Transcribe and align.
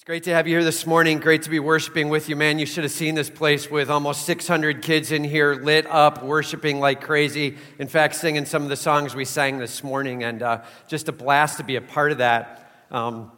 It's 0.00 0.06
great 0.06 0.22
to 0.22 0.32
have 0.32 0.48
you 0.48 0.54
here 0.54 0.64
this 0.64 0.86
morning. 0.86 1.18
Great 1.18 1.42
to 1.42 1.50
be 1.50 1.58
worshiping 1.58 2.08
with 2.08 2.30
you, 2.30 2.34
man. 2.34 2.58
You 2.58 2.64
should 2.64 2.84
have 2.84 2.90
seen 2.90 3.14
this 3.14 3.28
place 3.28 3.70
with 3.70 3.90
almost 3.90 4.24
600 4.24 4.80
kids 4.80 5.12
in 5.12 5.22
here, 5.22 5.56
lit 5.56 5.86
up, 5.86 6.24
worshiping 6.24 6.80
like 6.80 7.02
crazy. 7.02 7.58
In 7.78 7.86
fact, 7.86 8.14
singing 8.14 8.46
some 8.46 8.62
of 8.62 8.70
the 8.70 8.76
songs 8.76 9.14
we 9.14 9.26
sang 9.26 9.58
this 9.58 9.84
morning, 9.84 10.24
and 10.24 10.42
uh, 10.42 10.62
just 10.88 11.10
a 11.10 11.12
blast 11.12 11.58
to 11.58 11.64
be 11.64 11.76
a 11.76 11.82
part 11.82 12.12
of 12.12 12.16
that. 12.16 12.72
Um, 12.90 13.30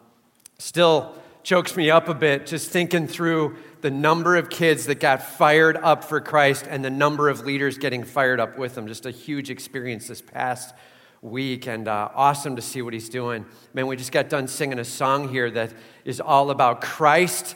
still 0.61 1.17
chokes 1.43 1.77
me 1.77 1.91
up 1.91 2.09
a 2.09 2.15
bit 2.15 2.47
just 2.47 2.71
thinking 2.71 3.09
through 3.09 3.57
the 3.81 3.91
number 3.91 4.37
of 4.37 4.49
kids 4.49 4.87
that 4.87 5.01
got 5.01 5.21
fired 5.21 5.77
up 5.79 6.05
for 6.05 6.21
Christ 6.21 6.69
and 6.71 6.85
the 6.85 6.91
number 6.91 7.29
of 7.29 7.41
leaders 7.41 7.77
getting 7.77 8.05
fired 8.05 8.39
up 8.39 8.57
with 8.57 8.77
them. 8.77 8.87
Just 8.87 9.05
a 9.05 9.11
huge 9.11 9.51
experience 9.51 10.07
this 10.07 10.23
past 10.23 10.77
week 11.23 11.69
and 11.69 11.87
uh, 11.87 12.09
awesome 12.15 12.57
to 12.57 12.63
see 12.63 12.83
what 12.83 12.93
he's 12.93 13.09
doing. 13.09 13.47
Man, 13.73 13.87
we 13.87 13.97
just 13.97 14.11
got 14.11 14.29
done 14.29 14.49
singing 14.49 14.81
a 14.81 14.85
song 14.85 15.29
here 15.29 15.51
that 15.53 15.73
is 16.05 16.21
all 16.21 16.51
about 16.51 16.81
Christ 16.81 17.55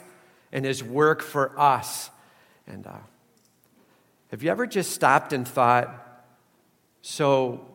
and 0.53 0.63
his 0.63 0.81
work 0.81 1.21
for 1.21 1.59
us. 1.59 2.09
And 2.65 2.87
uh, 2.87 2.93
have 4.31 4.41
you 4.41 4.49
ever 4.49 4.65
just 4.65 4.91
stopped 4.91 5.33
and 5.33 5.45
thought, 5.45 6.25
so 7.01 7.67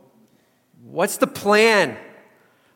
what's 0.82 1.18
the 1.18 1.26
plan? 1.26 1.98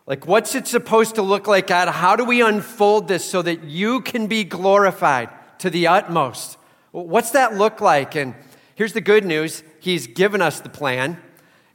Like, 0.07 0.27
what's 0.27 0.55
it 0.55 0.67
supposed 0.67 1.15
to 1.15 1.23
look 1.23 1.47
like, 1.47 1.67
God? 1.67 1.89
How 1.89 2.17
do 2.17 2.25
we 2.25 2.43
unfold 2.43 3.09
this 3.09 3.25
so 3.25 3.41
that 3.43 3.65
you 3.65 4.03
can 4.03 4.27
be 4.27 4.45
glorified 4.45 5.31
to 5.59 5.71
the 5.71 5.87
utmost? 5.89 6.59
What's 6.93 7.31
that 7.31 7.57
look 7.57 7.81
like? 7.81 8.15
And 8.15 8.35
here's 8.75 8.93
the 8.93 9.01
good 9.01 9.25
news 9.25 9.63
He's 9.81 10.07
given 10.07 10.43
us 10.43 10.61
the 10.61 10.69
plan. 10.69 11.21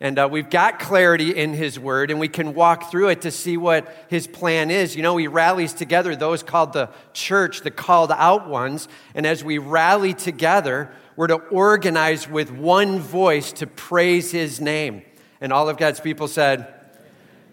And 0.02 0.18
uh, 0.18 0.28
we've 0.30 0.50
got 0.50 0.80
clarity 0.80 1.30
in 1.30 1.54
His 1.54 1.80
Word, 1.80 2.10
and 2.10 2.20
we 2.20 2.28
can 2.28 2.56
walk 2.56 2.90
through 2.90 3.10
it 3.10 3.22
to 3.22 3.30
see 3.30 3.56
what 3.56 4.08
His 4.10 4.26
plan 4.26 4.72
is. 4.72 4.96
You 4.96 5.04
know, 5.04 5.16
He 5.16 5.28
rallies 5.28 5.74
together 5.74 6.16
those 6.16 6.42
called 6.42 6.74
the 6.74 6.90
church, 7.14 7.62
the 7.62 7.70
called 7.70 8.12
out 8.12 8.50
ones. 8.50 8.88
And 9.14 9.28
as 9.28 9.44
we 9.44 9.60
rally 9.60 10.16
together, 10.16 10.92
we're 11.16 11.28
to 11.28 11.36
organize 11.36 12.28
with 12.28 12.52
one 12.52 13.00
voice 13.00 13.52
to 13.54 13.68
praise 13.68 14.32
His 14.32 14.60
name. 14.60 15.04
And 15.40 15.54
all 15.54 15.70
of 15.70 15.78
God's 15.78 16.00
people 16.00 16.28
said, 16.28 16.74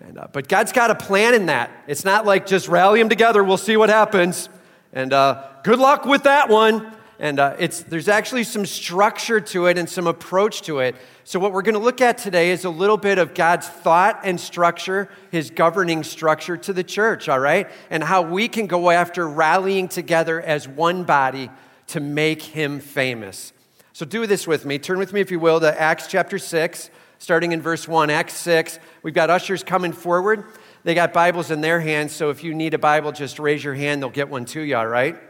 and, 0.00 0.16
uh, 0.16 0.28
but 0.32 0.48
God's 0.48 0.72
got 0.72 0.90
a 0.90 0.94
plan 0.94 1.34
in 1.34 1.46
that. 1.46 1.70
It's 1.86 2.04
not 2.04 2.24
like 2.24 2.46
just 2.46 2.66
rally 2.66 2.98
them 2.98 3.10
together, 3.10 3.44
we'll 3.44 3.58
see 3.58 3.76
what 3.76 3.90
happens. 3.90 4.48
And 4.94 5.12
uh, 5.12 5.46
good 5.64 5.78
luck 5.78 6.06
with 6.06 6.22
that 6.22 6.48
one. 6.48 6.94
And 7.20 7.40
uh, 7.40 7.56
it's, 7.58 7.82
there's 7.82 8.08
actually 8.08 8.44
some 8.44 8.64
structure 8.64 9.40
to 9.40 9.66
it 9.66 9.76
and 9.76 9.88
some 9.88 10.06
approach 10.06 10.62
to 10.62 10.78
it. 10.78 10.94
So, 11.24 11.40
what 11.40 11.52
we're 11.52 11.62
going 11.62 11.74
to 11.74 11.80
look 11.80 12.00
at 12.00 12.16
today 12.16 12.50
is 12.50 12.64
a 12.64 12.70
little 12.70 12.96
bit 12.96 13.18
of 13.18 13.34
God's 13.34 13.66
thought 13.66 14.20
and 14.22 14.40
structure, 14.40 15.10
his 15.32 15.50
governing 15.50 16.04
structure 16.04 16.56
to 16.56 16.72
the 16.72 16.84
church, 16.84 17.28
all 17.28 17.40
right? 17.40 17.68
And 17.90 18.04
how 18.04 18.22
we 18.22 18.46
can 18.46 18.68
go 18.68 18.90
after 18.90 19.28
rallying 19.28 19.88
together 19.88 20.40
as 20.40 20.68
one 20.68 21.02
body 21.02 21.50
to 21.88 22.00
make 22.00 22.40
him 22.40 22.78
famous. 22.78 23.52
So, 23.92 24.06
do 24.06 24.24
this 24.28 24.46
with 24.46 24.64
me. 24.64 24.78
Turn 24.78 24.98
with 24.98 25.12
me, 25.12 25.20
if 25.20 25.32
you 25.32 25.40
will, 25.40 25.58
to 25.58 25.80
Acts 25.80 26.06
chapter 26.06 26.38
6, 26.38 26.88
starting 27.18 27.50
in 27.50 27.60
verse 27.60 27.88
1. 27.88 28.10
Acts 28.10 28.34
6. 28.34 28.78
We've 29.02 29.12
got 29.12 29.28
ushers 29.28 29.64
coming 29.64 29.92
forward. 29.92 30.44
They 30.84 30.94
got 30.94 31.12
Bibles 31.12 31.50
in 31.50 31.62
their 31.62 31.80
hands, 31.80 32.14
so 32.14 32.30
if 32.30 32.44
you 32.44 32.54
need 32.54 32.74
a 32.74 32.78
Bible, 32.78 33.10
just 33.10 33.40
raise 33.40 33.64
your 33.64 33.74
hand. 33.74 34.00
They'll 34.00 34.08
get 34.08 34.28
one 34.28 34.44
to 34.46 34.60
you, 34.60 34.76
all 34.76 34.86
right? 34.86 35.27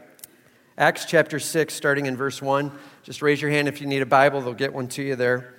Acts 0.78 1.06
chapter 1.06 1.40
6, 1.40 1.74
starting 1.74 2.06
in 2.06 2.16
verse 2.16 2.40
1. 2.40 2.70
Just 3.02 3.20
raise 3.20 3.42
your 3.42 3.50
hand 3.50 3.66
if 3.66 3.80
you 3.80 3.88
need 3.88 4.00
a 4.00 4.06
Bible, 4.06 4.40
they'll 4.40 4.54
get 4.54 4.72
one 4.72 4.86
to 4.90 5.02
you 5.02 5.16
there. 5.16 5.56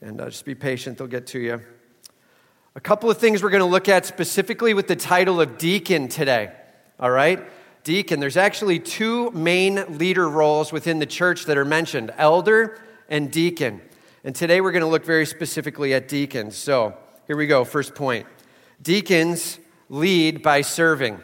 And 0.00 0.18
uh, 0.18 0.30
just 0.30 0.46
be 0.46 0.54
patient, 0.54 0.96
they'll 0.96 1.06
get 1.06 1.26
to 1.28 1.38
you. 1.38 1.60
A 2.74 2.80
couple 2.80 3.10
of 3.10 3.18
things 3.18 3.42
we're 3.42 3.50
going 3.50 3.60
to 3.60 3.66
look 3.66 3.90
at 3.90 4.06
specifically 4.06 4.72
with 4.72 4.88
the 4.88 4.96
title 4.96 5.38
of 5.38 5.58
deacon 5.58 6.08
today. 6.08 6.50
All 6.98 7.10
right? 7.10 7.44
Deacon. 7.82 8.20
There's 8.20 8.38
actually 8.38 8.78
two 8.78 9.30
main 9.32 9.98
leader 9.98 10.26
roles 10.30 10.72
within 10.72 10.98
the 10.98 11.04
church 11.04 11.44
that 11.44 11.58
are 11.58 11.66
mentioned 11.66 12.10
elder 12.16 12.80
and 13.10 13.30
deacon. 13.30 13.82
And 14.24 14.34
today 14.34 14.62
we're 14.62 14.72
going 14.72 14.80
to 14.80 14.88
look 14.88 15.04
very 15.04 15.26
specifically 15.26 15.92
at 15.92 16.08
deacons. 16.08 16.56
So 16.56 16.96
here 17.26 17.36
we 17.36 17.46
go. 17.46 17.66
First 17.66 17.94
point 17.94 18.26
Deacons 18.80 19.58
lead 19.90 20.42
by 20.42 20.62
serving. 20.62 21.20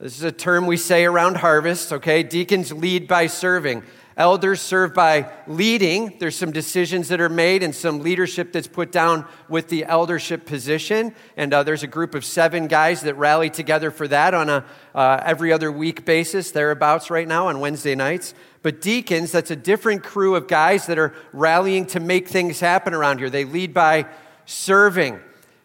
This 0.00 0.16
is 0.16 0.22
a 0.22 0.32
term 0.32 0.66
we 0.66 0.78
say 0.78 1.04
around 1.04 1.36
harvest, 1.36 1.92
okay? 1.92 2.22
Deacons 2.22 2.72
lead 2.72 3.06
by 3.06 3.26
serving. 3.26 3.82
Elders 4.16 4.62
serve 4.62 4.94
by 4.94 5.30
leading. 5.46 6.16
There's 6.18 6.36
some 6.36 6.52
decisions 6.52 7.08
that 7.08 7.20
are 7.20 7.28
made 7.28 7.62
and 7.62 7.74
some 7.74 8.00
leadership 8.00 8.50
that's 8.50 8.66
put 8.66 8.92
down 8.92 9.26
with 9.46 9.68
the 9.68 9.84
eldership 9.84 10.46
position. 10.46 11.14
And 11.36 11.52
uh, 11.52 11.64
there's 11.64 11.82
a 11.82 11.86
group 11.86 12.14
of 12.14 12.24
seven 12.24 12.66
guys 12.66 13.02
that 13.02 13.16
rally 13.16 13.50
together 13.50 13.90
for 13.90 14.08
that 14.08 14.32
on 14.32 14.48
a 14.48 14.64
uh, 14.94 15.22
every 15.22 15.52
other 15.52 15.70
week 15.70 16.06
basis, 16.06 16.50
thereabouts 16.50 17.10
right 17.10 17.28
now 17.28 17.48
on 17.48 17.60
Wednesday 17.60 17.94
nights. 17.94 18.32
But 18.62 18.80
deacons, 18.80 19.32
that's 19.32 19.50
a 19.50 19.56
different 19.56 20.02
crew 20.02 20.34
of 20.34 20.48
guys 20.48 20.86
that 20.86 20.98
are 20.98 21.14
rallying 21.34 21.84
to 21.88 22.00
make 22.00 22.26
things 22.26 22.58
happen 22.58 22.94
around 22.94 23.18
here. 23.18 23.28
They 23.28 23.44
lead 23.44 23.74
by 23.74 24.06
serving, 24.46 25.20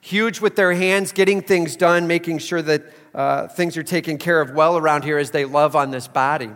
huge 0.05 0.39
with 0.39 0.55
their 0.55 0.71
hands, 0.71 1.11
getting 1.11 1.41
things 1.41 1.75
done, 1.75 2.05
making 2.05 2.37
sure 2.37 2.61
that 2.61 2.83
uh, 3.15 3.47
things 3.47 3.75
are 3.75 3.81
taken 3.81 4.19
care 4.19 4.39
of 4.39 4.51
well 4.51 4.77
around 4.77 5.03
here 5.03 5.17
as 5.17 5.31
they 5.31 5.45
love 5.45 5.75
on 5.75 5.89
this 5.89 6.07
body. 6.07 6.51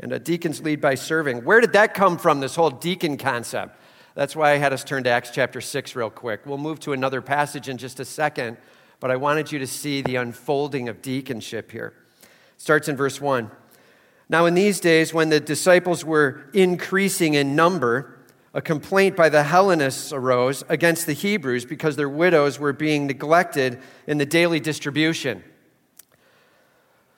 And 0.00 0.14
uh, 0.14 0.18
deacons 0.18 0.62
lead 0.62 0.80
by 0.80 0.94
serving. 0.94 1.44
Where 1.44 1.60
did 1.60 1.74
that 1.74 1.92
come 1.92 2.16
from, 2.16 2.40
this 2.40 2.54
whole 2.54 2.70
deacon 2.70 3.18
concept? 3.18 3.78
That's 4.14 4.34
why 4.34 4.52
I 4.52 4.56
had 4.56 4.72
us 4.72 4.82
turn 4.82 5.04
to 5.04 5.10
Acts 5.10 5.30
chapter 5.30 5.60
6 5.60 5.94
real 5.94 6.08
quick. 6.08 6.46
We'll 6.46 6.56
move 6.56 6.80
to 6.80 6.94
another 6.94 7.20
passage 7.20 7.68
in 7.68 7.76
just 7.76 8.00
a 8.00 8.04
second, 8.06 8.56
but 8.98 9.10
I 9.10 9.16
wanted 9.16 9.52
you 9.52 9.58
to 9.58 9.66
see 9.66 10.00
the 10.00 10.16
unfolding 10.16 10.88
of 10.88 11.02
deaconship 11.02 11.70
here. 11.70 11.92
Starts 12.56 12.88
in 12.88 12.96
verse 12.96 13.20
1. 13.20 13.50
Now, 14.30 14.46
in 14.46 14.54
these 14.54 14.80
days, 14.80 15.12
when 15.12 15.28
the 15.28 15.38
disciples 15.38 16.02
were 16.02 16.48
increasing 16.54 17.34
in 17.34 17.54
number, 17.54 18.15
a 18.56 18.62
complaint 18.62 19.14
by 19.14 19.28
the 19.28 19.42
Hellenists 19.42 20.14
arose 20.14 20.64
against 20.70 21.04
the 21.04 21.12
Hebrews 21.12 21.66
because 21.66 21.94
their 21.94 22.08
widows 22.08 22.58
were 22.58 22.72
being 22.72 23.06
neglected 23.06 23.78
in 24.06 24.16
the 24.16 24.24
daily 24.24 24.60
distribution. 24.60 25.44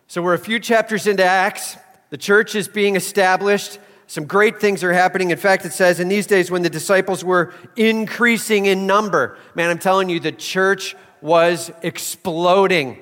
So 0.09 0.21
we're 0.21 0.35
a 0.35 0.39
few 0.39 0.59
chapters 0.59 1.07
into 1.07 1.23
Acts. 1.23 1.77
The 2.11 2.17
church 2.17 2.57
is 2.57 2.67
being 2.67 2.97
established. 2.97 3.79
Some 4.09 4.25
great 4.25 4.61
things 4.61 4.83
are 4.83 4.93
happening. 4.93 5.31
In 5.31 5.39
fact, 5.39 5.65
it 5.65 5.73
says 5.73 6.01
in 6.01 6.09
these 6.09 6.27
days 6.27 6.51
when 6.51 6.63
the 6.63 6.71
disciples 6.71 7.23
were 7.23 7.55
increasing 7.77 8.67
in 8.67 8.89
number, 8.89 9.39
man, 9.55 9.71
I'm 9.71 9.79
telling 9.79 10.09
you, 10.09 10.19
the 10.19 10.33
church 10.33 10.97
was 11.21 11.71
exploding. 11.83 12.99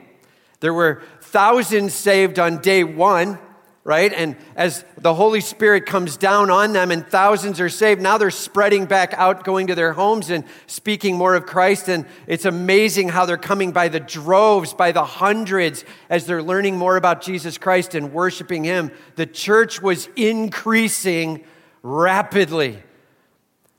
There 0.60 0.74
were 0.74 1.02
thousands 1.22 1.94
saved 1.94 2.38
on 2.38 2.60
day 2.60 2.84
one 2.84 3.38
right? 3.86 4.12
And 4.12 4.34
as 4.56 4.84
the 4.98 5.14
Holy 5.14 5.40
Spirit 5.40 5.86
comes 5.86 6.16
down 6.16 6.50
on 6.50 6.72
them 6.72 6.90
and 6.90 7.06
thousands 7.06 7.60
are 7.60 7.68
saved, 7.68 8.02
now 8.02 8.18
they're 8.18 8.32
spreading 8.32 8.86
back 8.86 9.14
out, 9.14 9.44
going 9.44 9.68
to 9.68 9.76
their 9.76 9.92
homes 9.92 10.28
and 10.28 10.42
speaking 10.66 11.16
more 11.16 11.36
of 11.36 11.46
Christ. 11.46 11.88
And 11.88 12.04
it's 12.26 12.44
amazing 12.44 13.10
how 13.10 13.26
they're 13.26 13.36
coming 13.36 13.70
by 13.70 13.86
the 13.86 14.00
droves, 14.00 14.74
by 14.74 14.90
the 14.90 15.04
hundreds, 15.04 15.84
as 16.10 16.26
they're 16.26 16.42
learning 16.42 16.76
more 16.76 16.96
about 16.96 17.22
Jesus 17.22 17.58
Christ 17.58 17.94
and 17.94 18.12
worshiping 18.12 18.64
Him. 18.64 18.90
The 19.14 19.24
church 19.24 19.80
was 19.80 20.08
increasing 20.16 21.44
rapidly. 21.84 22.82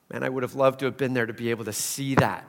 Man, 0.10 0.24
I 0.24 0.30
would 0.30 0.44
have 0.44 0.56
loved 0.56 0.80
to 0.80 0.86
have 0.86 0.96
been 0.96 1.16
there 1.16 1.26
to 1.26 1.34
be 1.34 1.50
able 1.50 1.66
to 1.66 1.74
see 1.74 2.16
that, 2.16 2.48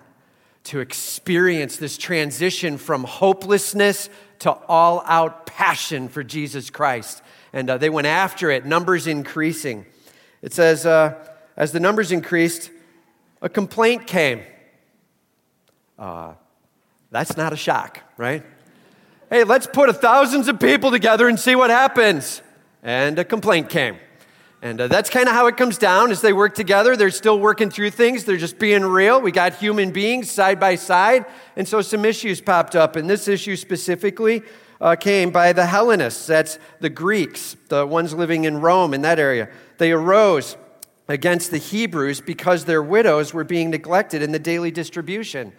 to 0.62 0.78
experience 0.78 1.76
this 1.76 1.98
transition 1.98 2.78
from 2.78 3.02
hopelessness 3.02 4.10
to 4.38 4.52
all 4.52 5.02
out 5.06 5.46
passion 5.46 6.06
for 6.08 6.22
Jesus 6.22 6.70
Christ 6.70 7.20
and 7.52 7.70
uh, 7.70 7.78
they 7.78 7.90
went 7.90 8.06
after 8.06 8.50
it, 8.50 8.66
numbers 8.66 9.06
increasing. 9.06 9.86
It 10.42 10.52
says, 10.52 10.86
uh, 10.86 11.14
as 11.56 11.72
the 11.72 11.80
numbers 11.80 12.12
increased, 12.12 12.70
a 13.42 13.48
complaint 13.48 14.06
came. 14.06 14.42
Uh, 15.98 16.34
that's 17.10 17.36
not 17.36 17.52
a 17.52 17.56
shock, 17.56 18.00
right? 18.16 18.44
Hey, 19.30 19.44
let's 19.44 19.66
put 19.66 19.94
thousands 20.00 20.48
of 20.48 20.60
people 20.60 20.90
together 20.90 21.28
and 21.28 21.38
see 21.38 21.54
what 21.54 21.70
happens. 21.70 22.42
And 22.82 23.18
a 23.18 23.24
complaint 23.24 23.68
came. 23.68 23.98
And 24.60 24.80
uh, 24.80 24.88
that's 24.88 25.08
kind 25.08 25.28
of 25.28 25.34
how 25.34 25.46
it 25.46 25.56
comes 25.56 25.78
down 25.78 26.10
as 26.10 26.20
they 26.20 26.32
work 26.32 26.54
together. 26.54 26.96
They're 26.96 27.10
still 27.10 27.38
working 27.38 27.70
through 27.70 27.90
things. 27.90 28.24
They're 28.24 28.36
just 28.36 28.58
being 28.58 28.82
real. 28.82 29.20
We 29.20 29.30
got 29.30 29.54
human 29.54 29.92
beings 29.92 30.30
side 30.30 30.58
by 30.58 30.74
side. 30.74 31.26
And 31.56 31.68
so 31.68 31.80
some 31.80 32.04
issues 32.04 32.40
popped 32.40 32.74
up. 32.74 32.96
And 32.96 33.08
this 33.08 33.28
issue 33.28 33.54
specifically 33.54 34.42
uh, 34.80 34.96
came 34.96 35.30
by 35.30 35.52
the 35.52 35.66
Hellenists. 35.66 36.26
That's 36.26 36.58
the 36.80 36.90
Greeks, 36.90 37.56
the 37.68 37.86
ones 37.86 38.14
living 38.14 38.44
in 38.44 38.60
Rome 38.60 38.94
in 38.94 39.02
that 39.02 39.18
area. 39.18 39.48
They 39.78 39.92
arose 39.92 40.56
against 41.08 41.50
the 41.50 41.58
Hebrews 41.58 42.20
because 42.20 42.64
their 42.64 42.82
widows 42.82 43.32
were 43.32 43.44
being 43.44 43.70
neglected 43.70 44.22
in 44.22 44.32
the 44.32 44.38
daily 44.38 44.70
distribution. 44.70 45.52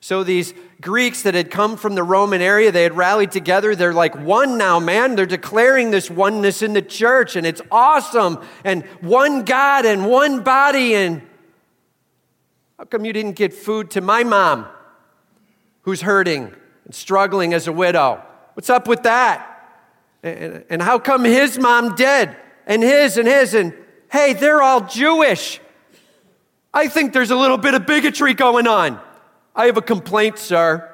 So 0.00 0.22
these 0.22 0.52
Greeks 0.82 1.22
that 1.22 1.34
had 1.34 1.50
come 1.50 1.78
from 1.78 1.94
the 1.94 2.02
Roman 2.02 2.42
area, 2.42 2.70
they 2.70 2.82
had 2.82 2.94
rallied 2.94 3.30
together. 3.30 3.74
They're 3.74 3.94
like 3.94 4.14
one 4.14 4.58
now, 4.58 4.78
man. 4.78 5.14
They're 5.14 5.24
declaring 5.24 5.90
this 5.90 6.10
oneness 6.10 6.60
in 6.60 6.74
the 6.74 6.82
church, 6.82 7.36
and 7.36 7.46
it's 7.46 7.62
awesome. 7.70 8.44
And 8.64 8.84
one 9.00 9.44
God 9.44 9.86
and 9.86 10.06
one 10.06 10.42
body. 10.42 10.94
And 10.94 11.22
how 12.76 12.84
come 12.84 13.06
you 13.06 13.14
didn't 13.14 13.36
get 13.36 13.54
food 13.54 13.90
to 13.92 14.02
my 14.02 14.24
mom 14.24 14.66
who's 15.82 16.02
hurting 16.02 16.52
and 16.84 16.94
struggling 16.94 17.54
as 17.54 17.66
a 17.66 17.72
widow? 17.72 18.22
What's 18.54 18.70
up 18.70 18.88
with 18.88 19.02
that? 19.02 19.50
And, 20.22 20.64
and 20.70 20.82
how 20.82 20.98
come 20.98 21.24
his 21.24 21.58
mom 21.58 21.94
dead? 21.94 22.36
And 22.66 22.82
his 22.82 23.18
and 23.18 23.28
his, 23.28 23.52
and 23.54 23.74
hey, 24.10 24.32
they're 24.32 24.62
all 24.62 24.80
Jewish. 24.80 25.60
I 26.72 26.88
think 26.88 27.12
there's 27.12 27.30
a 27.30 27.36
little 27.36 27.58
bit 27.58 27.74
of 27.74 27.86
bigotry 27.86 28.34
going 28.34 28.66
on. 28.66 29.00
I 29.54 29.66
have 29.66 29.76
a 29.76 29.82
complaint, 29.82 30.38
sir. 30.38 30.90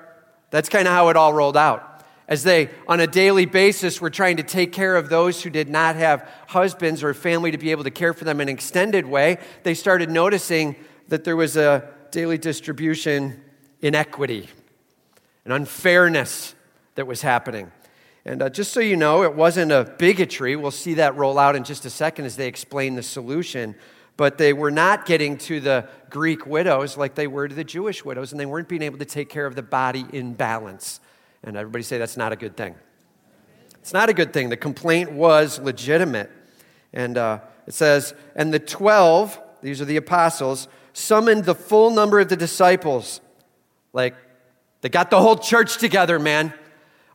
That's 0.50 0.68
kind 0.68 0.88
of 0.88 0.92
how 0.92 1.08
it 1.08 1.16
all 1.16 1.32
rolled 1.32 1.56
out. 1.56 1.86
As 2.28 2.44
they, 2.44 2.70
on 2.86 3.00
a 3.00 3.06
daily 3.06 3.44
basis, 3.44 4.00
were 4.00 4.10
trying 4.10 4.36
to 4.36 4.42
take 4.42 4.72
care 4.72 4.96
of 4.96 5.08
those 5.08 5.42
who 5.42 5.50
did 5.50 5.68
not 5.68 5.96
have 5.96 6.28
husbands 6.48 7.02
or 7.02 7.14
family 7.14 7.50
to 7.50 7.58
be 7.58 7.70
able 7.70 7.84
to 7.84 7.90
care 7.90 8.12
for 8.12 8.24
them 8.24 8.40
in 8.40 8.48
an 8.48 8.54
extended 8.54 9.06
way, 9.06 9.38
they 9.62 9.74
started 9.74 10.10
noticing 10.10 10.76
that 11.08 11.24
there 11.24 11.36
was 11.36 11.56
a 11.56 11.88
daily 12.10 12.38
distribution 12.38 13.42
inequity, 13.80 14.48
an 15.44 15.52
unfairness 15.52 16.54
that 16.94 17.06
was 17.06 17.22
happening. 17.22 17.70
And 18.24 18.42
uh, 18.42 18.50
just 18.50 18.72
so 18.72 18.80
you 18.80 18.96
know, 18.96 19.22
it 19.22 19.34
wasn't 19.34 19.72
a 19.72 19.94
bigotry. 19.98 20.56
We'll 20.56 20.70
see 20.70 20.94
that 20.94 21.16
roll 21.16 21.38
out 21.38 21.56
in 21.56 21.64
just 21.64 21.84
a 21.84 21.90
second 21.90 22.26
as 22.26 22.36
they 22.36 22.48
explain 22.48 22.94
the 22.94 23.02
solution. 23.02 23.74
But 24.16 24.36
they 24.36 24.52
were 24.52 24.70
not 24.70 25.06
getting 25.06 25.38
to 25.38 25.60
the 25.60 25.88
Greek 26.10 26.46
widows 26.46 26.98
like 26.98 27.14
they 27.14 27.26
were 27.26 27.48
to 27.48 27.54
the 27.54 27.64
Jewish 27.64 28.04
widows, 28.04 28.32
and 28.32 28.40
they 28.40 28.44
weren't 28.44 28.68
being 28.68 28.82
able 28.82 28.98
to 28.98 29.06
take 29.06 29.30
care 29.30 29.46
of 29.46 29.54
the 29.54 29.62
body 29.62 30.04
in 30.12 30.34
balance. 30.34 31.00
And 31.42 31.56
everybody 31.56 31.82
say 31.82 31.96
that's 31.96 32.18
not 32.18 32.32
a 32.32 32.36
good 32.36 32.56
thing. 32.56 32.74
It's 33.80 33.94
not 33.94 34.10
a 34.10 34.12
good 34.12 34.34
thing. 34.34 34.50
The 34.50 34.58
complaint 34.58 35.12
was 35.12 35.58
legitimate. 35.58 36.30
And 36.92 37.16
uh, 37.16 37.40
it 37.66 37.72
says, 37.72 38.14
and 38.36 38.52
the 38.52 38.58
12, 38.58 39.40
these 39.62 39.80
are 39.80 39.86
the 39.86 39.96
apostles, 39.96 40.68
summoned 40.92 41.44
the 41.44 41.54
full 41.54 41.90
number 41.90 42.20
of 42.20 42.28
the 42.28 42.36
disciples. 42.36 43.22
Like, 43.94 44.14
they 44.82 44.90
got 44.90 45.10
the 45.10 45.20
whole 45.20 45.36
church 45.36 45.78
together, 45.78 46.18
man. 46.18 46.52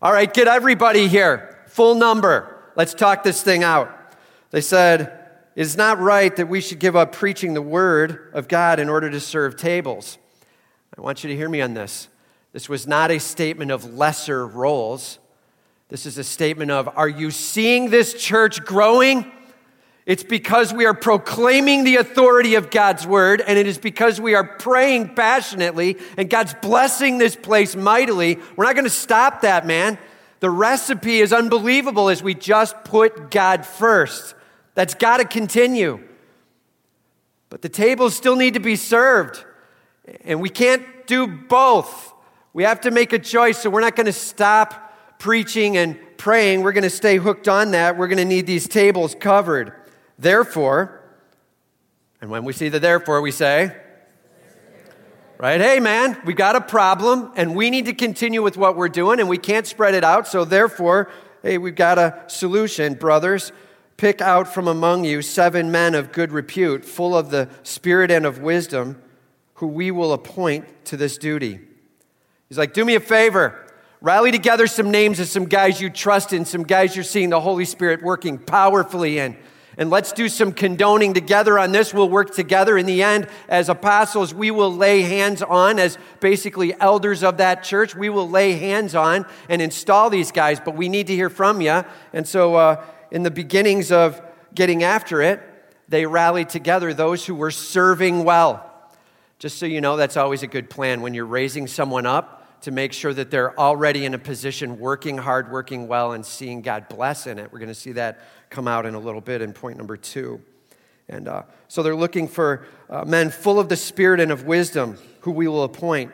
All 0.05 0.13
right, 0.13 0.31
get 0.31 0.47
everybody 0.47 1.07
here, 1.07 1.57
full 1.65 1.95
number. 1.95 2.63
Let's 2.75 2.93
talk 2.93 3.23
this 3.23 3.41
thing 3.41 3.63
out. 3.63 4.13
They 4.51 4.61
said, 4.61 5.31
It's 5.55 5.75
not 5.75 5.99
right 5.99 6.35
that 6.35 6.47
we 6.47 6.61
should 6.61 6.77
give 6.77 6.95
up 6.95 7.11
preaching 7.11 7.55
the 7.55 7.61
word 7.63 8.29
of 8.31 8.47
God 8.47 8.79
in 8.79 8.87
order 8.87 9.09
to 9.09 9.19
serve 9.19 9.57
tables. 9.57 10.19
I 10.95 11.01
want 11.01 11.23
you 11.23 11.31
to 11.31 11.35
hear 11.35 11.49
me 11.49 11.59
on 11.59 11.73
this. 11.73 12.07
This 12.51 12.69
was 12.69 12.85
not 12.85 13.09
a 13.09 13.19
statement 13.19 13.71
of 13.71 13.95
lesser 13.95 14.45
roles. 14.45 15.17
This 15.89 16.05
is 16.05 16.19
a 16.19 16.23
statement 16.23 16.69
of, 16.69 16.87
Are 16.95 17.09
you 17.09 17.31
seeing 17.31 17.89
this 17.89 18.13
church 18.13 18.63
growing? 18.63 19.31
It's 20.05 20.23
because 20.23 20.71
we 20.71 20.85
are 20.85 20.93
proclaiming 20.93 21.83
the 21.83 21.95
authority 21.95 22.55
of 22.55 22.69
God's 22.69 23.07
word, 23.07 23.41
and 23.41 23.57
it 23.57 23.65
is 23.65 23.79
because 23.79 24.21
we 24.21 24.35
are 24.35 24.43
praying 24.43 25.15
passionately, 25.15 25.97
and 26.15 26.29
God's 26.29 26.53
blessing 26.53 27.17
this 27.17 27.35
place 27.35 27.75
mightily. 27.75 28.37
We're 28.55 28.65
not 28.65 28.75
going 28.75 28.85
to 28.85 28.89
stop 28.91 29.41
that, 29.41 29.65
man. 29.65 29.97
The 30.41 30.49
recipe 30.51 31.21
is 31.21 31.33
unbelievable 31.33 32.09
as 32.09 32.21
we 32.21 32.35
just 32.35 32.75
put 32.83 33.31
God 33.31 33.65
first. 33.65 34.35
That's 34.75 34.93
got 34.93 35.17
to 35.17 35.25
continue. 35.25 35.99
But 37.49 37.63
the 37.63 37.69
tables 37.69 38.15
still 38.15 38.35
need 38.35 38.53
to 38.53 38.59
be 38.59 38.75
served, 38.75 39.43
and 40.23 40.39
we 40.39 40.49
can't 40.49 40.83
do 41.07 41.25
both. 41.25 42.13
We 42.53 42.61
have 42.63 42.81
to 42.81 42.91
make 42.91 43.11
a 43.11 43.19
choice, 43.19 43.57
so 43.57 43.71
we're 43.71 43.81
not 43.81 43.95
going 43.95 44.05
to 44.05 44.13
stop 44.13 44.93
preaching 45.17 45.77
and 45.77 45.97
praying. 46.17 46.61
We're 46.61 46.73
going 46.73 46.83
to 46.83 46.89
stay 46.91 47.17
hooked 47.17 47.47
on 47.47 47.71
that. 47.71 47.97
We're 47.97 48.07
going 48.07 48.19
to 48.19 48.25
need 48.25 48.45
these 48.45 48.67
tables 48.67 49.15
covered. 49.19 49.73
Therefore, 50.17 51.01
and 52.21 52.29
when 52.29 52.43
we 52.43 52.53
see 52.53 52.69
the 52.69 52.79
therefore, 52.79 53.21
we 53.21 53.31
say, 53.31 53.75
right? 55.37 55.59
Hey, 55.59 55.79
man, 55.79 56.17
we 56.25 56.33
got 56.33 56.55
a 56.55 56.61
problem 56.61 57.31
and 57.35 57.55
we 57.55 57.69
need 57.69 57.85
to 57.85 57.93
continue 57.93 58.41
with 58.41 58.57
what 58.57 58.77
we're 58.77 58.89
doing 58.89 59.19
and 59.19 59.27
we 59.27 59.37
can't 59.37 59.67
spread 59.67 59.93
it 59.93 60.03
out. 60.03 60.27
So, 60.27 60.45
therefore, 60.45 61.09
hey, 61.43 61.57
we've 61.57 61.75
got 61.75 61.97
a 61.97 62.23
solution, 62.27 62.93
brothers. 62.93 63.51
Pick 63.97 64.21
out 64.21 64.53
from 64.53 64.67
among 64.67 65.05
you 65.05 65.21
seven 65.21 65.71
men 65.71 65.95
of 65.95 66.11
good 66.11 66.31
repute, 66.31 66.83
full 66.83 67.17
of 67.17 67.29
the 67.29 67.49
spirit 67.63 68.11
and 68.11 68.25
of 68.25 68.39
wisdom, 68.39 69.01
who 69.55 69.67
we 69.67 69.91
will 69.91 70.11
appoint 70.11 70.65
to 70.85 70.97
this 70.97 71.17
duty. 71.17 71.59
He's 72.49 72.57
like, 72.57 72.73
do 72.73 72.83
me 72.83 72.95
a 72.95 72.99
favor. 72.99 73.61
Rally 74.01 74.31
together 74.31 74.67
some 74.67 74.91
names 74.91 75.19
of 75.19 75.27
some 75.27 75.45
guys 75.45 75.79
you 75.79 75.89
trust 75.89 76.33
in, 76.33 76.45
some 76.45 76.63
guys 76.63 76.95
you're 76.95 77.03
seeing 77.03 77.29
the 77.29 77.39
Holy 77.39 77.65
Spirit 77.65 78.03
working 78.03 78.37
powerfully 78.37 79.17
in. 79.17 79.37
And 79.77 79.89
let's 79.89 80.11
do 80.13 80.29
some 80.29 80.53
condoning 80.53 81.13
together 81.13 81.59
on 81.59 81.71
this. 81.71 81.93
We'll 81.93 82.09
work 82.09 82.33
together. 82.33 82.77
In 82.77 82.85
the 82.85 83.03
end, 83.03 83.27
as 83.49 83.67
apostles, 83.67 84.33
we 84.33 84.51
will 84.51 84.73
lay 84.73 85.01
hands 85.01 85.41
on, 85.41 85.79
as 85.79 85.97
basically 86.19 86.73
elders 86.79 87.23
of 87.23 87.37
that 87.37 87.63
church, 87.63 87.95
we 87.95 88.09
will 88.09 88.29
lay 88.29 88.53
hands 88.53 88.95
on 88.95 89.25
and 89.49 89.61
install 89.61 90.09
these 90.09 90.31
guys. 90.31 90.59
But 90.59 90.75
we 90.75 90.87
need 90.87 91.07
to 91.07 91.13
hear 91.13 91.29
from 91.29 91.59
you. 91.59 91.83
And 92.13 92.27
so, 92.27 92.55
uh, 92.55 92.85
in 93.11 93.23
the 93.23 93.31
beginnings 93.31 93.91
of 93.91 94.21
getting 94.53 94.83
after 94.83 95.21
it, 95.21 95.41
they 95.87 96.05
rallied 96.05 96.49
together 96.49 96.93
those 96.93 97.25
who 97.25 97.35
were 97.35 97.51
serving 97.51 98.23
well. 98.23 98.71
Just 99.39 99.57
so 99.57 99.65
you 99.65 99.81
know, 99.81 99.97
that's 99.97 100.17
always 100.17 100.41
a 100.41 100.47
good 100.47 100.69
plan 100.69 101.01
when 101.01 101.13
you're 101.13 101.25
raising 101.25 101.67
someone 101.67 102.05
up 102.05 102.44
to 102.65 102.71
make 102.71 102.93
sure 102.93 103.13
that 103.13 103.29
they're 103.29 103.57
already 103.59 104.05
in 104.05 104.15
a 104.15 104.17
position 104.17 104.79
working 104.79 105.19
hard, 105.19 105.51
working 105.51 105.87
well, 105.87 106.13
and 106.13 106.25
seeing 106.25 106.63
God 106.63 106.89
bless 106.89 107.27
in 107.27 107.37
it. 107.37 107.53
We're 107.53 107.59
going 107.59 107.69
to 107.69 107.75
see 107.75 107.91
that 107.91 108.19
come 108.49 108.67
out 108.67 108.87
in 108.87 108.95
a 108.95 108.99
little 108.99 109.21
bit 109.21 109.43
in 109.43 109.53
point 109.53 109.77
number 109.77 109.95
two. 109.95 110.41
And 111.07 111.27
uh, 111.27 111.43
so 111.67 111.83
they're 111.83 111.95
looking 111.95 112.27
for 112.27 112.65
uh, 112.89 113.05
men 113.05 113.29
full 113.29 113.59
of 113.59 113.69
the 113.69 113.75
Spirit 113.75 114.19
and 114.19 114.31
of 114.31 114.45
wisdom 114.45 114.97
who 115.19 115.29
we 115.29 115.47
will 115.47 115.61
appoint. 115.61 116.11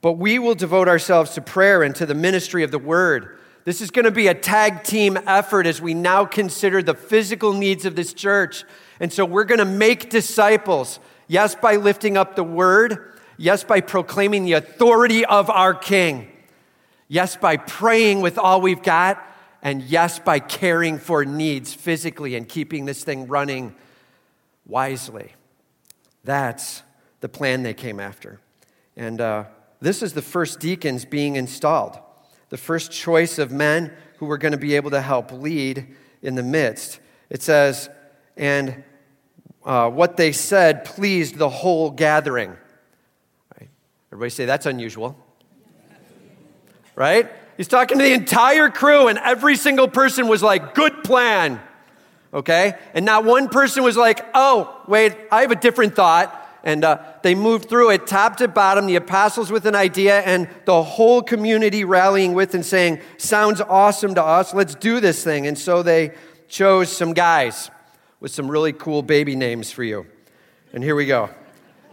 But 0.00 0.14
we 0.14 0.40
will 0.40 0.56
devote 0.56 0.88
ourselves 0.88 1.34
to 1.34 1.40
prayer 1.40 1.84
and 1.84 1.94
to 1.94 2.04
the 2.04 2.16
ministry 2.16 2.64
of 2.64 2.72
the 2.72 2.80
word. 2.80 3.38
This 3.64 3.80
is 3.80 3.92
going 3.92 4.04
to 4.06 4.10
be 4.10 4.26
a 4.26 4.34
tag 4.34 4.82
team 4.82 5.16
effort 5.24 5.66
as 5.66 5.80
we 5.80 5.94
now 5.94 6.24
consider 6.24 6.82
the 6.82 6.94
physical 6.94 7.52
needs 7.52 7.84
of 7.84 7.94
this 7.94 8.12
church. 8.12 8.64
And 8.98 9.12
so 9.12 9.24
we're 9.24 9.44
going 9.44 9.60
to 9.60 9.64
make 9.64 10.10
disciples, 10.10 10.98
yes, 11.28 11.54
by 11.54 11.76
lifting 11.76 12.16
up 12.16 12.34
the 12.34 12.42
word, 12.42 13.11
yes, 13.36 13.64
by 13.64 13.80
proclaiming 13.80 14.44
the 14.44 14.52
authority 14.52 15.24
of 15.24 15.50
our 15.50 15.74
King, 15.74 16.30
yes, 17.08 17.36
by 17.36 17.56
praying 17.56 18.20
with 18.20 18.38
all 18.38 18.60
we've 18.60 18.82
got, 18.82 19.22
and 19.62 19.82
yes, 19.82 20.18
by 20.18 20.38
caring 20.38 20.98
for 20.98 21.24
needs 21.24 21.72
physically 21.72 22.34
and 22.34 22.48
keeping 22.48 22.84
this 22.84 23.04
thing 23.04 23.28
running 23.28 23.74
wisely. 24.66 25.32
That's 26.24 26.82
the 27.20 27.28
plan 27.28 27.62
they 27.62 27.74
came 27.74 28.00
after. 28.00 28.40
And 28.96 29.20
uh, 29.20 29.44
this 29.80 30.02
is 30.02 30.12
the 30.12 30.22
first 30.22 30.60
deacons 30.60 31.04
being 31.04 31.36
installed, 31.36 31.98
the 32.48 32.56
first 32.56 32.92
choice 32.92 33.38
of 33.38 33.50
men 33.50 33.92
who 34.18 34.26
were 34.26 34.38
going 34.38 34.52
to 34.52 34.58
be 34.58 34.76
able 34.76 34.90
to 34.90 35.00
help 35.00 35.32
lead 35.32 35.86
in 36.22 36.34
the 36.34 36.42
midst. 36.42 37.00
It 37.30 37.42
says, 37.42 37.88
and 38.36 38.84
uh, 39.64 39.90
what 39.90 40.16
they 40.16 40.32
said 40.32 40.84
pleased 40.84 41.36
the 41.36 41.48
whole 41.48 41.90
gathering. 41.90 42.56
Everybody 44.12 44.28
say 44.28 44.44
that's 44.44 44.66
unusual. 44.66 45.16
Right? 46.94 47.30
He's 47.56 47.66
talking 47.68 47.96
to 47.96 48.04
the 48.04 48.12
entire 48.12 48.68
crew, 48.68 49.08
and 49.08 49.18
every 49.18 49.56
single 49.56 49.88
person 49.88 50.28
was 50.28 50.42
like, 50.42 50.74
Good 50.74 51.02
plan. 51.02 51.60
Okay? 52.34 52.74
And 52.92 53.06
not 53.06 53.24
one 53.24 53.48
person 53.48 53.82
was 53.82 53.96
like, 53.96 54.22
Oh, 54.34 54.82
wait, 54.86 55.16
I 55.30 55.40
have 55.40 55.50
a 55.50 55.56
different 55.56 55.96
thought. 55.96 56.38
And 56.62 56.84
uh, 56.84 56.98
they 57.22 57.34
moved 57.34 57.70
through 57.70 57.90
it 57.90 58.06
top 58.06 58.36
to 58.36 58.48
bottom, 58.48 58.86
the 58.86 58.96
apostles 58.96 59.50
with 59.50 59.64
an 59.64 59.74
idea, 59.74 60.20
and 60.20 60.46
the 60.66 60.82
whole 60.82 61.22
community 61.22 61.82
rallying 61.82 62.34
with 62.34 62.54
and 62.54 62.64
saying, 62.64 63.00
Sounds 63.16 63.62
awesome 63.62 64.14
to 64.16 64.22
us. 64.22 64.52
Let's 64.52 64.74
do 64.74 65.00
this 65.00 65.24
thing. 65.24 65.46
And 65.46 65.58
so 65.58 65.82
they 65.82 66.12
chose 66.48 66.92
some 66.92 67.14
guys 67.14 67.70
with 68.20 68.30
some 68.30 68.50
really 68.50 68.74
cool 68.74 69.02
baby 69.02 69.34
names 69.36 69.72
for 69.72 69.82
you. 69.82 70.06
And 70.74 70.84
here 70.84 70.94
we 70.94 71.06
go. 71.06 71.30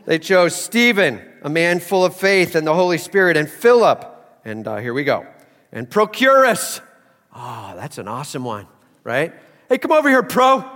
They 0.09 0.17
chose 0.17 0.55
Stephen, 0.55 1.21
a 1.43 1.51
man 1.51 1.79
full 1.79 2.03
of 2.03 2.15
faith 2.15 2.55
and 2.55 2.65
the 2.65 2.73
Holy 2.73 2.97
Spirit, 2.97 3.37
and 3.37 3.47
Philip. 3.47 4.03
And 4.43 4.67
uh, 4.67 4.77
here 4.77 4.91
we 4.91 5.03
go 5.03 5.27
and 5.71 5.87
Prochorus. 5.87 6.81
Oh, 7.35 7.73
that's 7.75 7.99
an 7.99 8.07
awesome 8.07 8.43
one, 8.43 8.65
right? 9.03 9.31
Hey, 9.69 9.77
come 9.77 9.91
over 9.91 10.09
here, 10.09 10.23
Pro. 10.23 10.67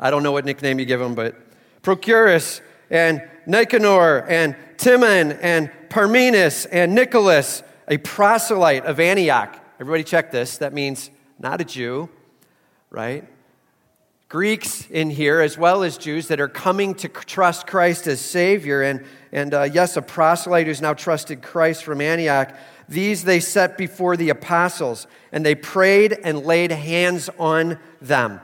I 0.00 0.10
don't 0.10 0.24
know 0.24 0.32
what 0.32 0.44
nickname 0.44 0.80
you 0.80 0.84
give 0.84 1.00
him, 1.00 1.14
but 1.14 1.36
Prochorus 1.84 2.60
and 2.90 3.22
Nicanor 3.46 4.26
and 4.28 4.56
Timon 4.78 5.30
and 5.30 5.70
Parmenas 5.88 6.66
and 6.72 6.92
Nicholas, 6.92 7.62
a 7.86 7.98
proselyte 7.98 8.84
of 8.84 8.98
Antioch. 8.98 9.64
Everybody 9.78 10.02
check 10.02 10.32
this. 10.32 10.58
That 10.58 10.72
means 10.72 11.08
not 11.38 11.60
a 11.60 11.64
Jew, 11.64 12.08
right? 12.90 13.31
Greeks 14.32 14.88
in 14.88 15.10
here, 15.10 15.42
as 15.42 15.58
well 15.58 15.82
as 15.82 15.98
Jews 15.98 16.28
that 16.28 16.40
are 16.40 16.48
coming 16.48 16.94
to 16.94 17.08
trust 17.08 17.66
Christ 17.66 18.06
as 18.06 18.18
Savior. 18.18 18.80
And, 18.80 19.04
and 19.30 19.52
uh, 19.52 19.64
yes, 19.64 19.98
a 19.98 20.00
proselyte 20.00 20.66
who's 20.66 20.80
now 20.80 20.94
trusted 20.94 21.42
Christ 21.42 21.84
from 21.84 22.00
Antioch. 22.00 22.56
These 22.88 23.24
they 23.24 23.40
set 23.40 23.76
before 23.76 24.16
the 24.16 24.30
apostles, 24.30 25.06
and 25.32 25.44
they 25.44 25.54
prayed 25.54 26.14
and 26.24 26.46
laid 26.46 26.72
hands 26.72 27.28
on 27.38 27.78
them. 28.00 28.40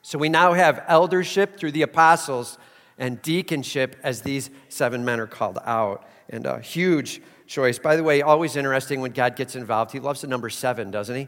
So 0.00 0.16
we 0.16 0.28
now 0.28 0.52
have 0.52 0.84
eldership 0.86 1.58
through 1.58 1.72
the 1.72 1.82
apostles 1.82 2.56
and 2.96 3.20
deaconship 3.20 3.94
as 4.04 4.22
these 4.22 4.48
seven 4.68 5.04
men 5.04 5.18
are 5.18 5.26
called 5.26 5.58
out. 5.64 6.06
And 6.28 6.46
a 6.46 6.60
huge 6.60 7.20
choice. 7.48 7.80
By 7.80 7.96
the 7.96 8.04
way, 8.04 8.22
always 8.22 8.54
interesting 8.54 9.00
when 9.00 9.10
God 9.10 9.34
gets 9.34 9.56
involved. 9.56 9.90
He 9.90 9.98
loves 9.98 10.20
the 10.20 10.28
number 10.28 10.50
seven, 10.50 10.92
doesn't 10.92 11.16
he? 11.16 11.26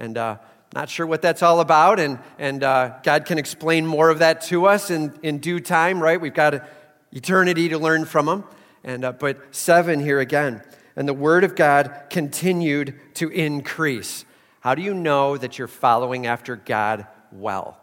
And 0.00 0.18
uh, 0.18 0.38
not 0.72 0.88
sure 0.88 1.06
what 1.06 1.20
that's 1.20 1.42
all 1.42 1.60
about, 1.60 1.98
and, 1.98 2.18
and 2.38 2.62
uh, 2.62 2.98
God 3.02 3.24
can 3.24 3.38
explain 3.38 3.86
more 3.86 4.08
of 4.08 4.20
that 4.20 4.42
to 4.42 4.66
us 4.66 4.90
in, 4.90 5.12
in 5.22 5.38
due 5.38 5.58
time, 5.58 6.00
right? 6.00 6.20
We've 6.20 6.32
got 6.32 6.64
eternity 7.12 7.70
to 7.70 7.78
learn 7.78 8.04
from 8.04 8.28
Him. 8.28 8.44
And, 8.84 9.04
uh, 9.04 9.12
but 9.12 9.54
seven 9.54 10.00
here 10.00 10.20
again. 10.20 10.62
And 10.96 11.08
the 11.08 11.14
Word 11.14 11.44
of 11.44 11.56
God 11.56 12.04
continued 12.08 12.98
to 13.14 13.28
increase. 13.30 14.24
How 14.60 14.74
do 14.74 14.82
you 14.82 14.94
know 14.94 15.36
that 15.36 15.58
you're 15.58 15.68
following 15.68 16.26
after 16.26 16.56
God 16.56 17.06
well? 17.32 17.78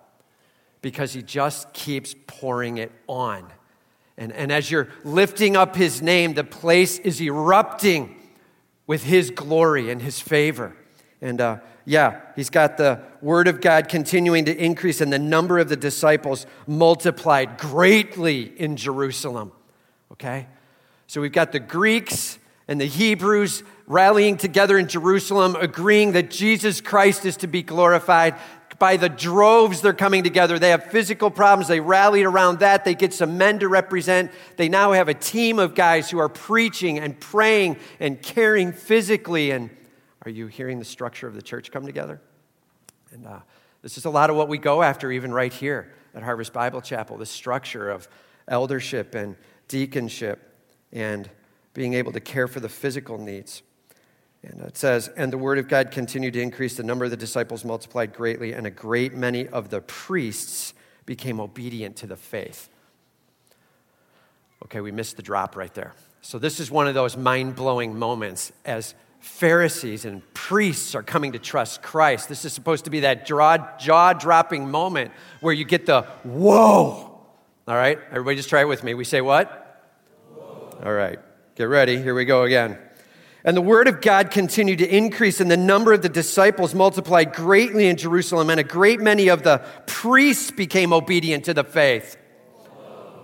Because 0.82 1.14
He 1.14 1.22
just 1.22 1.74
keeps 1.74 2.16
pouring 2.26 2.78
it 2.78 2.92
on. 3.08 3.52
And, 4.18 4.32
and 4.32 4.52
as 4.52 4.72
you're 4.72 4.88
lifting 5.04 5.58
up 5.58 5.76
His 5.76 6.02
name, 6.02 6.36
the 6.36 6.44
place 6.44 7.00
is 7.00 7.22
erupting 7.22 8.16
with 8.88 9.04
His 9.04 9.30
glory 9.30 9.92
and 9.92 10.02
His 10.02 10.20
favor. 10.20 10.76
And 11.22 11.42
uh, 11.42 11.58
yeah, 11.88 12.20
he's 12.36 12.50
got 12.50 12.76
the 12.76 13.00
word 13.22 13.48
of 13.48 13.62
God 13.62 13.88
continuing 13.88 14.44
to 14.44 14.56
increase, 14.56 15.00
and 15.00 15.12
the 15.12 15.18
number 15.18 15.58
of 15.58 15.70
the 15.70 15.78
disciples 15.78 16.46
multiplied 16.68 17.58
greatly 17.58 18.42
in 18.60 18.76
Jerusalem. 18.76 19.54
Okay? 20.12 20.48
So 21.08 21.22
we've 21.22 21.32
got 21.32 21.54
the 21.54 21.62
Greeks 21.62 22.40
and 22.68 22.82
the 22.82 22.86
Hebrews 22.86 23.64
rallying 23.86 24.36
together 24.36 24.78
in 24.78 24.90
Jerusalem, 24.90 25.56
agreeing 25.58 26.12
that 26.12 26.30
Jesus 26.30 26.82
Christ 26.82 27.26
is 27.26 27.38
to 27.38 27.48
be 27.48 27.64
glorified. 27.64 28.36
By 28.80 28.98
the 28.98 29.08
droves, 29.08 29.80
they're 29.80 29.94
coming 29.94 30.26
together. 30.26 30.60
They 30.60 30.72
have 30.72 30.88
physical 30.88 31.32
problems. 31.32 31.70
They 31.70 31.80
rallied 31.80 32.26
around 32.26 32.60
that. 32.60 32.84
They 32.84 32.96
get 32.96 33.14
some 33.14 33.38
men 33.38 33.60
to 33.60 33.70
represent. 33.70 34.32
They 34.58 34.68
now 34.68 34.92
have 34.92 35.08
a 35.08 35.14
team 35.14 35.58
of 35.58 35.74
guys 35.74 36.10
who 36.10 36.20
are 36.20 36.28
preaching 36.28 37.00
and 37.00 37.18
praying 37.18 37.78
and 38.02 38.22
caring 38.22 38.74
physically 38.74 39.52
and 39.52 39.70
are 40.28 40.30
you 40.30 40.48
hearing 40.48 40.78
the 40.78 40.86
structure 40.86 41.26
of 41.26 41.36
the 41.36 41.42
church 41.42 41.72
come 41.72 41.86
together? 41.86 42.20
And 43.14 43.26
uh, 43.26 43.40
this 43.82 43.98
is 43.98 44.04
a 44.04 44.10
lot 44.10 44.30
of 44.30 44.36
what 44.36 44.50
we 44.50 44.58
go 44.58 44.84
after, 44.84 45.10
even 45.10 45.34
right 45.34 45.54
here 45.54 45.94
at 46.14 46.22
Harvest 46.22 46.52
Bible 46.52 46.82
Chapel 46.82 47.16
the 47.16 47.26
structure 47.26 47.90
of 47.90 48.10
eldership 48.50 49.16
and 49.16 49.38
deaconship 49.70 50.40
and 50.92 51.30
being 51.74 51.94
able 51.94 52.12
to 52.12 52.20
care 52.20 52.50
for 52.50 52.60
the 52.60 52.68
physical 52.68 53.18
needs. 53.18 53.62
And 54.44 54.60
it 54.64 54.76
says, 54.76 55.08
And 55.16 55.32
the 55.32 55.38
word 55.38 55.60
of 55.60 55.70
God 55.70 55.92
continued 55.92 56.34
to 56.34 56.42
increase. 56.42 56.76
The 56.76 56.84
number 56.84 57.06
of 57.06 57.12
the 57.12 57.18
disciples 57.18 57.64
multiplied 57.64 58.14
greatly, 58.14 58.52
and 58.52 58.68
a 58.68 58.72
great 58.72 59.14
many 59.14 59.48
of 59.48 59.70
the 59.70 59.80
priests 59.80 60.74
became 61.06 61.40
obedient 61.40 61.96
to 61.98 62.08
the 62.08 62.18
faith. 62.18 62.68
Okay, 64.66 64.82
we 64.82 64.92
missed 64.92 65.16
the 65.16 65.24
drop 65.24 65.56
right 65.56 65.74
there. 65.74 65.94
So, 66.20 66.38
this 66.38 66.60
is 66.60 66.70
one 66.70 66.86
of 66.86 66.96
those 66.96 67.16
mind 67.16 67.56
blowing 67.56 67.98
moments 67.98 68.52
as 68.66 68.94
Pharisees 69.20 70.06
and 70.06 70.22
priests 70.34 70.96
are 70.96 71.04
coming 71.04 71.34
to 71.34 71.40
trust 71.40 71.82
Christ. 71.82 72.30
This 72.30 72.46
is 72.46 72.54
supposed 72.54 72.86
to 72.86 72.92
be 72.92 73.02
that 73.02 73.26
jaw 73.26 74.14
dropping 74.14 74.70
moment 74.70 75.12
where 75.42 75.54
you 75.54 75.66
get 75.66 75.86
the 75.86 76.04
whoa. 76.24 77.20
All 77.68 77.76
right, 77.76 78.00
everybody 78.12 78.38
just 78.38 78.50
try 78.50 78.62
it 78.62 78.68
with 78.68 78.84
me. 78.84 78.94
We 78.94 79.04
say 79.04 79.22
what? 79.22 79.92
Whoa. 80.34 80.80
All 80.84 80.94
right, 80.94 81.20
get 81.56 81.66
ready. 81.66 82.02
Here 82.02 82.16
we 82.16 82.26
go 82.26 82.44
again. 82.44 82.78
And 83.44 83.56
the 83.56 83.62
word 83.62 83.88
of 83.88 84.02
God 84.02 84.32
continued 84.32 84.80
to 84.80 84.88
increase, 84.88 85.40
and 85.40 85.50
the 85.50 85.58
number 85.58 85.94
of 85.94 86.02
the 86.02 86.10
disciples 86.10 86.74
multiplied 86.74 87.34
greatly 87.34 87.88
in 87.88 87.96
Jerusalem, 87.96 88.50
and 88.50 88.60
a 88.60 88.64
great 88.64 89.00
many 89.00 89.30
of 89.30 89.44
the 89.44 89.60
priests 89.86 90.52
became 90.52 90.92
obedient 90.94 91.46
to 91.46 91.54
the 91.54 91.64
faith. 91.64 92.18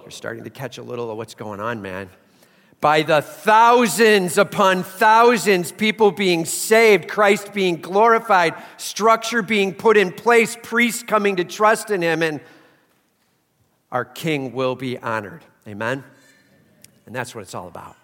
You're 0.01 0.11
starting 0.11 0.43
to 0.43 0.49
catch 0.49 0.77
a 0.77 0.83
little 0.83 1.11
of 1.11 1.17
what's 1.17 1.35
going 1.35 1.59
on, 1.59 1.81
man 1.81 2.09
by 2.83 3.01
the 3.01 3.21
thousands 3.21 4.37
upon 4.37 4.83
thousands, 4.83 5.71
people 5.71 6.11
being 6.11 6.43
saved, 6.43 7.07
Christ 7.07 7.53
being 7.53 7.77
glorified, 7.77 8.55
structure 8.75 9.41
being 9.41 9.73
put 9.73 9.95
in 9.95 10.11
place, 10.11 10.57
priests 10.61 11.01
coming 11.01 11.37
to 11.37 11.45
trust 11.45 11.91
in 11.91 12.01
him, 12.01 12.21
and 12.21 12.41
our 13.89 14.03
King 14.03 14.51
will 14.51 14.75
be 14.75 14.97
honored. 14.97 15.45
Amen? 15.65 16.03
And 17.05 17.15
that's 17.15 17.33
what 17.33 17.39
it's 17.39 17.55
all 17.55 17.69
about. 17.69 17.95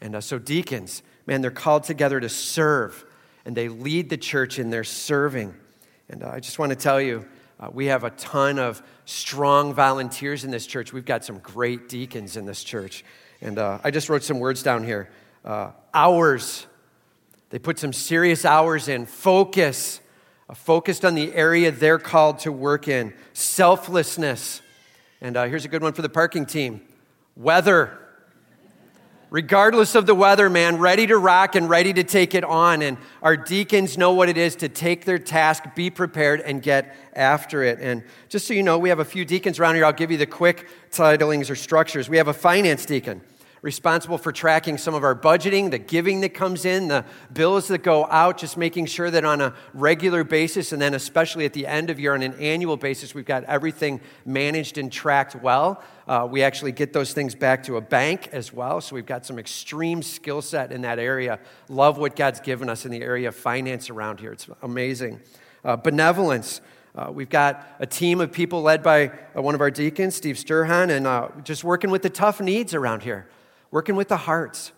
And 0.00 0.14
uh, 0.14 0.20
so, 0.20 0.38
deacons, 0.38 1.02
man, 1.26 1.40
they're 1.40 1.50
called 1.50 1.82
together 1.82 2.20
to 2.20 2.28
serve, 2.28 3.04
and 3.44 3.56
they 3.56 3.68
lead 3.68 4.10
the 4.10 4.16
church 4.16 4.60
in 4.60 4.70
their 4.70 4.84
serving. 4.84 5.56
And 6.08 6.22
uh, 6.22 6.30
I 6.34 6.38
just 6.38 6.56
want 6.56 6.70
to 6.70 6.76
tell 6.76 7.00
you, 7.00 7.26
uh, 7.58 7.68
we 7.72 7.86
have 7.86 8.04
a 8.04 8.10
ton 8.10 8.60
of 8.60 8.80
strong 9.06 9.74
volunteers 9.74 10.44
in 10.44 10.52
this 10.52 10.68
church. 10.68 10.92
We've 10.92 11.04
got 11.04 11.24
some 11.24 11.40
great 11.40 11.88
deacons 11.88 12.36
in 12.36 12.44
this 12.44 12.62
church. 12.62 13.02
And 13.40 13.58
uh, 13.58 13.78
I 13.82 13.90
just 13.90 14.08
wrote 14.08 14.22
some 14.22 14.38
words 14.38 14.62
down 14.62 14.84
here 14.84 15.10
uh, 15.44 15.70
hours. 15.94 16.66
They 17.50 17.58
put 17.58 17.78
some 17.78 17.92
serious 17.92 18.44
hours 18.44 18.88
in. 18.88 19.06
Focus. 19.06 20.00
Focused 20.54 21.04
on 21.04 21.14
the 21.14 21.32
area 21.34 21.70
they're 21.70 21.98
called 21.98 22.40
to 22.40 22.52
work 22.52 22.88
in. 22.88 23.14
Selflessness. 23.32 24.62
And 25.20 25.36
uh, 25.36 25.44
here's 25.44 25.64
a 25.64 25.68
good 25.68 25.82
one 25.82 25.92
for 25.92 26.02
the 26.02 26.08
parking 26.08 26.46
team 26.46 26.82
weather. 27.36 27.96
Regardless 29.30 29.94
of 29.94 30.06
the 30.06 30.14
weather, 30.14 30.50
man, 30.50 30.78
ready 30.78 31.06
to 31.06 31.16
rock 31.16 31.54
and 31.54 31.70
ready 31.70 31.92
to 31.92 32.02
take 32.02 32.34
it 32.34 32.42
on. 32.42 32.82
And 32.82 32.98
our 33.22 33.36
deacons 33.36 33.96
know 33.96 34.12
what 34.12 34.28
it 34.28 34.36
is 34.36 34.56
to 34.56 34.68
take 34.68 35.04
their 35.04 35.20
task, 35.20 35.62
be 35.76 35.88
prepared, 35.88 36.40
and 36.40 36.60
get 36.60 36.96
after 37.14 37.62
it. 37.62 37.78
And 37.80 38.02
just 38.28 38.48
so 38.48 38.54
you 38.54 38.64
know, 38.64 38.76
we 38.76 38.88
have 38.88 38.98
a 38.98 39.04
few 39.04 39.24
deacons 39.24 39.60
around 39.60 39.76
here. 39.76 39.84
I'll 39.84 39.92
give 39.92 40.10
you 40.10 40.18
the 40.18 40.26
quick 40.26 40.66
titlings 40.90 41.48
or 41.48 41.54
structures. 41.54 42.08
We 42.08 42.16
have 42.16 42.26
a 42.26 42.34
finance 42.34 42.84
deacon 42.84 43.20
responsible 43.62 44.16
for 44.16 44.32
tracking 44.32 44.78
some 44.78 44.94
of 44.94 45.04
our 45.04 45.14
budgeting, 45.14 45.70
the 45.70 45.78
giving 45.78 46.20
that 46.22 46.30
comes 46.30 46.64
in, 46.64 46.88
the 46.88 47.04
bills 47.32 47.68
that 47.68 47.82
go 47.82 48.06
out, 48.06 48.38
just 48.38 48.56
making 48.56 48.86
sure 48.86 49.10
that 49.10 49.24
on 49.24 49.40
a 49.40 49.54
regular 49.74 50.24
basis, 50.24 50.72
and 50.72 50.80
then 50.80 50.94
especially 50.94 51.44
at 51.44 51.52
the 51.52 51.66
end 51.66 51.90
of 51.90 52.00
year 52.00 52.14
on 52.14 52.22
an 52.22 52.34
annual 52.34 52.76
basis, 52.76 53.14
we've 53.14 53.26
got 53.26 53.44
everything 53.44 54.00
managed 54.24 54.78
and 54.78 54.90
tracked 54.90 55.34
well. 55.36 55.82
Uh, 56.08 56.26
we 56.28 56.42
actually 56.42 56.72
get 56.72 56.92
those 56.92 57.12
things 57.12 57.34
back 57.34 57.62
to 57.62 57.76
a 57.76 57.80
bank 57.80 58.28
as 58.32 58.52
well. 58.52 58.80
So 58.80 58.94
we've 58.94 59.06
got 59.06 59.26
some 59.26 59.38
extreme 59.38 60.02
skill 60.02 60.42
set 60.42 60.72
in 60.72 60.80
that 60.82 60.98
area. 60.98 61.38
Love 61.68 61.98
what 61.98 62.16
God's 62.16 62.40
given 62.40 62.68
us 62.68 62.84
in 62.84 62.90
the 62.90 63.02
area 63.02 63.28
of 63.28 63.36
finance 63.36 63.90
around 63.90 64.20
here. 64.20 64.32
It's 64.32 64.48
amazing. 64.62 65.20
Uh, 65.64 65.76
benevolence. 65.76 66.62
Uh, 66.96 67.12
we've 67.12 67.28
got 67.28 67.64
a 67.78 67.86
team 67.86 68.20
of 68.20 68.32
people 68.32 68.62
led 68.62 68.82
by 68.82 69.12
uh, 69.36 69.42
one 69.42 69.54
of 69.54 69.60
our 69.60 69.70
deacons, 69.70 70.16
Steve 70.16 70.34
Sturhan, 70.36 70.90
and 70.90 71.06
uh, 71.06 71.28
just 71.44 71.62
working 71.62 71.90
with 71.90 72.02
the 72.02 72.10
tough 72.10 72.40
needs 72.40 72.74
around 72.74 73.02
here 73.02 73.28
working 73.70 73.96
with 73.96 74.08
the 74.08 74.16
hearts, 74.16 74.72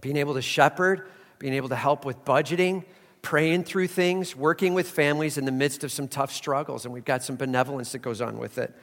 being 0.00 0.16
able 0.16 0.34
to 0.34 0.42
shepherd, 0.42 1.08
being 1.38 1.54
able 1.54 1.68
to 1.68 1.76
help 1.76 2.04
with 2.04 2.24
budgeting, 2.24 2.84
praying 3.22 3.64
through 3.64 3.86
things, 3.86 4.34
working 4.34 4.74
with 4.74 4.88
families 4.88 5.36
in 5.38 5.44
the 5.44 5.52
midst 5.52 5.84
of 5.84 5.92
some 5.92 6.08
tough 6.08 6.32
struggles. 6.32 6.84
And 6.84 6.94
we've 6.94 7.04
got 7.04 7.22
some 7.22 7.36
benevolence 7.36 7.92
that 7.92 7.98
goes 8.00 8.20
on 8.20 8.38
with 8.38 8.58
it. 8.58 8.74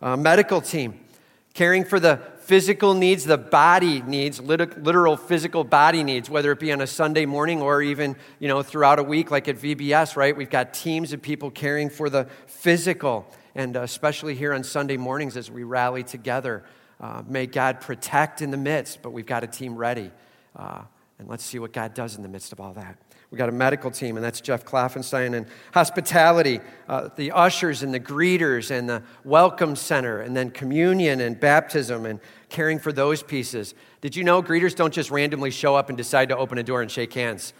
Uh, 0.00 0.16
medical 0.16 0.60
team, 0.60 1.00
caring 1.54 1.84
for 1.84 1.98
the 1.98 2.20
physical 2.40 2.94
needs, 2.94 3.24
the 3.24 3.38
body 3.38 4.00
needs, 4.02 4.40
literal 4.40 5.16
physical 5.16 5.64
body 5.64 6.02
needs, 6.02 6.30
whether 6.30 6.52
it 6.52 6.60
be 6.60 6.72
on 6.72 6.80
a 6.80 6.86
Sunday 6.86 7.26
morning 7.26 7.60
or 7.60 7.82
even, 7.82 8.16
you 8.38 8.48
know, 8.48 8.62
throughout 8.62 8.98
a 8.98 9.02
week 9.02 9.30
like 9.30 9.48
at 9.48 9.56
VBS, 9.56 10.16
right? 10.16 10.36
We've 10.36 10.48
got 10.48 10.72
teams 10.72 11.12
of 11.12 11.20
people 11.20 11.50
caring 11.50 11.90
for 11.90 12.08
the 12.08 12.26
physical, 12.46 13.26
and 13.54 13.76
uh, 13.76 13.82
especially 13.82 14.34
here 14.34 14.52
on 14.52 14.62
Sunday 14.64 14.96
mornings 14.96 15.36
as 15.36 15.50
we 15.50 15.64
rally 15.64 16.02
together 16.02 16.64
uh, 17.00 17.22
may 17.26 17.46
God 17.46 17.80
protect 17.80 18.42
in 18.42 18.50
the 18.50 18.56
midst, 18.56 19.02
but 19.02 19.10
we've 19.10 19.26
got 19.26 19.44
a 19.44 19.46
team 19.46 19.76
ready. 19.76 20.10
Uh, 20.56 20.82
and 21.18 21.28
let's 21.28 21.44
see 21.44 21.58
what 21.58 21.72
God 21.72 21.94
does 21.94 22.16
in 22.16 22.22
the 22.22 22.28
midst 22.28 22.52
of 22.52 22.60
all 22.60 22.72
that. 22.74 22.96
We've 23.30 23.38
got 23.38 23.50
a 23.50 23.52
medical 23.52 23.90
team, 23.90 24.16
and 24.16 24.24
that's 24.24 24.40
Jeff 24.40 24.64
Klaffenstein, 24.64 25.36
and 25.36 25.46
hospitality, 25.74 26.60
uh, 26.88 27.10
the 27.14 27.32
ushers 27.32 27.82
and 27.82 27.92
the 27.92 28.00
greeters, 28.00 28.70
and 28.70 28.88
the 28.88 29.02
welcome 29.22 29.76
center, 29.76 30.20
and 30.20 30.34
then 30.34 30.50
communion 30.50 31.20
and 31.20 31.38
baptism, 31.38 32.06
and 32.06 32.20
caring 32.48 32.78
for 32.78 32.90
those 32.90 33.22
pieces. 33.22 33.74
Did 34.00 34.16
you 34.16 34.24
know 34.24 34.42
greeters 34.42 34.74
don't 34.74 34.94
just 34.94 35.10
randomly 35.10 35.50
show 35.50 35.76
up 35.76 35.90
and 35.90 35.98
decide 35.98 36.30
to 36.30 36.36
open 36.38 36.56
a 36.56 36.62
door 36.62 36.80
and 36.80 36.90
shake 36.90 37.12
hands? 37.12 37.52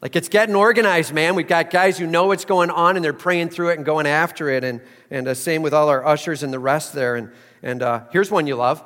Like 0.00 0.16
it's 0.16 0.28
getting 0.28 0.54
organized, 0.54 1.12
man. 1.12 1.34
We've 1.34 1.46
got 1.46 1.70
guys 1.70 1.98
who 1.98 2.06
know 2.06 2.28
what's 2.28 2.46
going 2.46 2.70
on 2.70 2.96
and 2.96 3.04
they're 3.04 3.12
praying 3.12 3.50
through 3.50 3.68
it 3.70 3.76
and 3.76 3.84
going 3.84 4.06
after 4.06 4.48
it. 4.48 4.64
And, 4.64 4.80
and 5.10 5.28
uh, 5.28 5.34
same 5.34 5.62
with 5.62 5.72
all 5.72 5.88
our 5.90 6.04
ushers 6.04 6.42
and 6.42 6.52
the 6.52 6.58
rest 6.58 6.92
there. 6.92 7.14
And, 7.14 7.30
and 7.62 7.82
uh, 7.82 8.04
here's 8.10 8.30
one 8.30 8.46
you 8.46 8.56
love 8.56 8.84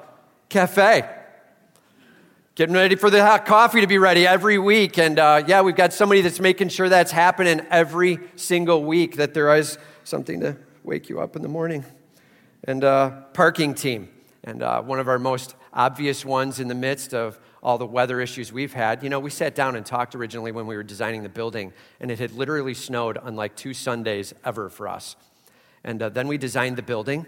cafe. 0.49 1.09
Getting 2.55 2.75
ready 2.75 2.97
for 2.97 3.11
the 3.11 3.23
hot 3.23 3.45
coffee 3.45 3.83
to 3.83 3.87
be 3.87 3.99
ready 3.99 4.27
every 4.27 4.59
week. 4.59 4.99
And 4.99 5.19
uh, 5.19 5.45
yeah, 5.47 5.61
we've 5.61 5.77
got 5.77 5.93
somebody 5.93 6.23
that's 6.23 6.41
making 6.41 6.71
sure 6.71 6.89
that's 6.89 7.11
happening 7.11 7.61
every 7.71 8.19
single 8.37 8.83
week, 8.85 9.17
that 9.17 9.35
there 9.35 9.55
is 9.55 9.77
something 10.05 10.41
to 10.41 10.57
wake 10.83 11.09
you 11.09 11.21
up 11.21 11.37
in 11.37 11.43
the 11.43 11.49
morning. 11.49 11.85
And 12.65 12.83
uh, 12.83 13.11
parking 13.35 13.75
team. 13.75 14.09
And 14.43 14.63
uh, 14.63 14.81
one 14.83 15.01
of 15.01 15.09
our 15.09 15.19
most 15.19 15.55
obvious 15.73 16.25
ones 16.25 16.59
in 16.59 16.69
the 16.69 16.75
midst 16.75 17.13
of 17.13 17.39
all 17.63 17.79
the 17.79 17.87
weather 17.87 18.21
issues 18.21 18.53
we've 18.53 18.73
had. 18.73 19.03
You 19.03 19.11
know, 19.11 19.19
we 19.19 19.29
sat 19.29 19.55
down 19.55 19.77
and 19.77 19.85
talked 19.85 20.15
originally 20.15 20.53
when 20.53 20.67
we 20.67 20.77
were 20.77 20.85
designing 20.85 21.25
the 21.25 21.29
building, 21.29 21.73
and 22.01 22.11
it 22.11 22.19
had 22.19 22.33
literally 22.33 22.75
snowed 22.75 23.19
on 23.19 23.35
like 23.35 23.57
two 23.57 23.75
Sundays 23.75 24.33
ever 24.45 24.71
for 24.71 24.89
us. 24.89 25.17
And 25.83 26.01
uh, 26.01 26.09
then 26.09 26.29
we 26.29 26.39
designed 26.39 26.77
the 26.77 26.83
building, 26.83 27.27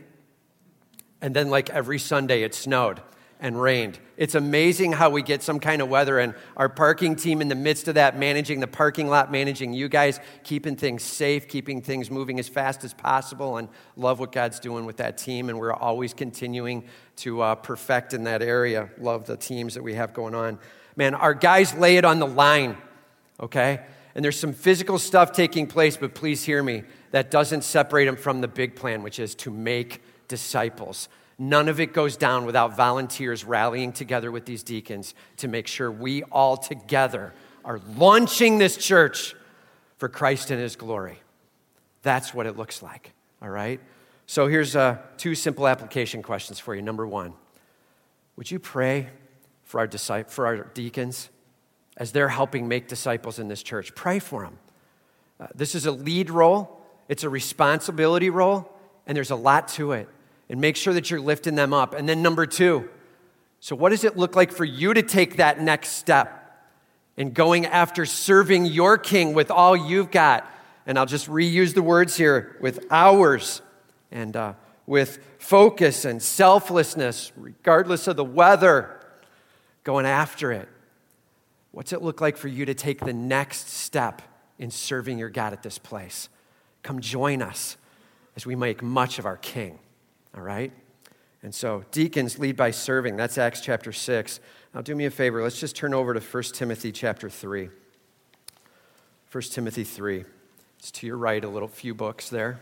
and 1.20 1.34
then, 1.34 1.50
like 1.50 1.70
every 1.70 1.98
Sunday, 1.98 2.42
it 2.42 2.54
snowed. 2.54 3.00
and 3.40 3.60
rained. 3.60 3.98
It's 4.16 4.34
amazing 4.34 4.92
how 4.92 5.10
we 5.10 5.22
get 5.22 5.42
some 5.42 5.60
kind 5.60 5.80
of 5.80 5.88
weather 5.88 6.18
and 6.18 6.34
our 6.56 6.68
parking 6.68 7.14
team 7.14 7.40
in 7.40 7.48
the 7.48 7.54
midst 7.54 7.86
of 7.86 7.94
that, 7.94 8.18
managing 8.18 8.60
the 8.60 8.66
parking 8.66 9.08
lot, 9.08 9.30
managing 9.30 9.72
you 9.72 9.88
guys, 9.88 10.18
keeping 10.42 10.74
things 10.76 11.04
safe, 11.04 11.46
keeping 11.46 11.80
things 11.80 12.10
moving 12.10 12.40
as 12.40 12.48
fast 12.48 12.82
as 12.82 12.92
possible, 12.92 13.58
and 13.58 13.68
love 13.96 14.18
what 14.18 14.32
God's 14.32 14.58
doing 14.58 14.86
with 14.86 14.96
that 14.96 15.18
team. 15.18 15.48
And 15.48 15.58
we're 15.58 15.72
always 15.72 16.12
continuing 16.14 16.84
to 17.16 17.40
uh, 17.40 17.54
perfect 17.54 18.12
in 18.12 18.24
that 18.24 18.42
area. 18.42 18.90
Love 18.98 19.26
the 19.26 19.36
teams 19.36 19.74
that 19.74 19.82
we 19.82 19.94
have 19.94 20.12
going 20.12 20.34
on. 20.34 20.58
Man, 20.96 21.14
our 21.14 21.34
guys 21.34 21.74
lay 21.74 21.96
it 21.96 22.04
on 22.04 22.18
the 22.18 22.26
line, 22.26 22.76
okay? 23.38 23.82
And 24.16 24.24
there's 24.24 24.38
some 24.38 24.52
physical 24.52 24.98
stuff 24.98 25.30
taking 25.30 25.68
place, 25.68 25.96
but 25.96 26.12
please 26.12 26.42
hear 26.42 26.60
me. 26.60 26.82
That 27.12 27.30
doesn't 27.30 27.62
separate 27.62 28.06
them 28.06 28.16
from 28.16 28.40
the 28.40 28.48
big 28.48 28.74
plan, 28.74 29.04
which 29.04 29.20
is 29.20 29.36
to 29.36 29.50
make 29.50 30.02
disciples. 30.28 31.08
None 31.38 31.68
of 31.68 31.78
it 31.78 31.92
goes 31.92 32.16
down 32.16 32.46
without 32.46 32.76
volunteers 32.76 33.44
rallying 33.44 33.92
together 33.92 34.30
with 34.32 34.44
these 34.44 34.64
deacons 34.64 35.14
to 35.36 35.46
make 35.48 35.68
sure 35.68 35.90
we 35.90 36.24
all 36.24 36.56
together 36.56 37.32
are 37.64 37.80
launching 37.96 38.58
this 38.58 38.76
church 38.76 39.36
for 39.98 40.08
Christ 40.08 40.50
and 40.50 40.60
His 40.60 40.74
glory. 40.74 41.20
That's 42.02 42.34
what 42.34 42.46
it 42.46 42.56
looks 42.56 42.82
like, 42.82 43.12
all 43.40 43.48
right? 43.48 43.80
So 44.26 44.48
here's 44.48 44.74
uh, 44.74 44.98
two 45.16 45.34
simple 45.34 45.68
application 45.68 46.22
questions 46.22 46.58
for 46.58 46.74
you. 46.74 46.82
Number 46.82 47.06
one, 47.06 47.34
would 48.36 48.50
you 48.50 48.58
pray 48.58 49.08
for 49.62 49.80
our, 49.80 49.86
disciples, 49.86 50.34
for 50.34 50.46
our 50.46 50.64
deacons 50.74 51.30
as 51.96 52.12
they're 52.12 52.28
helping 52.28 52.66
make 52.66 52.88
disciples 52.88 53.38
in 53.38 53.48
this 53.48 53.62
church? 53.62 53.94
Pray 53.94 54.18
for 54.18 54.42
them. 54.42 54.58
Uh, 55.38 55.46
this 55.54 55.74
is 55.76 55.86
a 55.86 55.92
lead 55.92 56.30
role, 56.30 56.80
it's 57.08 57.22
a 57.22 57.28
responsibility 57.28 58.28
role, 58.28 58.72
and 59.06 59.16
there's 59.16 59.30
a 59.30 59.36
lot 59.36 59.68
to 59.68 59.92
it 59.92 60.08
and 60.48 60.60
make 60.60 60.76
sure 60.76 60.94
that 60.94 61.10
you're 61.10 61.20
lifting 61.20 61.54
them 61.54 61.72
up. 61.72 61.94
And 61.94 62.08
then, 62.08 62.22
number 62.22 62.46
two, 62.46 62.88
so 63.60 63.74
what 63.74 63.90
does 63.90 64.04
it 64.04 64.16
look 64.16 64.36
like 64.36 64.52
for 64.52 64.64
you 64.64 64.94
to 64.94 65.02
take 65.02 65.36
that 65.36 65.60
next 65.60 65.90
step 65.90 66.34
in 67.16 67.32
going 67.32 67.66
after 67.66 68.06
serving 68.06 68.66
your 68.66 68.96
king 68.96 69.34
with 69.34 69.50
all 69.50 69.76
you've 69.76 70.10
got? 70.10 70.50
And 70.86 70.98
I'll 70.98 71.06
just 71.06 71.28
reuse 71.28 71.74
the 71.74 71.82
words 71.82 72.16
here 72.16 72.56
with 72.60 72.86
hours 72.90 73.60
and 74.10 74.34
uh, 74.36 74.52
with 74.86 75.18
focus 75.38 76.04
and 76.04 76.22
selflessness, 76.22 77.32
regardless 77.36 78.06
of 78.06 78.16
the 78.16 78.24
weather, 78.24 78.98
going 79.84 80.06
after 80.06 80.52
it. 80.52 80.68
What's 81.72 81.92
it 81.92 82.00
look 82.00 82.20
like 82.20 82.36
for 82.36 82.48
you 82.48 82.64
to 82.64 82.74
take 82.74 83.00
the 83.00 83.12
next 83.12 83.68
step 83.68 84.22
in 84.58 84.70
serving 84.70 85.18
your 85.18 85.28
God 85.28 85.52
at 85.52 85.62
this 85.62 85.78
place? 85.78 86.28
Come 86.82 87.00
join 87.00 87.42
us 87.42 87.76
as 88.34 88.46
we 88.46 88.56
make 88.56 88.82
much 88.82 89.18
of 89.18 89.26
our 89.26 89.36
King. 89.36 89.78
All 90.36 90.42
right? 90.42 90.72
And 91.42 91.54
so 91.54 91.84
deacons 91.92 92.38
lead 92.38 92.56
by 92.56 92.70
serving. 92.70 93.16
That's 93.16 93.38
Acts 93.38 93.60
chapter 93.60 93.92
6. 93.92 94.40
Now 94.74 94.80
do 94.80 94.94
me 94.94 95.04
a 95.04 95.10
favor. 95.10 95.42
Let's 95.42 95.60
just 95.60 95.76
turn 95.76 95.94
over 95.94 96.14
to 96.14 96.20
1 96.20 96.42
Timothy 96.54 96.92
chapter 96.92 97.30
3. 97.30 97.70
1 99.30 99.42
Timothy 99.42 99.84
3. 99.84 100.24
It's 100.78 100.90
to 100.92 101.06
your 101.06 101.16
right, 101.16 101.44
a 101.44 101.48
little 101.48 101.68
few 101.68 101.94
books 101.94 102.28
there. 102.28 102.60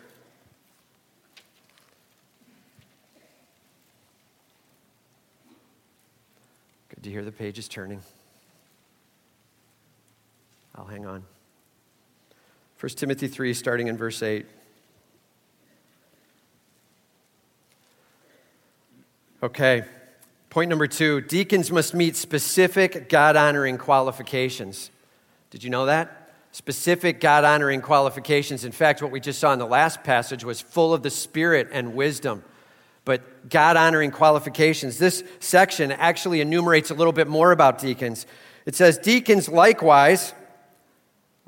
Good 6.88 7.04
to 7.04 7.10
hear 7.10 7.24
the 7.24 7.32
pages 7.32 7.68
turning. 7.68 8.02
I'll 10.74 10.86
hang 10.86 11.06
on. 11.06 11.24
1 12.80 12.90
Timothy 12.90 13.28
3, 13.28 13.54
starting 13.54 13.88
in 13.88 13.96
verse 13.96 14.22
8. 14.22 14.46
Okay. 19.46 19.84
Point 20.50 20.70
number 20.70 20.88
two 20.88 21.20
deacons 21.20 21.70
must 21.70 21.94
meet 21.94 22.16
specific 22.16 23.08
God 23.08 23.36
honoring 23.36 23.78
qualifications. 23.78 24.90
Did 25.50 25.62
you 25.62 25.70
know 25.70 25.86
that? 25.86 26.32
Specific 26.50 27.20
God 27.20 27.44
honoring 27.44 27.80
qualifications. 27.80 28.64
In 28.64 28.72
fact, 28.72 29.02
what 29.02 29.12
we 29.12 29.20
just 29.20 29.38
saw 29.38 29.52
in 29.52 29.60
the 29.60 29.64
last 29.66 30.02
passage 30.02 30.42
was 30.42 30.60
full 30.60 30.92
of 30.92 31.04
the 31.04 31.10
Spirit 31.10 31.68
and 31.70 31.94
wisdom. 31.94 32.42
But 33.04 33.48
God 33.48 33.76
honoring 33.76 34.10
qualifications. 34.10 34.98
This 34.98 35.22
section 35.38 35.92
actually 35.92 36.40
enumerates 36.40 36.90
a 36.90 36.94
little 36.94 37.12
bit 37.12 37.28
more 37.28 37.52
about 37.52 37.78
deacons. 37.78 38.26
It 38.64 38.74
says, 38.74 38.98
Deacons 38.98 39.48
likewise. 39.48 40.34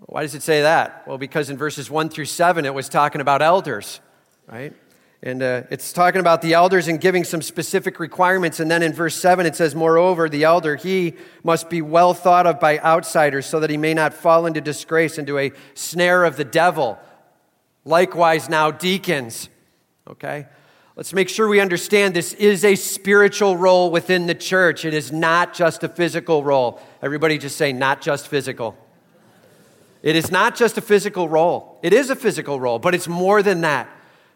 Why 0.06 0.22
does 0.22 0.36
it 0.36 0.42
say 0.42 0.62
that? 0.62 1.02
Well, 1.08 1.18
because 1.18 1.50
in 1.50 1.56
verses 1.56 1.90
1 1.90 2.10
through 2.10 2.26
7, 2.26 2.64
it 2.64 2.74
was 2.74 2.88
talking 2.88 3.20
about 3.20 3.42
elders, 3.42 3.98
right? 4.46 4.72
And 5.22 5.42
uh, 5.42 5.62
it's 5.70 5.92
talking 5.92 6.20
about 6.20 6.42
the 6.42 6.54
elders 6.54 6.86
and 6.86 7.00
giving 7.00 7.24
some 7.24 7.42
specific 7.42 7.98
requirements. 7.98 8.60
And 8.60 8.70
then 8.70 8.84
in 8.84 8.92
verse 8.92 9.16
7, 9.16 9.46
it 9.46 9.56
says, 9.56 9.74
Moreover, 9.74 10.28
the 10.28 10.44
elder, 10.44 10.76
he 10.76 11.14
must 11.42 11.68
be 11.68 11.82
well 11.82 12.14
thought 12.14 12.46
of 12.46 12.60
by 12.60 12.78
outsiders 12.78 13.44
so 13.44 13.58
that 13.60 13.70
he 13.70 13.76
may 13.76 13.94
not 13.94 14.14
fall 14.14 14.46
into 14.46 14.60
disgrace, 14.60 15.18
into 15.18 15.36
a 15.36 15.50
snare 15.74 16.24
of 16.24 16.36
the 16.36 16.44
devil. 16.44 16.98
Likewise, 17.84 18.48
now 18.48 18.70
deacons. 18.70 19.48
Okay? 20.06 20.46
Let's 20.94 21.12
make 21.12 21.28
sure 21.28 21.48
we 21.48 21.60
understand 21.60 22.14
this 22.14 22.32
is 22.34 22.64
a 22.64 22.76
spiritual 22.76 23.56
role 23.56 23.90
within 23.90 24.26
the 24.26 24.34
church. 24.34 24.84
It 24.84 24.94
is 24.94 25.10
not 25.10 25.52
just 25.52 25.82
a 25.82 25.88
physical 25.88 26.44
role. 26.44 26.80
Everybody 27.02 27.38
just 27.38 27.56
say, 27.56 27.72
not 27.72 28.02
just 28.02 28.28
physical. 28.28 28.76
It 30.02 30.14
is 30.14 30.30
not 30.30 30.54
just 30.54 30.78
a 30.78 30.80
physical 30.80 31.28
role. 31.28 31.78
It 31.82 31.92
is 31.92 32.10
a 32.10 32.16
physical 32.16 32.60
role, 32.60 32.78
but 32.78 32.94
it's 32.94 33.08
more 33.08 33.42
than 33.42 33.62
that. 33.62 33.88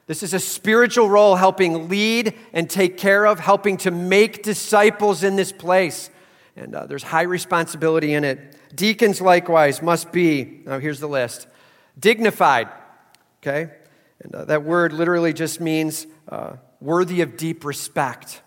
This 0.07 0.23
is 0.23 0.35
a 0.35 0.41
spiritual 0.41 1.09
role 1.09 1.37
helping 1.37 1.89
lead 1.89 2.35
and 2.53 2.69
take 2.69 2.99
care 2.99 3.25
of, 3.25 3.39
helping 3.39 3.77
to 3.79 3.91
make 3.91 4.43
disciples 4.43 5.23
in 5.23 5.37
this 5.37 5.53
place. 5.53 6.11
And 6.57 6.75
uh, 6.75 6.87
there's 6.87 7.05
high 7.05 7.23
responsibility 7.23 8.13
in 8.13 8.25
it. 8.25 8.57
Deacons, 8.75 9.21
likewise, 9.21 9.81
must 9.81 10.13
be, 10.13 10.63
now 10.67 10.79
here's 10.79 11.01
the 11.01 11.09
list 11.09 11.47
dignified, 11.99 12.69
okay? 13.43 13.71
And 14.21 14.35
uh, 14.35 14.45
that 14.47 14.65
word 14.65 14.93
literally 14.93 15.33
just 15.33 15.61
means 15.61 16.07
uh, 16.29 16.55
worthy 16.81 17.21
of 17.21 17.37
deep 17.37 17.65
respect. 17.65 18.43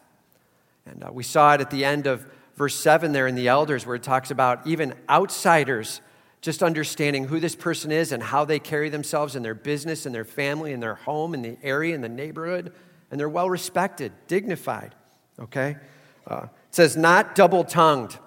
And 0.85 1.03
uh, 1.03 1.11
we 1.11 1.23
saw 1.23 1.53
it 1.53 1.61
at 1.61 1.69
the 1.69 1.85
end 1.85 2.07
of 2.07 2.25
verse 2.55 2.75
7 2.75 3.11
there 3.11 3.27
in 3.27 3.35
the 3.35 3.47
elders, 3.47 3.85
where 3.85 3.95
it 3.95 4.03
talks 4.03 4.31
about 4.31 4.65
even 4.65 4.93
outsiders 5.09 6.01
just 6.45 6.61
understanding 6.61 7.25
who 7.25 7.39
this 7.39 7.55
person 7.55 7.91
is 7.91 8.11
and 8.11 8.21
how 8.21 8.45
they 8.45 8.59
carry 8.59 8.87
themselves 8.87 9.35
in 9.35 9.41
their 9.41 9.55
business 9.55 10.05
and 10.05 10.13
their 10.13 10.23
family 10.23 10.73
and 10.73 10.83
their 10.83 10.93
home 10.93 11.33
and 11.33 11.43
the 11.43 11.57
area 11.63 11.95
and 11.95 12.03
the 12.03 12.07
neighborhood. 12.07 12.71
And 13.09 13.19
they're 13.19 13.27
well 13.27 13.49
respected, 13.49 14.11
dignified. 14.27 14.93
Okay? 15.39 15.75
Uh, 16.27 16.43
it 16.43 16.75
says, 16.75 16.95
not 16.95 17.33
double 17.33 17.63
tongued. 17.63 18.19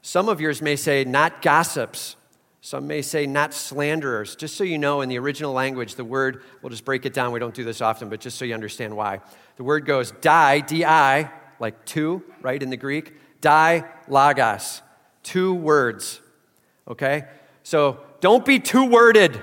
Some 0.00 0.30
of 0.30 0.40
yours 0.40 0.62
may 0.62 0.76
say, 0.76 1.04
not 1.04 1.42
gossips. 1.42 2.16
Some 2.62 2.86
may 2.86 3.02
say, 3.02 3.26
not 3.26 3.52
slanderers. 3.52 4.34
Just 4.34 4.56
so 4.56 4.64
you 4.64 4.78
know, 4.78 5.02
in 5.02 5.10
the 5.10 5.18
original 5.18 5.52
language, 5.52 5.96
the 5.96 6.06
word, 6.06 6.44
we'll 6.62 6.70
just 6.70 6.86
break 6.86 7.04
it 7.04 7.12
down. 7.12 7.32
We 7.32 7.38
don't 7.38 7.54
do 7.54 7.64
this 7.64 7.82
often, 7.82 8.08
but 8.08 8.20
just 8.20 8.38
so 8.38 8.46
you 8.46 8.54
understand 8.54 8.96
why. 8.96 9.20
The 9.56 9.64
word 9.64 9.84
goes 9.84 10.10
die, 10.22 10.60
D 10.60 10.86
I, 10.86 11.30
like 11.60 11.84
two, 11.84 12.22
right, 12.40 12.62
in 12.62 12.70
the 12.70 12.78
Greek. 12.78 13.12
Die, 13.42 13.84
logos. 14.08 14.80
Two 15.22 15.52
words. 15.52 16.18
Okay? 16.88 17.24
So 17.62 18.00
don't 18.20 18.44
be 18.44 18.58
too 18.58 18.84
worded. 18.84 19.40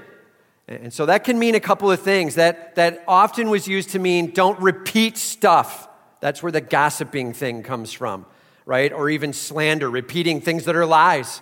And 0.67 0.93
so 0.93 1.07
that 1.07 1.23
can 1.23 1.39
mean 1.39 1.55
a 1.55 1.59
couple 1.59 1.91
of 1.91 1.99
things. 1.99 2.35
That, 2.35 2.75
that 2.75 3.03
often 3.07 3.49
was 3.49 3.67
used 3.67 3.91
to 3.91 3.99
mean 3.99 4.31
don't 4.31 4.59
repeat 4.59 5.17
stuff. 5.17 5.87
That's 6.21 6.43
where 6.43 6.51
the 6.51 6.61
gossiping 6.61 7.33
thing 7.33 7.63
comes 7.63 7.91
from, 7.91 8.25
right? 8.65 8.91
Or 8.93 9.09
even 9.09 9.33
slander, 9.33 9.89
repeating 9.89 10.41
things 10.41 10.65
that 10.65 10.75
are 10.75 10.85
lies, 10.85 11.41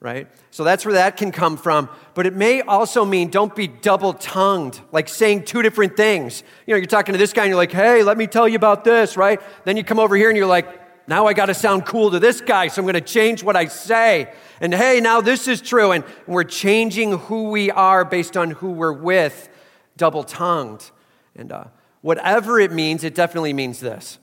right? 0.00 0.28
So 0.50 0.64
that's 0.64 0.86
where 0.86 0.94
that 0.94 1.16
can 1.16 1.32
come 1.32 1.56
from. 1.56 1.90
But 2.14 2.24
it 2.24 2.34
may 2.34 2.62
also 2.62 3.04
mean 3.04 3.30
don't 3.30 3.54
be 3.54 3.66
double 3.66 4.14
tongued, 4.14 4.80
like 4.90 5.08
saying 5.08 5.44
two 5.44 5.60
different 5.60 5.96
things. 5.96 6.42
You 6.66 6.72
know, 6.72 6.78
you're 6.78 6.86
talking 6.86 7.12
to 7.12 7.18
this 7.18 7.32
guy 7.32 7.42
and 7.42 7.50
you're 7.50 7.56
like, 7.56 7.72
hey, 7.72 8.02
let 8.02 8.16
me 8.16 8.26
tell 8.26 8.48
you 8.48 8.56
about 8.56 8.84
this, 8.84 9.16
right? 9.16 9.40
Then 9.64 9.76
you 9.76 9.84
come 9.84 9.98
over 9.98 10.16
here 10.16 10.30
and 10.30 10.36
you're 10.36 10.46
like, 10.46 10.85
now 11.08 11.26
I 11.26 11.34
got 11.34 11.46
to 11.46 11.54
sound 11.54 11.86
cool 11.86 12.10
to 12.10 12.18
this 12.18 12.40
guy, 12.40 12.68
so 12.68 12.80
I'm 12.80 12.84
going 12.84 12.94
to 12.94 13.00
change 13.00 13.42
what 13.42 13.56
I 13.56 13.66
say. 13.66 14.32
And 14.60 14.74
hey, 14.74 15.00
now 15.00 15.20
this 15.20 15.46
is 15.46 15.60
true. 15.60 15.92
And 15.92 16.04
we're 16.26 16.44
changing 16.44 17.18
who 17.18 17.50
we 17.50 17.70
are 17.70 18.04
based 18.04 18.36
on 18.36 18.50
who 18.50 18.72
we're 18.72 18.92
with, 18.92 19.48
double 19.96 20.24
tongued. 20.24 20.90
And 21.36 21.52
uh, 21.52 21.64
whatever 22.00 22.58
it 22.58 22.72
means, 22.72 23.04
it 23.04 23.14
definitely 23.14 23.52
means 23.52 23.78
this. 23.78 24.18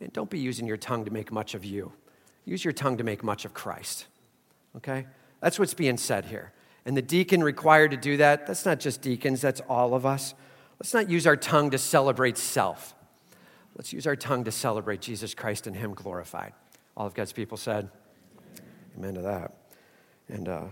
And 0.00 0.12
don't 0.12 0.30
be 0.30 0.38
using 0.38 0.66
your 0.66 0.76
tongue 0.78 1.04
to 1.04 1.10
make 1.10 1.30
much 1.30 1.54
of 1.54 1.64
you, 1.64 1.92
use 2.44 2.64
your 2.64 2.72
tongue 2.72 2.96
to 2.98 3.04
make 3.04 3.22
much 3.22 3.44
of 3.44 3.52
Christ. 3.52 4.06
Okay? 4.76 5.06
That's 5.40 5.58
what's 5.58 5.74
being 5.74 5.96
said 5.96 6.24
here. 6.24 6.52
And 6.84 6.96
the 6.96 7.02
deacon 7.02 7.44
required 7.44 7.90
to 7.92 7.96
do 7.96 8.16
that, 8.16 8.46
that's 8.46 8.64
not 8.64 8.80
just 8.80 9.02
deacons, 9.02 9.40
that's 9.40 9.60
all 9.68 9.94
of 9.94 10.06
us. 10.06 10.34
Let's 10.80 10.94
not 10.94 11.08
use 11.08 11.26
our 11.26 11.36
tongue 11.36 11.70
to 11.70 11.78
celebrate 11.78 12.36
self. 12.38 12.94
Let's 13.76 13.92
use 13.92 14.06
our 14.06 14.16
tongue 14.16 14.44
to 14.44 14.52
celebrate 14.52 15.00
Jesus 15.00 15.34
Christ 15.34 15.66
and 15.66 15.74
Him 15.74 15.94
glorified. 15.94 16.52
All 16.96 17.06
of 17.06 17.14
God's 17.14 17.32
people 17.32 17.56
said, 17.56 17.88
Amen 18.96 19.14
to 19.14 19.22
that. 19.22 19.54
And 20.28 20.48
uh, 20.48 20.64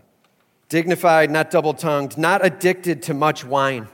dignified, 0.69 1.31
not 1.31 1.51
double 1.51 1.75
tongued, 1.75 2.19
not 2.19 2.45
addicted 2.45 3.03
to 3.05 3.15
much 3.15 3.45
wine. 3.45 3.89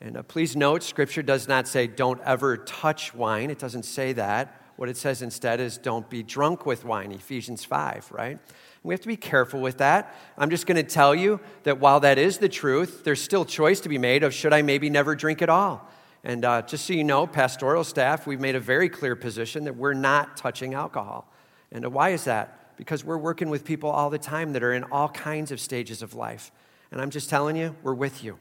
And 0.00 0.16
uh, 0.16 0.22
please 0.22 0.54
note, 0.54 0.82
Scripture 0.82 1.22
does 1.22 1.48
not 1.48 1.66
say 1.66 1.86
don't 1.86 2.20
ever 2.22 2.56
touch 2.56 3.14
wine. 3.14 3.50
It 3.50 3.58
doesn't 3.58 3.84
say 3.84 4.12
that. 4.12 4.60
What 4.76 4.88
it 4.88 4.96
says 4.96 5.22
instead 5.22 5.60
is 5.60 5.78
don't 5.78 6.08
be 6.10 6.22
drunk 6.22 6.66
with 6.66 6.84
wine, 6.84 7.12
Ephesians 7.12 7.64
5, 7.64 8.10
right? 8.10 8.38
We 8.82 8.92
have 8.92 9.00
to 9.00 9.08
be 9.08 9.16
careful 9.16 9.60
with 9.60 9.78
that. 9.78 10.14
I'm 10.36 10.50
just 10.50 10.66
going 10.66 10.76
to 10.76 10.82
tell 10.82 11.14
you 11.14 11.40
that 11.62 11.80
while 11.80 12.00
that 12.00 12.18
is 12.18 12.38
the 12.38 12.48
truth, 12.48 13.02
there's 13.04 13.22
still 13.22 13.44
choice 13.44 13.80
to 13.80 13.88
be 13.88 13.98
made 13.98 14.22
of 14.22 14.34
should 14.34 14.52
I 14.52 14.62
maybe 14.62 14.90
never 14.90 15.14
drink 15.14 15.42
at 15.42 15.48
all. 15.48 15.88
And 16.24 16.42
uh, 16.46 16.62
just 16.62 16.86
so 16.86 16.94
you 16.94 17.04
know, 17.04 17.26
pastoral 17.26 17.84
staff, 17.84 18.26
we've 18.26 18.40
made 18.40 18.56
a 18.56 18.60
very 18.60 18.88
clear 18.88 19.14
position 19.14 19.64
that 19.64 19.76
we're 19.76 19.92
not 19.92 20.38
touching 20.38 20.72
alcohol. 20.72 21.30
And 21.70 21.84
uh, 21.84 21.90
why 21.90 22.10
is 22.10 22.24
that? 22.24 22.76
Because 22.78 23.04
we're 23.04 23.18
working 23.18 23.50
with 23.50 23.64
people 23.64 23.90
all 23.90 24.08
the 24.08 24.18
time 24.18 24.54
that 24.54 24.62
are 24.62 24.72
in 24.72 24.84
all 24.84 25.10
kinds 25.10 25.52
of 25.52 25.60
stages 25.60 26.02
of 26.02 26.14
life. 26.14 26.50
And 26.90 27.00
I'm 27.00 27.10
just 27.10 27.28
telling 27.28 27.56
you, 27.56 27.76
we're 27.82 27.94
with 27.94 28.24
you, 28.24 28.38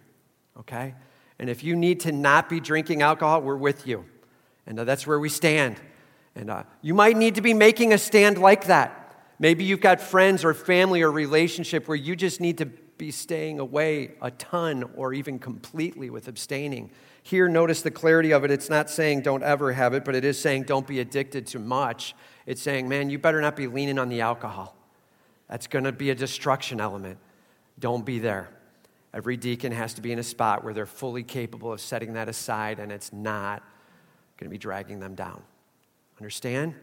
okay? 0.60 0.96
And 1.38 1.50
if 1.50 1.62
you 1.62 1.76
need 1.76 2.00
to 2.02 2.13
not 2.13 2.50
be 2.50 2.62
drinking 2.62 3.02
alcohol, 3.02 3.41
we're 3.41 3.58
with 3.58 3.86
you. 3.86 4.06
And 4.65 4.80
uh, 4.80 4.86
that's 4.86 5.06
where 5.06 5.19
we 5.19 5.28
stand. 5.28 5.76
And 6.36 6.50
uh, 6.50 6.63
you 6.82 6.93
might 6.93 7.17
need 7.17 7.36
to 7.36 7.41
be 7.41 7.54
making 7.54 7.91
a 7.91 7.98
stand 7.98 8.38
like 8.38 8.67
that. 8.67 9.17
Maybe 9.39 9.65
you've 9.65 9.82
got 9.82 10.00
friends 10.00 10.46
or 10.46 10.54
family 10.54 11.02
or 11.02 11.12
relationship 11.12 11.89
where 11.89 11.98
you 11.98 12.15
just 12.15 12.39
need 12.39 12.60
to 12.60 12.65
be 12.98 13.12
staying 13.12 13.60
away 13.60 14.12
a 14.22 14.32
ton 14.32 14.84
or 14.96 15.13
even 15.13 15.38
completely 15.38 16.10
with 16.10 16.30
abstaining. 16.30 16.91
Here, 17.23 17.47
notice 17.47 17.81
the 17.81 17.91
clarity 17.91 18.31
of 18.31 18.43
it. 18.43 18.51
It's 18.51 18.69
not 18.69 18.89
saying 18.89 19.21
don't 19.21 19.43
ever 19.43 19.71
have 19.71 19.93
it, 19.93 20.03
but 20.03 20.13
it 20.13 20.25
is 20.25 20.38
saying 20.38 20.63
don't 20.63 20.86
be 20.86 20.99
addicted 20.99 21.47
to 21.47 21.59
much. 21.59 22.13
It's 22.45 22.62
saying, 22.62 22.89
man, 22.89 23.09
you 23.09 23.17
better 23.17 23.39
not 23.39 23.55
be 23.55 23.67
leaning 23.67 23.97
on 23.97 24.09
the 24.09 24.21
alcohol. 24.21 24.75
That's 25.49 25.67
going 25.67 25.86
to 25.86 25.93
be 25.93 26.09
a 26.09 26.15
destruction 26.15 26.81
element. 26.81 27.17
Don't 27.79 28.05
be 28.05 28.19
there. 28.19 28.49
Every 29.13 29.38
deacon 29.38 29.71
has 29.71 29.93
to 29.93 30.01
be 30.01 30.12
in 30.12 30.19
a 30.19 30.23
spot 30.23 30.63
where 30.63 30.73
they're 30.73 30.86
fully 30.86 31.23
capable 31.23 31.71
of 31.71 31.79
setting 31.79 32.13
that 32.13 32.27
aside 32.27 32.79
and 32.79 32.91
it's 32.91 33.13
not 33.13 33.63
going 34.38 34.49
to 34.49 34.49
be 34.49 34.57
dragging 34.57 34.99
them 34.99 35.15
down. 35.15 35.41
Understand? 36.19 36.73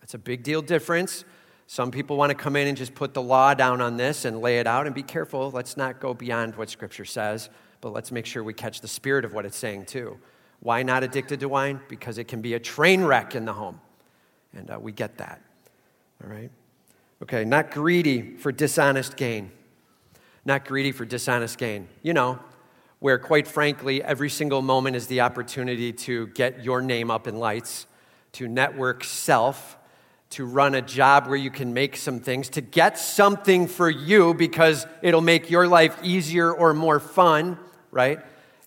That's 0.00 0.14
a 0.14 0.18
big 0.18 0.42
deal 0.42 0.62
difference. 0.62 1.24
Some 1.66 1.90
people 1.90 2.16
want 2.16 2.30
to 2.30 2.34
come 2.34 2.56
in 2.56 2.66
and 2.66 2.76
just 2.76 2.94
put 2.94 3.14
the 3.14 3.22
law 3.22 3.54
down 3.54 3.80
on 3.80 3.96
this 3.96 4.24
and 4.24 4.40
lay 4.40 4.58
it 4.58 4.66
out 4.66 4.86
and 4.86 4.94
be 4.94 5.02
careful. 5.02 5.50
Let's 5.50 5.76
not 5.76 6.00
go 6.00 6.12
beyond 6.14 6.56
what 6.56 6.68
Scripture 6.68 7.04
says, 7.04 7.50
but 7.82 7.92
let's 7.92 8.10
make 8.10 8.24
sure 8.24 8.42
we 8.42 8.54
catch 8.54 8.80
the 8.80 8.88
spirit 8.88 9.26
of 9.26 9.34
what 9.34 9.44
it's 9.44 9.56
saying 9.56 9.84
too. 9.84 10.16
Why 10.60 10.84
not 10.84 11.02
addicted 11.02 11.40
to 11.40 11.48
wine? 11.48 11.80
Because 11.88 12.16
it 12.16 12.28
can 12.28 12.40
be 12.40 12.54
a 12.54 12.60
train 12.60 13.02
wreck 13.04 13.34
in 13.34 13.44
the 13.44 13.52
home. 13.52 13.80
And 14.54 14.70
uh, 14.70 14.78
we 14.80 14.92
get 14.92 15.18
that. 15.18 15.42
All 16.22 16.30
right? 16.30 16.50
Okay, 17.22 17.44
not 17.44 17.72
greedy 17.72 18.36
for 18.36 18.52
dishonest 18.52 19.16
gain. 19.16 19.50
Not 20.44 20.64
greedy 20.64 20.92
for 20.92 21.04
dishonest 21.04 21.58
gain. 21.58 21.88
You 22.02 22.14
know, 22.14 22.38
where 23.00 23.18
quite 23.18 23.48
frankly, 23.48 24.02
every 24.02 24.30
single 24.30 24.62
moment 24.62 24.94
is 24.94 25.08
the 25.08 25.20
opportunity 25.20 25.92
to 25.92 26.28
get 26.28 26.64
your 26.64 26.80
name 26.80 27.10
up 27.10 27.26
in 27.26 27.36
lights, 27.40 27.86
to 28.32 28.46
network 28.46 29.02
self 29.02 29.76
to 30.32 30.46
run 30.46 30.74
a 30.74 30.80
job 30.80 31.26
where 31.26 31.36
you 31.36 31.50
can 31.50 31.74
make 31.74 31.94
some 31.94 32.18
things, 32.18 32.48
to 32.48 32.62
get 32.62 32.98
something 32.98 33.66
for 33.66 33.90
you 33.90 34.32
because 34.32 34.86
it'll 35.02 35.20
make 35.20 35.50
your 35.50 35.68
life 35.68 35.94
easier 36.02 36.50
or 36.50 36.72
more 36.72 36.98
fun, 36.98 37.58
right? 37.92 38.18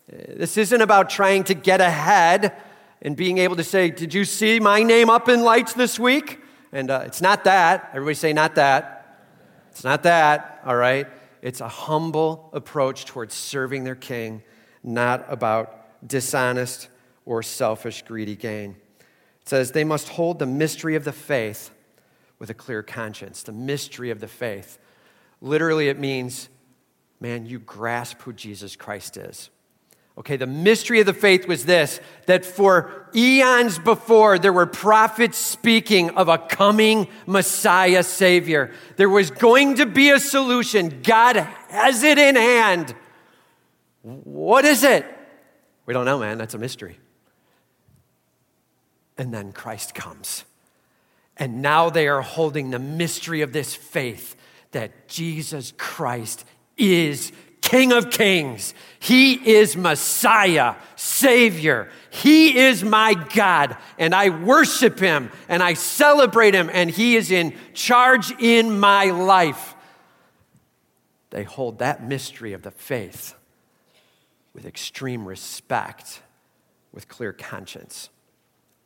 This 0.08 0.56
isn't 0.56 0.82
about 0.82 1.10
trying 1.10 1.44
to 1.46 1.54
get 1.54 1.82
ahead 1.82 2.56
and 3.02 3.18
being 3.18 3.40
able 3.40 3.58
to 3.58 3.64
say, 3.64 3.90
Did 3.90 4.14
you 4.14 4.24
see 4.24 4.62
my 4.62 4.84
name 4.84 5.10
up 5.10 5.28
in 5.28 5.42
lights 5.42 5.74
this 5.74 6.00
week? 6.00 6.40
And 6.72 6.90
uh, 6.90 7.04
it's 7.06 7.22
not 7.22 7.44
that. 7.44 7.90
Everybody 7.90 8.16
say, 8.16 8.32
Not 8.32 8.56
that. 8.56 9.20
It's 9.72 9.84
not 9.84 10.04
that, 10.04 10.62
all 10.66 10.76
right? 10.76 11.08
It's 11.42 11.60
a 11.60 11.68
humble 11.68 12.50
approach 12.54 13.06
towards 13.06 13.34
serving 13.34 13.84
their 13.84 13.96
king, 13.96 14.42
not 14.84 15.26
about 15.28 16.08
dishonest 16.08 16.88
or 17.26 17.44
selfish, 17.44 18.04
greedy 18.04 18.36
gain. 18.36 18.78
It 19.42 19.50
says 19.50 19.72
they 19.72 19.84
must 19.84 20.10
hold 20.10 20.40
the 20.40 20.46
mystery 20.46 20.96
of 20.96 21.04
the 21.04 21.12
faith 21.12 21.72
with 22.40 22.50
a 22.50 22.54
clear 22.54 22.82
conscience. 22.84 23.44
The 23.44 23.52
mystery 23.52 24.12
of 24.12 24.20
the 24.20 24.28
faith. 24.28 24.78
Literally, 25.42 25.90
it 25.90 26.00
means, 26.00 26.50
man, 27.20 27.46
you 27.46 27.60
grasp 27.60 28.22
who 28.22 28.34
Jesus 28.34 28.76
Christ 28.76 29.18
is. 29.18 29.50
Okay, 30.18 30.38
the 30.38 30.48
mystery 30.48 31.02
of 31.02 31.06
the 31.06 31.14
faith 31.14 31.46
was 31.46 31.66
this 31.66 32.00
that 32.26 32.46
for 32.46 33.10
eons 33.14 33.78
before, 33.78 34.40
there 34.40 34.54
were 34.54 34.66
prophets 34.66 35.38
speaking 35.38 36.12
of 36.12 36.30
a 36.30 36.38
coming 36.38 37.10
Messiah 37.28 38.02
Savior. 38.02 38.72
There 38.96 39.10
was 39.10 39.30
going 39.30 39.76
to 39.76 39.86
be 39.86 40.12
a 40.12 40.20
solution. 40.20 41.02
God 41.04 41.36
has 41.36 42.04
it 42.04 42.18
in 42.18 42.36
hand. 42.36 42.96
What 44.04 44.64
is 44.64 44.84
it? 44.84 45.06
We 45.86 45.94
don't 45.94 46.06
know, 46.06 46.20
man. 46.20 46.38
That's 46.38 46.54
a 46.54 46.60
mystery. 46.60 46.98
And 49.18 49.34
then 49.34 49.52
Christ 49.52 49.94
comes. 49.94 50.46
And 51.38 51.62
now 51.62 51.90
they 51.90 52.08
are 52.08 52.22
holding 52.22 52.70
the 52.70 52.80
mystery 52.80 53.42
of 53.42 53.52
this 53.52 53.76
faith 53.76 54.36
that 54.72 55.08
Jesus 55.08 55.74
Christ 55.78 56.46
is 56.78 57.32
King 57.62 57.92
of 57.92 58.12
Kings. 58.12 58.74
He 59.00 59.34
is 59.34 59.76
Messiah, 59.76 60.76
Savior. 60.96 61.90
He 62.10 62.58
is 62.58 62.84
my 62.84 63.14
God, 63.14 63.78
and 63.98 64.14
I 64.14 64.30
worship 64.30 65.00
Him 65.00 65.32
and 65.50 65.62
I 65.64 65.74
celebrate 65.74 66.54
Him, 66.54 66.70
and 66.72 66.90
He 66.90 67.16
is 67.16 67.32
in 67.32 67.54
charge 67.74 68.32
in 68.40 68.80
my 68.80 69.06
life. 69.06 69.76
They 71.32 71.44
hold 71.44 71.80
that 71.80 72.04
mystery 72.08 72.54
of 72.54 72.62
the 72.62 72.72
faith 72.72 73.36
with 74.54 74.66
extreme 74.66 75.28
respect, 75.28 76.22
with 76.94 77.08
clear 77.08 77.34
conscience. 77.34 78.10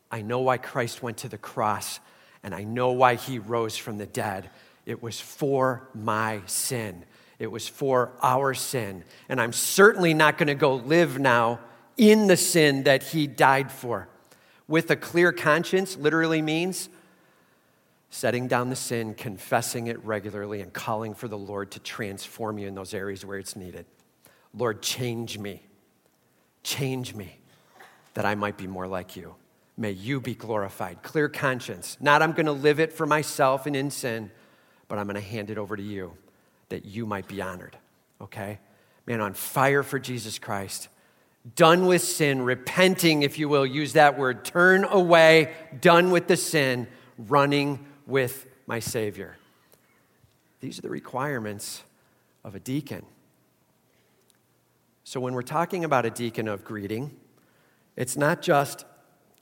I 0.09 0.21
know 0.21 0.39
why 0.39 0.57
Christ 0.57 1.03
went 1.03 1.17
to 1.17 1.29
the 1.29 1.37
cross, 1.37 1.99
and 2.41 2.55
I 2.55 2.63
know 2.63 2.91
why 2.91 3.15
he 3.15 3.37
rose 3.37 3.77
from 3.77 3.99
the 3.99 4.07
dead. 4.07 4.49
It 4.85 5.03
was 5.03 5.19
for 5.19 5.87
my 5.93 6.41
sin, 6.47 7.05
it 7.39 7.49
was 7.49 7.67
for 7.67 8.11
our 8.21 8.53
sin. 8.53 9.05
And 9.29 9.39
I'm 9.39 9.53
certainly 9.53 10.13
not 10.13 10.37
going 10.37 10.47
to 10.47 10.55
go 10.55 10.75
live 10.75 11.17
now 11.17 11.59
in 11.97 12.27
the 12.27 12.37
sin 12.37 12.83
that 12.83 13.01
he 13.01 13.27
died 13.27 13.71
for. 13.71 14.09
With 14.67 14.91
a 14.91 14.95
clear 14.95 15.31
conscience 15.31 15.97
literally 15.97 16.41
means 16.41 16.89
setting 18.09 18.47
down 18.47 18.69
the 18.69 18.75
sin, 18.75 19.13
confessing 19.13 19.87
it 19.87 20.03
regularly, 20.03 20.61
and 20.61 20.73
calling 20.73 21.13
for 21.13 21.27
the 21.27 21.37
Lord 21.37 21.71
to 21.71 21.79
transform 21.79 22.57
you 22.57 22.67
in 22.67 22.75
those 22.75 22.93
areas 22.93 23.25
where 23.25 23.37
it's 23.37 23.55
needed. 23.55 23.85
Lord, 24.53 24.81
change 24.81 25.39
me. 25.39 25.63
Change 26.63 27.15
me 27.15 27.39
that 28.15 28.25
I 28.25 28.35
might 28.35 28.57
be 28.57 28.67
more 28.67 28.87
like 28.87 29.15
you. 29.15 29.35
May 29.77 29.91
you 29.91 30.19
be 30.19 30.35
glorified. 30.35 31.03
Clear 31.03 31.29
conscience. 31.29 31.95
Not 32.01 32.21
I'm 32.21 32.33
going 32.33 32.47
to 32.47 32.51
live 32.51 32.81
it 32.81 32.91
for 32.91 33.05
myself 33.05 33.65
and 33.65 33.75
in 33.75 33.91
sin, 33.91 34.29
but 34.89 34.99
I'm 34.99 35.05
going 35.05 35.15
to 35.15 35.21
hand 35.21 35.49
it 35.49 35.57
over 35.57 35.77
to 35.77 35.83
you 35.83 36.17
that 36.69 36.85
you 36.85 37.05
might 37.05 37.27
be 37.27 37.41
honored. 37.41 37.77
Okay? 38.21 38.59
Man, 39.05 39.21
on 39.21 39.33
fire 39.33 39.83
for 39.83 39.99
Jesus 39.99 40.39
Christ. 40.39 40.87
Done 41.55 41.85
with 41.85 42.01
sin, 42.01 42.41
repenting, 42.41 43.23
if 43.23 43.39
you 43.39 43.49
will, 43.49 43.65
use 43.65 43.93
that 43.93 44.17
word. 44.17 44.45
Turn 44.45 44.83
away, 44.83 45.53
done 45.79 46.11
with 46.11 46.27
the 46.27 46.37
sin, 46.37 46.87
running 47.17 47.85
with 48.05 48.45
my 48.67 48.79
Savior. 48.79 49.37
These 50.59 50.79
are 50.79 50.81
the 50.81 50.89
requirements 50.89 51.83
of 52.43 52.55
a 52.55 52.59
deacon. 52.59 53.05
So 55.03 55.19
when 55.19 55.33
we're 55.33 55.41
talking 55.41 55.83
about 55.85 56.05
a 56.05 56.09
deacon 56.09 56.47
of 56.47 56.63
greeting, 56.63 57.17
it's 57.95 58.15
not 58.15 58.41
just 58.41 58.85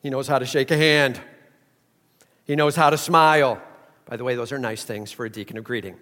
he 0.02 0.10
knows 0.10 0.28
how 0.28 0.40
to 0.40 0.46
shake 0.46 0.72
a 0.72 0.78
hand. 0.78 1.20
He 2.46 2.56
knows 2.56 2.76
how 2.76 2.90
to 2.90 2.98
smile. 2.98 3.62
By 4.06 4.16
the 4.16 4.24
way, 4.24 4.36
those 4.36 4.54
are 4.54 4.60
nice 4.60 4.86
things 4.86 5.12
for 5.12 5.26
a 5.26 5.30
deacon 5.30 5.58
of 5.58 5.64
greeting. 5.64 5.98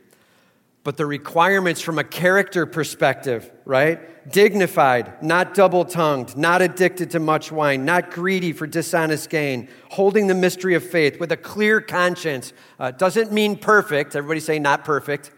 But 0.85 0.97
the 0.97 1.07
requirements 1.07 1.81
from 1.81 1.97
a 1.97 2.03
character 2.03 2.67
perspective, 2.67 3.51
right? 3.65 4.31
Dignified, 4.31 5.23
not 5.23 5.55
double 5.55 5.83
tongued, 5.83 6.37
not 6.37 6.61
addicted 6.61 7.09
to 7.11 7.19
much 7.19 7.51
wine, 7.51 7.85
not 7.85 8.11
greedy 8.11 8.53
for 8.53 8.67
dishonest 8.67 9.31
gain, 9.31 9.67
holding 9.89 10.27
the 10.27 10.35
mystery 10.35 10.75
of 10.75 10.87
faith 10.87 11.19
with 11.19 11.31
a 11.31 11.37
clear 11.37 11.81
conscience. 11.81 12.53
Uh, 12.79 12.91
doesn't 12.91 13.31
mean 13.31 13.57
perfect. 13.57 14.15
Everybody 14.15 14.39
say 14.39 14.59
not 14.59 14.85
perfect. 14.85 15.31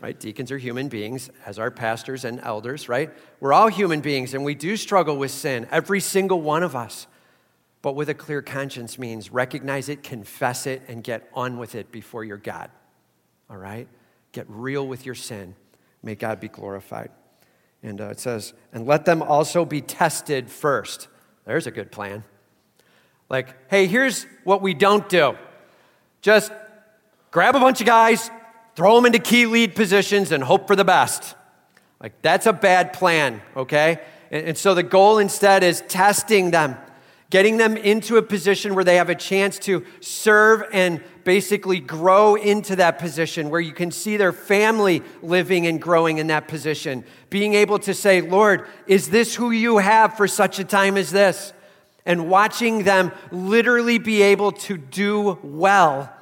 Right? 0.00 0.18
Deacons 0.20 0.52
are 0.52 0.58
human 0.58 0.86
beings, 0.86 1.30
as 1.44 1.58
are 1.58 1.72
pastors 1.72 2.24
and 2.24 2.38
elders, 2.38 2.88
right? 2.88 3.10
We're 3.40 3.52
all 3.52 3.66
human 3.66 4.02
beings 4.02 4.34
and 4.34 4.44
we 4.44 4.54
do 4.54 4.76
struggle 4.76 5.16
with 5.16 5.32
sin, 5.32 5.66
every 5.72 5.98
single 5.98 6.40
one 6.40 6.62
of 6.62 6.76
us. 6.76 7.08
But 7.82 7.96
with 7.96 8.08
a 8.08 8.14
clear 8.14 8.40
conscience 8.40 9.00
means 9.00 9.32
recognize 9.32 9.88
it, 9.88 10.04
confess 10.04 10.68
it, 10.68 10.82
and 10.86 11.02
get 11.02 11.28
on 11.34 11.58
with 11.58 11.74
it 11.74 11.90
before 11.90 12.22
your 12.22 12.36
God. 12.36 12.70
All 13.50 13.56
right? 13.56 13.88
Get 14.34 14.46
real 14.48 14.84
with 14.84 15.06
your 15.06 15.14
sin. 15.14 15.54
May 16.02 16.16
God 16.16 16.40
be 16.40 16.48
glorified. 16.48 17.10
And 17.84 18.00
uh, 18.00 18.08
it 18.08 18.18
says, 18.18 18.52
and 18.72 18.84
let 18.84 19.04
them 19.04 19.22
also 19.22 19.64
be 19.64 19.80
tested 19.80 20.50
first. 20.50 21.06
There's 21.44 21.68
a 21.68 21.70
good 21.70 21.92
plan. 21.92 22.24
Like, 23.28 23.70
hey, 23.70 23.86
here's 23.86 24.26
what 24.42 24.60
we 24.60 24.74
don't 24.74 25.08
do 25.08 25.36
just 26.20 26.50
grab 27.30 27.54
a 27.54 27.60
bunch 27.60 27.80
of 27.80 27.86
guys, 27.86 28.28
throw 28.74 28.96
them 28.96 29.06
into 29.06 29.20
key 29.20 29.46
lead 29.46 29.76
positions, 29.76 30.32
and 30.32 30.42
hope 30.42 30.66
for 30.66 30.74
the 30.74 30.84
best. 30.84 31.36
Like, 32.00 32.20
that's 32.20 32.46
a 32.46 32.52
bad 32.52 32.92
plan, 32.92 33.40
okay? 33.56 34.00
And, 34.32 34.48
and 34.48 34.58
so 34.58 34.74
the 34.74 34.82
goal 34.82 35.18
instead 35.18 35.62
is 35.62 35.80
testing 35.86 36.50
them 36.50 36.76
getting 37.34 37.56
them 37.56 37.76
into 37.76 38.16
a 38.16 38.22
position 38.22 38.76
where 38.76 38.84
they 38.84 38.94
have 38.94 39.10
a 39.10 39.14
chance 39.16 39.58
to 39.58 39.84
serve 39.98 40.62
and 40.72 41.02
basically 41.24 41.80
grow 41.80 42.34
into 42.34 42.76
that 42.76 42.98
position, 42.98 43.50
where 43.50 43.60
you 43.60 43.72
can 43.72 43.90
see 43.90 44.16
their 44.16 44.32
family 44.32 45.02
living 45.22 45.66
and 45.66 45.80
growing 45.80 46.18
in 46.18 46.28
that 46.28 46.48
position. 46.48 47.04
Being 47.30 47.54
able 47.54 47.78
to 47.80 47.94
say, 47.94 48.20
Lord, 48.20 48.66
is 48.86 49.10
this 49.10 49.34
who 49.34 49.50
you 49.50 49.78
have 49.78 50.16
for 50.16 50.28
such 50.28 50.58
a 50.58 50.64
time 50.64 50.96
as 50.96 51.10
this? 51.10 51.52
And 52.06 52.28
watching 52.28 52.84
them 52.84 53.12
literally 53.30 53.98
be 53.98 54.22
able 54.22 54.52
to 54.52 54.76
do 54.76 55.38
well, 55.42 56.12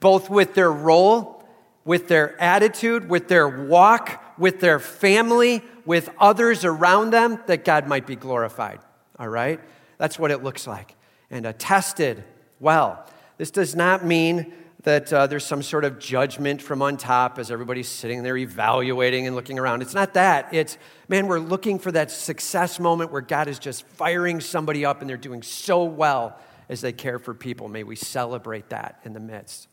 both 0.00 0.30
with 0.30 0.54
their 0.54 0.72
role, 0.72 1.44
with 1.84 2.08
their 2.08 2.40
attitude, 2.40 3.08
with 3.08 3.28
their 3.28 3.48
walk, 3.48 4.24
with 4.38 4.60
their 4.60 4.78
family, 4.78 5.62
with 5.84 6.10
others 6.18 6.64
around 6.64 7.10
them, 7.10 7.40
that 7.46 7.64
God 7.64 7.86
might 7.86 8.06
be 8.06 8.16
glorified. 8.16 8.80
All 9.18 9.28
right? 9.28 9.60
That's 9.98 10.18
what 10.18 10.30
it 10.30 10.42
looks 10.42 10.66
like. 10.66 10.94
And 11.30 11.44
uh, 11.44 11.52
tested 11.58 12.24
well. 12.60 13.06
This 13.38 13.50
does 13.50 13.74
not 13.74 14.04
mean 14.04 14.52
that 14.82 15.12
uh, 15.12 15.26
there's 15.26 15.44
some 15.44 15.62
sort 15.62 15.84
of 15.84 15.98
judgment 15.98 16.62
from 16.62 16.82
on 16.82 16.96
top 16.96 17.38
as 17.38 17.50
everybody's 17.50 17.88
sitting 17.88 18.22
there 18.22 18.36
evaluating 18.36 19.26
and 19.26 19.34
looking 19.34 19.58
around. 19.58 19.82
It's 19.82 19.94
not 19.94 20.14
that. 20.14 20.52
It's, 20.52 20.78
man, 21.08 21.26
we're 21.26 21.40
looking 21.40 21.78
for 21.78 21.90
that 21.92 22.10
success 22.10 22.78
moment 22.78 23.10
where 23.10 23.22
God 23.22 23.48
is 23.48 23.58
just 23.58 23.86
firing 23.86 24.40
somebody 24.40 24.84
up 24.84 25.00
and 25.00 25.10
they're 25.10 25.16
doing 25.16 25.42
so 25.42 25.84
well 25.84 26.38
as 26.68 26.80
they 26.80 26.92
care 26.92 27.18
for 27.18 27.34
people. 27.34 27.68
May 27.68 27.82
we 27.82 27.96
celebrate 27.96 28.68
that 28.68 29.00
in 29.04 29.14
the 29.14 29.20
midst. 29.20 29.68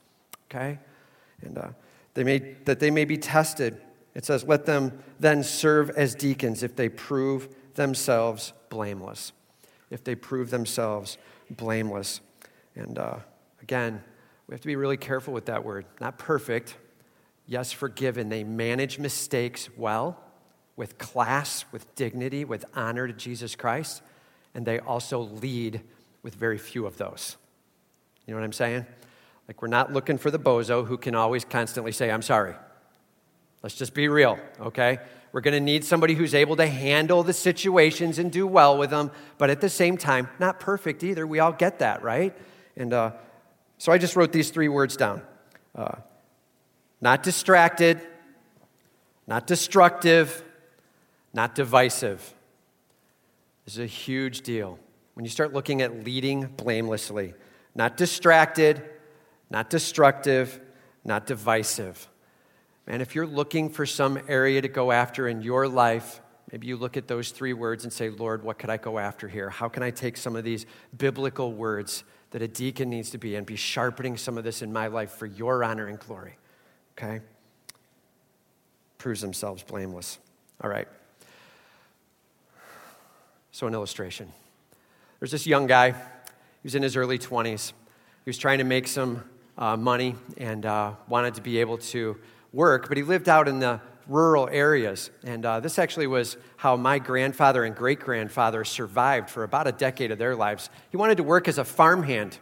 Okay? 0.50 0.80
And 1.42 1.58
uh, 1.58 1.68
they 2.14 2.24
may, 2.24 2.40
that 2.66 2.80
they 2.80 2.90
may 2.90 3.06
be 3.06 3.18
tested. 3.18 3.78
It 4.16 4.26
says, 4.26 4.46
let 4.46 4.66
them 4.66 4.98
then 5.20 5.44
serve 5.44 5.90
as 5.92 6.16
deacons 6.16 6.64
if 6.64 6.76
they 6.76 6.90
prove 6.90 7.50
themselves 7.76 8.54
blameless 8.70 9.34
if 9.90 10.04
they 10.04 10.16
prove 10.16 10.50
themselves 10.50 11.18
blameless. 11.50 12.22
And 12.76 12.98
uh, 12.98 13.18
again, 13.66 14.04
we 14.46 14.54
have 14.54 14.62
to 14.62 14.68
be 14.68 14.76
really 14.76 14.96
careful 14.96 15.34
with 15.34 15.48
that 15.48 15.66
word. 15.66 15.88
Not 16.00 16.20
perfect, 16.20 16.78
yes, 17.48 17.72
forgiven. 17.72 18.30
They 18.30 18.44
manage 18.44 19.00
mistakes 19.00 19.70
well, 19.76 20.22
with 20.76 21.00
class, 21.00 21.66
with 21.72 21.96
dignity, 21.96 22.46
with 22.46 22.64
honor 22.76 23.08
to 23.08 23.14
Jesus 23.14 23.56
Christ, 23.56 24.04
and 24.54 24.68
they 24.68 24.78
also 24.78 25.20
lead 25.20 25.82
with 26.22 26.36
very 26.36 26.60
few 26.60 26.86
of 26.86 26.98
those. 26.98 27.38
You 28.28 28.36
know 28.36 28.40
what 28.40 28.46
I'm 28.46 28.54
saying? 28.54 28.86
Like, 29.48 29.64
we're 29.64 29.68
not 29.68 29.92
looking 29.92 30.20
for 30.20 30.30
the 30.30 30.38
bozo 30.38 30.86
who 30.86 31.00
can 31.00 31.16
always 31.16 31.44
constantly 31.44 31.92
say, 31.92 32.12
I'm 32.12 32.22
sorry. 32.22 32.54
Let's 33.64 33.76
just 33.76 33.96
be 33.96 34.10
real, 34.10 34.38
okay? 34.60 35.00
We're 35.32 35.42
going 35.42 35.56
to 35.56 35.60
need 35.60 35.84
somebody 35.84 36.14
who's 36.14 36.36
able 36.36 36.56
to 36.58 36.68
handle 36.68 37.24
the 37.24 37.34
situations 37.34 38.20
and 38.20 38.32
do 38.32 38.46
well 38.46 38.78
with 38.78 38.92
them, 38.92 39.10
but 39.40 39.50
at 39.50 39.60
the 39.60 39.70
same 39.70 39.98
time, 39.98 40.30
not 40.38 40.60
perfect 40.60 41.04
either. 41.04 41.26
We 41.26 41.40
all 41.40 41.52
get 41.52 41.80
that, 41.80 42.04
right? 42.04 42.38
And 42.78 42.94
uh, 42.94 43.14
so 43.78 43.92
I 43.92 43.98
just 43.98 44.16
wrote 44.16 44.32
these 44.32 44.50
three 44.50 44.70
words 44.70 44.96
down 44.98 45.22
uh, 45.76 45.96
not 47.02 47.24
distracted, 47.24 48.02
not 49.28 49.48
destructive, 49.48 50.44
not 51.34 51.54
divisive. 51.56 52.34
This 53.66 53.76
is 53.76 53.80
a 53.80 53.86
huge 53.86 54.42
deal. 54.42 54.80
When 55.16 55.26
you 55.26 55.32
start 55.32 55.54
looking 55.54 55.82
at 55.82 56.04
leading 56.04 56.46
blamelessly, 56.46 57.34
not 57.74 57.98
distracted, 57.98 58.82
not 59.50 59.70
destructive, 59.70 60.60
not 61.04 61.26
divisive. 61.26 62.08
Man, 62.88 63.02
if 63.02 63.16
you're 63.16 63.28
looking 63.28 63.70
for 63.70 63.86
some 63.86 64.20
area 64.28 64.62
to 64.62 64.68
go 64.68 64.92
after 64.92 65.28
in 65.28 65.42
your 65.42 65.68
life, 65.68 66.22
maybe 66.52 66.68
you 66.68 66.78
look 66.78 66.98
at 66.98 67.08
those 67.08 67.32
three 67.32 67.54
words 67.54 67.84
and 67.84 67.92
say, 67.92 68.10
Lord, 68.10 68.44
what 68.44 68.60
could 68.60 68.70
I 68.70 68.78
go 68.78 69.00
after 69.00 69.28
here? 69.28 69.50
How 69.50 69.68
can 69.68 69.84
I 69.84 69.92
take 69.92 70.18
some 70.18 70.36
of 70.36 70.44
these 70.44 70.66
biblical 70.96 71.52
words 71.52 72.04
that 72.36 72.42
a 72.42 72.50
deacon 72.50 72.90
needs 72.90 73.12
to 73.12 73.18
be 73.18 73.38
and 73.38 73.46
be 73.46 73.56
sharpening 73.56 74.18
some 74.18 74.38
of 74.38 74.44
this 74.44 74.62
in 74.62 74.74
my 74.74 74.88
life 74.88 75.12
for 75.12 75.26
your 75.26 75.64
honor 75.64 75.88
and 75.88 75.98
glory? 75.98 76.36
Okay? 76.98 77.22
Proves 78.98 79.22
themselves 79.22 79.64
blameless. 79.64 80.20
All 80.62 80.70
right. 80.70 80.90
So, 83.54 83.68
an 83.68 83.74
illustration. 83.74 84.34
There's 85.22 85.32
this 85.32 85.48
young 85.48 85.66
guy. 85.66 85.92
He 85.92 85.98
was 86.66 86.76
in 86.76 86.84
his 86.84 86.98
early 86.98 87.18
20s. 87.18 87.70
He 87.70 88.30
was 88.30 88.38
trying 88.38 88.58
to 88.58 88.66
make 88.66 88.90
some 88.90 89.24
uh, 89.58 89.78
money 89.78 90.16
and 90.36 90.66
uh, 90.66 90.92
wanted 91.08 91.36
to 91.36 91.42
be 91.42 91.60
able 91.60 91.78
to 91.78 92.18
work, 92.52 92.90
but 92.90 92.98
he 92.98 93.04
lived 93.04 93.30
out 93.30 93.48
in 93.48 93.60
the 93.60 93.80
rural 94.08 94.48
areas. 94.52 95.10
And 95.24 95.46
uh, 95.46 95.60
this 95.60 95.80
actually 95.80 96.08
was 96.08 96.38
how 96.58 96.76
my 96.76 97.00
grandfather 97.00 97.64
and 97.64 97.76
great 97.76 98.00
grandfather 98.00 98.64
survived 98.64 99.30
for 99.30 99.44
about 99.44 99.68
a 99.68 99.72
decade 99.72 100.12
of 100.12 100.18
their 100.18 100.36
lives. 100.36 100.70
He 100.90 100.98
wanted 100.98 101.18
to 101.18 101.24
work 101.24 101.48
as 101.48 101.58
a 101.58 101.66
farmhand. 101.66 102.38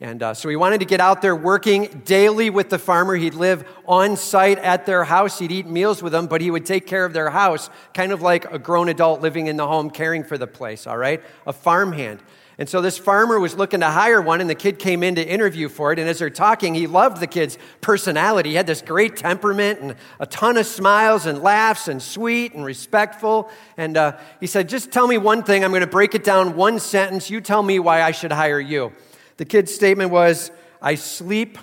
And 0.00 0.22
uh, 0.22 0.34
so 0.34 0.48
he 0.48 0.56
wanted 0.56 0.80
to 0.80 0.86
get 0.86 1.00
out 1.00 1.22
there 1.22 1.36
working 1.36 2.02
daily 2.04 2.50
with 2.50 2.68
the 2.68 2.78
farmer. 2.78 3.14
He'd 3.14 3.34
live 3.34 3.66
on 3.86 4.16
site 4.16 4.58
at 4.58 4.86
their 4.86 5.04
house. 5.04 5.38
He'd 5.38 5.52
eat 5.52 5.66
meals 5.66 6.02
with 6.02 6.12
them, 6.12 6.26
but 6.26 6.40
he 6.40 6.50
would 6.50 6.66
take 6.66 6.86
care 6.86 7.04
of 7.04 7.12
their 7.12 7.30
house, 7.30 7.70
kind 7.94 8.10
of 8.10 8.20
like 8.20 8.50
a 8.52 8.58
grown 8.58 8.88
adult 8.88 9.20
living 9.20 9.46
in 9.46 9.56
the 9.56 9.66
home, 9.66 9.90
caring 9.90 10.24
for 10.24 10.36
the 10.36 10.48
place, 10.48 10.86
all 10.86 10.98
right? 10.98 11.22
A 11.46 11.52
farmhand. 11.52 12.20
And 12.56 12.68
so 12.68 12.80
this 12.80 12.96
farmer 12.96 13.40
was 13.40 13.56
looking 13.56 13.80
to 13.80 13.90
hire 13.90 14.22
one, 14.22 14.40
and 14.40 14.48
the 14.48 14.54
kid 14.54 14.78
came 14.78 15.02
in 15.02 15.16
to 15.16 15.26
interview 15.26 15.68
for 15.68 15.92
it. 15.92 15.98
And 15.98 16.08
as 16.08 16.20
they're 16.20 16.30
talking, 16.30 16.74
he 16.74 16.86
loved 16.86 17.18
the 17.18 17.26
kid's 17.26 17.58
personality. 17.80 18.50
He 18.50 18.54
had 18.54 18.66
this 18.66 18.80
great 18.80 19.16
temperament 19.16 19.80
and 19.80 19.96
a 20.20 20.26
ton 20.26 20.56
of 20.56 20.64
smiles 20.64 21.26
and 21.26 21.42
laughs 21.42 21.88
and 21.88 22.00
sweet 22.00 22.54
and 22.54 22.64
respectful. 22.64 23.50
And 23.76 23.96
uh, 23.96 24.18
he 24.38 24.46
said, 24.46 24.68
Just 24.68 24.92
tell 24.92 25.08
me 25.08 25.18
one 25.18 25.42
thing. 25.42 25.64
I'm 25.64 25.72
going 25.72 25.80
to 25.80 25.86
break 25.88 26.14
it 26.14 26.22
down 26.22 26.54
one 26.54 26.78
sentence. 26.78 27.28
You 27.28 27.40
tell 27.40 27.62
me 27.62 27.80
why 27.80 28.02
I 28.02 28.12
should 28.12 28.32
hire 28.32 28.60
you. 28.60 28.92
The 29.36 29.44
kid's 29.44 29.74
statement 29.74 30.10
was, 30.12 30.52
I 30.80 30.94
sleep 30.94 31.58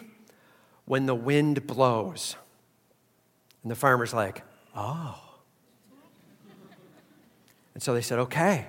when 0.83 1.05
the 1.05 1.15
wind 1.15 1.65
blows. 1.67 2.35
And 3.63 3.71
the 3.71 3.75
farmer's 3.75 4.13
like, 4.13 4.43
Oh. 4.75 5.17
And 7.73 7.81
so 7.81 7.93
they 7.93 8.01
said, 8.01 8.19
Okay. 8.19 8.67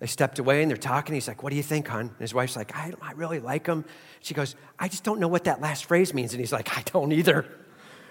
They 0.00 0.06
stepped 0.06 0.38
away 0.38 0.62
and 0.62 0.70
they're 0.70 0.76
talking. 0.76 1.14
He's 1.14 1.26
like, 1.26 1.42
What 1.42 1.50
do 1.50 1.56
you 1.56 1.62
think, 1.62 1.88
hon? 1.88 2.00
And 2.00 2.18
his 2.18 2.32
wife's 2.32 2.56
like, 2.56 2.74
I, 2.76 2.92
I 3.02 3.12
really 3.12 3.40
like 3.40 3.66
him. 3.66 3.84
She 4.20 4.34
goes, 4.34 4.54
I 4.78 4.88
just 4.88 5.04
don't 5.04 5.18
know 5.18 5.28
what 5.28 5.44
that 5.44 5.60
last 5.60 5.86
phrase 5.86 6.14
means. 6.14 6.32
And 6.32 6.40
he's 6.40 6.52
like, 6.52 6.76
I 6.76 6.82
don't 6.82 7.12
either. 7.12 7.46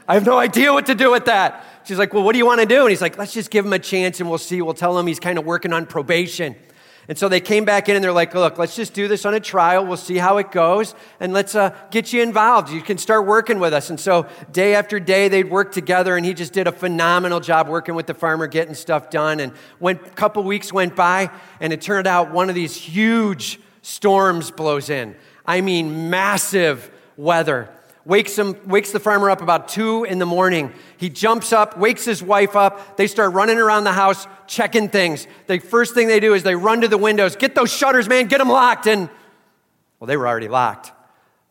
I 0.08 0.14
have 0.14 0.26
no 0.26 0.38
idea 0.38 0.72
what 0.72 0.86
to 0.86 0.96
do 0.96 1.12
with 1.12 1.26
that. 1.26 1.66
She's 1.86 1.98
like, 1.98 2.14
Well, 2.14 2.24
what 2.24 2.34
do 2.34 2.38
you 2.38 2.46
want 2.46 2.62
to 2.62 2.66
do? 2.66 2.82
And 2.82 2.90
he's 2.90 3.02
like, 3.02 3.18
Let's 3.18 3.34
just 3.34 3.52
give 3.52 3.66
him 3.66 3.74
a 3.74 3.80
chance 3.80 4.20
and 4.20 4.30
we'll 4.30 4.38
see. 4.38 4.62
We'll 4.62 4.74
tell 4.74 4.98
him 4.98 5.08
he's 5.08 5.20
kind 5.20 5.38
of 5.38 5.46
working 5.46 5.74
on 5.74 5.86
probation. 5.86 6.56
And 7.10 7.18
so 7.18 7.30
they 7.30 7.40
came 7.40 7.64
back 7.64 7.88
in 7.88 7.96
and 7.96 8.04
they're 8.04 8.12
like, 8.12 8.36
look, 8.36 8.58
let's 8.58 8.76
just 8.76 8.94
do 8.94 9.08
this 9.08 9.26
on 9.26 9.34
a 9.34 9.40
trial. 9.40 9.86
We'll 9.86 9.96
see 9.96 10.18
how 10.18 10.38
it 10.38 10.52
goes 10.52 10.94
and 11.22 11.32
let's 11.32 11.56
uh, 11.56 11.74
get 11.90 12.12
you 12.12 12.22
involved. 12.22 12.70
You 12.70 12.82
can 12.82 12.98
start 12.98 13.26
working 13.26 13.60
with 13.60 13.74
us. 13.74 13.90
And 13.90 13.98
so 13.98 14.28
day 14.52 14.76
after 14.76 15.00
day, 15.00 15.30
they'd 15.30 15.50
work 15.50 15.72
together 15.72 16.18
and 16.18 16.26
he 16.26 16.34
just 16.34 16.52
did 16.52 16.68
a 16.68 16.72
phenomenal 16.72 17.40
job 17.40 17.70
working 17.70 17.96
with 17.96 18.08
the 18.08 18.14
farmer, 18.14 18.48
getting 18.48 18.74
stuff 18.74 19.10
done. 19.10 19.40
And 19.40 19.54
when 19.80 19.96
a 19.96 20.10
couple 20.10 20.44
weeks 20.44 20.74
went 20.74 20.98
by 20.98 21.32
and 21.62 21.72
it 21.72 21.82
turned 21.82 22.08
out 22.08 22.32
one 22.32 22.50
of 22.50 22.56
these 22.56 22.76
huge 22.76 23.62
storms 23.82 24.52
blows 24.52 24.90
in. 24.90 25.16
I 25.46 25.62
mean, 25.62 26.10
massive 26.10 26.92
weather 27.16 27.70
wakes, 28.08 28.38
him, 28.38 28.56
wakes 28.66 28.92
the 28.92 29.00
farmer 29.00 29.30
up 29.30 29.42
about 29.42 29.68
two 29.68 30.06
in 30.06 30.18
the 30.18 30.26
morning. 30.26 30.72
He 30.96 31.10
jumps 31.10 31.52
up, 31.52 31.78
wakes 31.78 32.06
his 32.06 32.24
wife 32.24 32.56
up. 32.56 32.96
They 32.96 33.06
start 33.06 33.34
running 33.34 33.58
around 33.58 33.84
the 33.84 33.92
house, 33.92 34.26
checking 34.48 34.88
things. 34.88 35.28
The 35.48 35.60
first 35.60 35.94
thing 35.94 36.08
they 36.08 36.22
do 36.22 36.34
is 36.34 36.42
they 36.42 36.56
run 36.56 36.82
to 36.82 36.88
the 36.88 36.98
windows, 36.98 37.36
get 37.36 37.54
those 37.54 37.72
shutters, 37.72 38.08
man, 38.08 38.28
get 38.28 38.38
them 38.38 38.48
locked. 38.48 38.88
And, 38.88 39.10
well, 40.00 40.08
they 40.08 40.16
were 40.16 40.28
already 40.28 40.48
locked. 40.48 40.94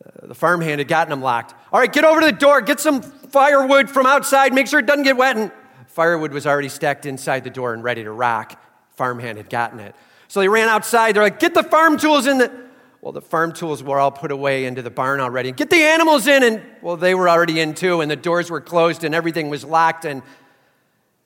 Uh, 0.03 0.25
the 0.27 0.35
farmhand 0.35 0.79
had 0.79 0.87
gotten 0.87 1.11
them 1.11 1.21
locked. 1.21 1.53
All 1.71 1.79
right, 1.79 1.93
get 1.93 2.03
over 2.03 2.19
to 2.21 2.25
the 2.25 2.31
door, 2.31 2.61
get 2.61 2.79
some 2.79 3.03
firewood 3.03 3.87
from 3.87 4.07
outside, 4.07 4.51
make 4.51 4.65
sure 4.65 4.79
it 4.79 4.87
doesn't 4.87 5.03
get 5.03 5.15
wet. 5.15 5.37
And 5.37 5.51
firewood 5.85 6.31
was 6.31 6.47
already 6.47 6.69
stacked 6.69 7.05
inside 7.05 7.43
the 7.43 7.51
door 7.51 7.75
and 7.75 7.83
ready 7.83 8.03
to 8.03 8.11
rock. 8.11 8.59
Farmhand 8.95 9.37
had 9.37 9.51
gotten 9.51 9.79
it. 9.79 9.95
So 10.27 10.39
they 10.39 10.49
ran 10.49 10.69
outside. 10.69 11.15
They're 11.15 11.23
like, 11.23 11.39
get 11.39 11.53
the 11.53 11.63
farm 11.63 11.99
tools 11.99 12.25
in 12.25 12.39
the 12.39 12.66
well, 13.07 13.13
the 13.13 13.21
farm 13.21 13.53
tools 13.53 13.81
were 13.81 14.01
all 14.01 14.11
put 14.11 14.31
away 14.31 14.65
into 14.65 14.81
the 14.81 14.89
barn 14.89 15.21
already. 15.21 15.53
Get 15.53 15.69
the 15.69 15.81
animals 15.81 16.27
in. 16.27 16.43
And, 16.43 16.61
well, 16.81 16.97
they 16.97 17.15
were 17.15 17.29
already 17.29 17.61
in 17.61 17.73
too. 17.73 18.01
And 18.01 18.11
the 18.11 18.17
doors 18.17 18.51
were 18.51 18.59
closed 18.59 19.05
and 19.05 19.15
everything 19.15 19.49
was 19.49 19.63
locked 19.63 20.03
and 20.03 20.21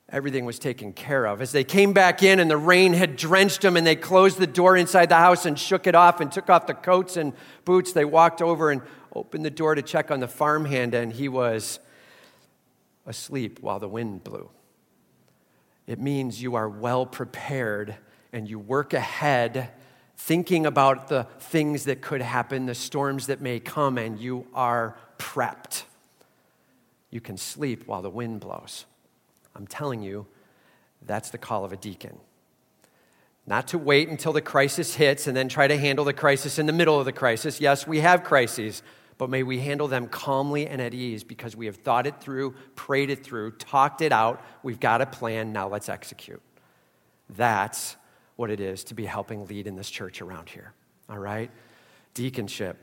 everything 0.07 0.45
was 0.45 0.59
taken 0.59 0.93
care 0.93 1.25
of. 1.25 1.41
As 1.41 1.51
they 1.51 1.63
came 1.63 1.91
back 1.91 2.21
in 2.21 2.39
and 2.39 2.51
the 2.51 2.57
rain 2.57 2.93
had 2.93 3.15
drenched 3.15 3.63
them 3.63 3.77
and 3.77 3.87
they 3.87 3.95
closed 3.95 4.37
the 4.37 4.45
door 4.45 4.77
inside 4.77 5.09
the 5.09 5.15
house 5.15 5.47
and 5.47 5.57
shook 5.57 5.87
it 5.87 5.95
off 5.95 6.21
and 6.21 6.31
took 6.31 6.51
off 6.51 6.67
the 6.67 6.75
coats 6.75 7.17
and 7.17 7.33
boots, 7.65 7.93
they 7.93 8.05
walked 8.05 8.43
over 8.43 8.69
and 8.69 8.83
opened 9.15 9.43
the 9.43 9.49
door 9.49 9.73
to 9.73 9.81
check 9.81 10.11
on 10.11 10.19
the 10.19 10.27
farmhand 10.27 10.93
and 10.93 11.11
he 11.11 11.27
was 11.29 11.79
asleep 13.07 13.57
while 13.59 13.79
the 13.79 13.89
wind 13.89 14.23
blew. 14.23 14.51
It 15.87 15.99
means 15.99 16.43
you 16.43 16.53
are 16.53 16.69
well 16.69 17.07
prepared 17.07 17.97
and 18.31 18.47
you 18.47 18.59
work 18.59 18.93
ahead 18.93 19.71
thinking 20.23 20.67
about 20.67 21.07
the 21.07 21.23
things 21.39 21.85
that 21.85 21.99
could 21.99 22.21
happen, 22.21 22.67
the 22.67 22.75
storms 22.75 23.25
that 23.25 23.41
may 23.41 23.59
come, 23.59 23.97
and 23.97 24.19
you 24.19 24.45
are 24.53 24.95
prepped. 25.17 25.83
You 27.09 27.19
can 27.19 27.37
sleep 27.37 27.87
while 27.87 28.03
the 28.03 28.09
wind 28.09 28.39
blows. 28.39 28.85
I'm 29.55 29.65
telling 29.65 30.03
you, 30.03 30.27
that's 31.01 31.31
the 31.31 31.39
call 31.39 31.65
of 31.65 31.73
a 31.73 31.77
deacon. 31.77 32.17
Not 33.47 33.69
to 33.69 33.79
wait 33.79 34.09
until 34.09 34.31
the 34.31 34.41
crisis 34.41 34.93
hits 34.93 35.25
and 35.25 35.35
then 35.35 35.49
try 35.49 35.67
to 35.67 35.75
handle 35.75 36.05
the 36.05 36.13
crisis 36.13 36.59
in 36.59 36.67
the 36.67 36.73
middle 36.73 36.99
of 36.99 37.05
the 37.05 37.11
crisis. 37.11 37.59
Yes, 37.59 37.87
we 37.87 37.99
have 38.01 38.23
crises, 38.23 38.83
but 39.17 39.27
may 39.27 39.41
we 39.41 39.59
handle 39.59 39.87
them 39.87 40.07
calmly 40.07 40.67
and 40.67 40.79
at 40.79 40.93
ease 40.93 41.23
because 41.23 41.55
we 41.55 41.65
have 41.65 41.77
thought 41.77 42.05
it 42.05 42.21
through, 42.21 42.53
prayed 42.75 43.09
it 43.09 43.23
through, 43.23 43.53
talked 43.53 44.01
it 44.01 44.11
out. 44.11 44.39
We've 44.61 44.79
got 44.79 45.01
a 45.01 45.07
plan. 45.07 45.51
Now 45.51 45.67
let's 45.67 45.89
execute. 45.89 46.43
That's 47.27 47.97
what 48.41 48.49
it 48.49 48.59
is 48.59 48.83
to 48.85 48.95
be 48.95 49.05
helping 49.05 49.45
lead 49.45 49.67
in 49.67 49.75
this 49.75 49.89
church 49.89 50.19
around 50.19 50.49
here. 50.49 50.73
All 51.07 51.19
right? 51.19 51.51
Deaconship. 52.15 52.75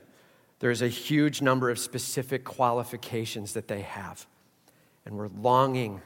There's 0.59 0.81
a 0.81 0.87
huge 0.87 1.41
number 1.41 1.69
of 1.69 1.77
specific 1.77 2.45
qualifications 2.45 3.53
that 3.53 3.67
they 3.67 3.81
have. 3.81 4.25
And 5.05 5.17
we're 5.17 5.27
longing 5.27 6.01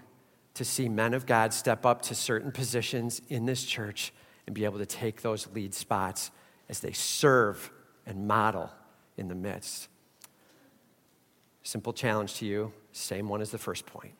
to 0.55 0.65
see 0.65 0.89
men 0.89 1.13
of 1.13 1.27
God 1.27 1.53
step 1.53 1.85
up 1.85 2.01
to 2.03 2.15
certain 2.15 2.51
positions 2.51 3.21
in 3.29 3.45
this 3.45 3.63
church 3.63 4.11
and 4.47 4.55
be 4.55 4.65
able 4.65 4.79
to 4.79 4.87
take 4.87 5.21
those 5.21 5.47
lead 5.53 5.75
spots 5.75 6.31
as 6.67 6.79
they 6.79 6.91
serve 6.91 7.71
and 8.07 8.27
model 8.27 8.71
in 9.17 9.27
the 9.27 9.35
midst. 9.35 9.87
Simple 11.61 11.93
challenge 11.93 12.35
to 12.35 12.45
you, 12.45 12.73
same 12.91 13.29
one 13.29 13.39
as 13.39 13.51
the 13.51 13.59
first 13.59 13.85
point. 13.85 14.13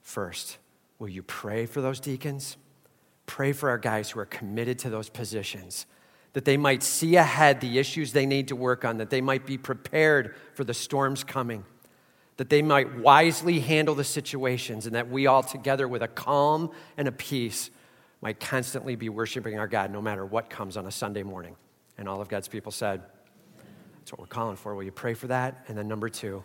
First, 0.00 0.58
will 1.00 1.08
you 1.08 1.24
pray 1.24 1.66
for 1.66 1.80
those 1.80 1.98
deacons? 1.98 2.56
Pray 3.26 3.52
for 3.52 3.70
our 3.70 3.78
guys 3.78 4.10
who 4.10 4.20
are 4.20 4.26
committed 4.26 4.78
to 4.80 4.90
those 4.90 5.08
positions, 5.08 5.86
that 6.34 6.44
they 6.44 6.56
might 6.56 6.82
see 6.82 7.16
ahead 7.16 7.60
the 7.60 7.78
issues 7.78 8.12
they 8.12 8.26
need 8.26 8.48
to 8.48 8.56
work 8.56 8.84
on, 8.84 8.98
that 8.98 9.10
they 9.10 9.20
might 9.20 9.46
be 9.46 9.56
prepared 9.56 10.34
for 10.54 10.64
the 10.64 10.74
storms 10.74 11.24
coming, 11.24 11.64
that 12.36 12.50
they 12.50 12.62
might 12.62 12.98
wisely 12.98 13.60
handle 13.60 13.94
the 13.94 14.04
situations, 14.04 14.86
and 14.86 14.94
that 14.94 15.08
we 15.08 15.26
all 15.26 15.42
together, 15.42 15.86
with 15.88 16.02
a 16.02 16.08
calm 16.08 16.70
and 16.96 17.08
a 17.08 17.12
peace, 17.12 17.70
might 18.20 18.40
constantly 18.40 18.96
be 18.96 19.08
worshiping 19.08 19.58
our 19.58 19.68
God 19.68 19.90
no 19.90 20.00
matter 20.00 20.24
what 20.24 20.48
comes 20.48 20.76
on 20.76 20.86
a 20.86 20.90
Sunday 20.90 21.22
morning. 21.22 21.56
And 21.98 22.08
all 22.08 22.20
of 22.20 22.28
God's 22.28 22.48
people 22.48 22.72
said, 22.72 23.02
That's 23.98 24.12
what 24.12 24.18
we're 24.18 24.26
calling 24.26 24.56
for. 24.56 24.74
Will 24.74 24.82
you 24.82 24.92
pray 24.92 25.14
for 25.14 25.28
that? 25.28 25.64
And 25.68 25.76
then, 25.76 25.88
number 25.88 26.08
two, 26.08 26.42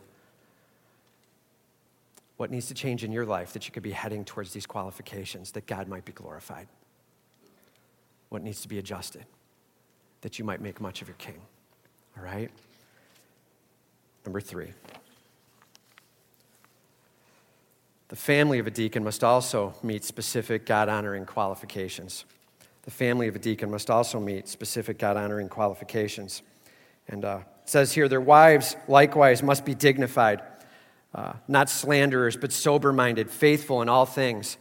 what 2.39 2.49
needs 2.49 2.67
to 2.67 2.73
change 2.73 3.03
in 3.03 3.11
your 3.11 3.25
life 3.25 3.51
that 3.51 3.67
you 3.67 3.73
could 3.73 3.83
be 3.83 3.91
heading 3.91 4.23
towards 4.23 4.53
these 4.53 4.65
qualifications 4.65 5.51
that 5.51 5.67
God 5.67 5.89
might 5.89 6.05
be 6.05 6.13
glorified? 6.13 6.69
What 8.29 8.41
needs 8.41 8.61
to 8.61 8.69
be 8.69 8.79
adjusted 8.79 9.25
that 10.21 10.39
you 10.39 10.45
might 10.45 10.61
make 10.61 10.79
much 10.79 11.01
of 11.01 11.09
your 11.09 11.17
king? 11.17 11.41
All 12.17 12.23
right? 12.23 12.49
Number 14.23 14.39
three. 14.39 14.71
The 18.07 18.15
family 18.15 18.59
of 18.59 18.67
a 18.67 18.71
deacon 18.71 19.03
must 19.03 19.21
also 19.21 19.75
meet 19.83 20.05
specific 20.05 20.65
God 20.65 20.87
honoring 20.87 21.25
qualifications. 21.25 22.23
The 22.83 22.91
family 22.91 23.27
of 23.27 23.35
a 23.35 23.39
deacon 23.39 23.69
must 23.69 23.89
also 23.89 24.17
meet 24.17 24.47
specific 24.47 24.97
God 24.97 25.17
honoring 25.17 25.49
qualifications. 25.49 26.41
And 27.09 27.25
uh, 27.25 27.39
says 27.65 27.91
here, 27.91 28.07
their 28.07 28.21
wives 28.21 28.77
likewise 28.87 29.43
must 29.43 29.65
be 29.65 29.75
dignified, 29.75 30.41
uh, 31.13 31.33
not 31.47 31.69
slanderers, 31.69 32.37
but 32.37 32.51
sober 32.51 32.93
minded, 32.93 33.29
faithful 33.29 33.81
in 33.81 33.89
all 33.89 34.05
things. 34.05 34.57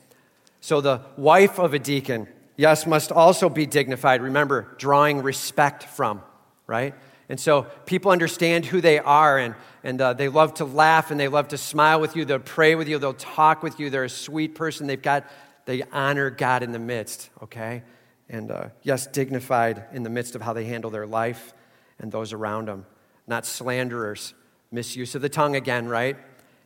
So 0.61 0.80
the 0.80 1.02
wife 1.16 1.58
of 1.58 1.74
a 1.74 1.78
deacon, 1.78 2.28
yes, 2.56 2.87
must 2.87 3.12
also 3.12 3.48
be 3.48 3.66
dignified. 3.66 4.22
Remember, 4.22 4.74
drawing 4.78 5.22
respect 5.22 5.84
from, 5.84 6.22
right? 6.66 6.94
And 7.28 7.38
so 7.38 7.66
people 7.84 8.11
understand 8.11 8.64
who 8.64 8.80
they 8.80 8.98
are 8.98 9.38
and, 9.38 9.54
and 9.84 10.00
uh, 10.00 10.14
they 10.14 10.28
love 10.28 10.54
to 10.54 10.64
laugh 10.64 11.11
and 11.11 11.20
they 11.20 11.28
love 11.28 11.48
to 11.48 11.58
smile 11.58 12.00
with 12.00 12.16
you. 12.16 12.24
They'll 12.24 12.38
pray 12.38 12.74
with 12.74 12.88
you. 12.88 12.98
They'll 12.98 13.12
talk 13.12 13.62
with 13.62 13.78
you. 13.78 13.90
They're 13.90 14.04
a 14.04 14.11
sweet 14.11 14.54
person. 14.54 14.87
They've 14.87 15.00
got, 15.00 15.26
they 15.66 15.82
honor 15.92 16.30
God 16.30 16.62
in 16.62 16.72
the 16.72 16.78
midst, 16.78 17.28
okay? 17.42 17.82
And 18.30 18.50
uh, 18.50 18.68
yes, 18.82 19.06
dignified 19.06 19.84
in 19.92 20.02
the 20.02 20.11
midst 20.11 20.34
of 20.34 20.42
how 20.42 20.54
they 20.54 20.64
handle 20.64 20.90
their 20.90 21.06
life 21.06 21.52
and 21.98 22.11
those 22.11 22.32
around 22.32 22.68
them. 22.68 22.87
Not 23.26 23.44
slanderers. 23.44 24.32
Misuse 24.70 25.14
of 25.14 25.22
the 25.22 25.28
tongue 25.28 25.54
again, 25.56 25.87
right? 25.87 26.16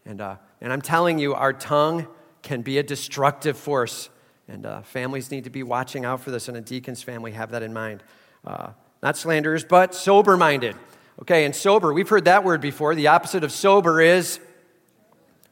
And, 0.04 0.20
uh, 0.20 0.36
and 0.60 0.72
I'm 0.72 0.82
telling 0.82 1.18
you, 1.18 1.34
our 1.34 1.52
tongue 1.52 2.06
can 2.42 2.62
be 2.62 2.78
a 2.78 2.82
destructive 2.82 3.56
force. 3.56 4.08
And 4.48 4.66
uh, 4.66 4.82
families 4.82 5.30
need 5.30 5.44
to 5.44 5.50
be 5.50 5.62
watching 5.62 6.04
out 6.04 6.20
for 6.20 6.30
this, 6.30 6.48
and 6.48 6.56
a 6.56 6.60
deacon's 6.60 7.02
family 7.02 7.32
have 7.32 7.52
that 7.52 7.62
in 7.62 7.72
mind. 7.72 8.02
Uh, 8.44 8.70
not 9.02 9.16
slanderers, 9.16 9.64
but 9.64 9.94
sober 9.94 10.36
minded. 10.36 10.76
Okay, 11.20 11.44
and 11.44 11.54
sober, 11.54 11.92
we've 11.92 12.08
heard 12.08 12.24
that 12.24 12.42
word 12.44 12.60
before. 12.60 12.94
The 12.94 13.08
opposite 13.08 13.44
of 13.44 13.52
sober 13.52 14.00
is 14.00 14.40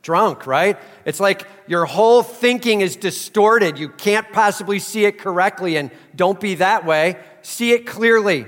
drunk, 0.03 0.47
right? 0.47 0.79
It's 1.05 1.21
like 1.21 1.47
your 1.67 1.85
whole 1.85 2.23
thinking 2.23 2.81
is 2.81 2.97
distorted. 2.97 3.79
You 3.79 3.89
can't 3.89 4.31
possibly 4.33 4.79
see 4.79 5.05
it 5.05 5.19
correctly, 5.19 5.77
and 5.77 5.91
don't 6.17 6.41
be 6.41 6.57
that 6.57 6.85
way. 6.85 7.17
See 7.43 7.73
it 7.73 7.87
clearly. 7.87 8.47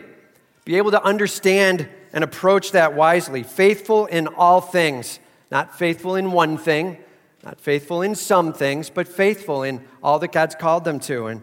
Be 0.64 0.76
able 0.76 0.90
to 0.92 1.02
understand 1.02 1.88
and 2.12 2.24
approach 2.24 2.72
that 2.72 2.94
wisely. 2.94 3.42
Faithful 3.42 4.06
in 4.06 4.26
all 4.26 4.60
things, 4.60 5.18
not 5.52 5.78
faithful 5.78 6.16
in 6.16 6.32
one 6.32 6.58
thing, 6.58 6.98
not 7.44 7.60
faithful 7.60 8.02
in 8.02 8.16
some 8.16 8.52
things, 8.52 8.90
but 8.90 9.06
faithful 9.06 9.62
in 9.62 9.84
all 10.02 10.18
that 10.18 10.32
God's 10.32 10.56
called 10.56 10.82
them 10.82 10.98
to. 11.00 11.26
And 11.28 11.42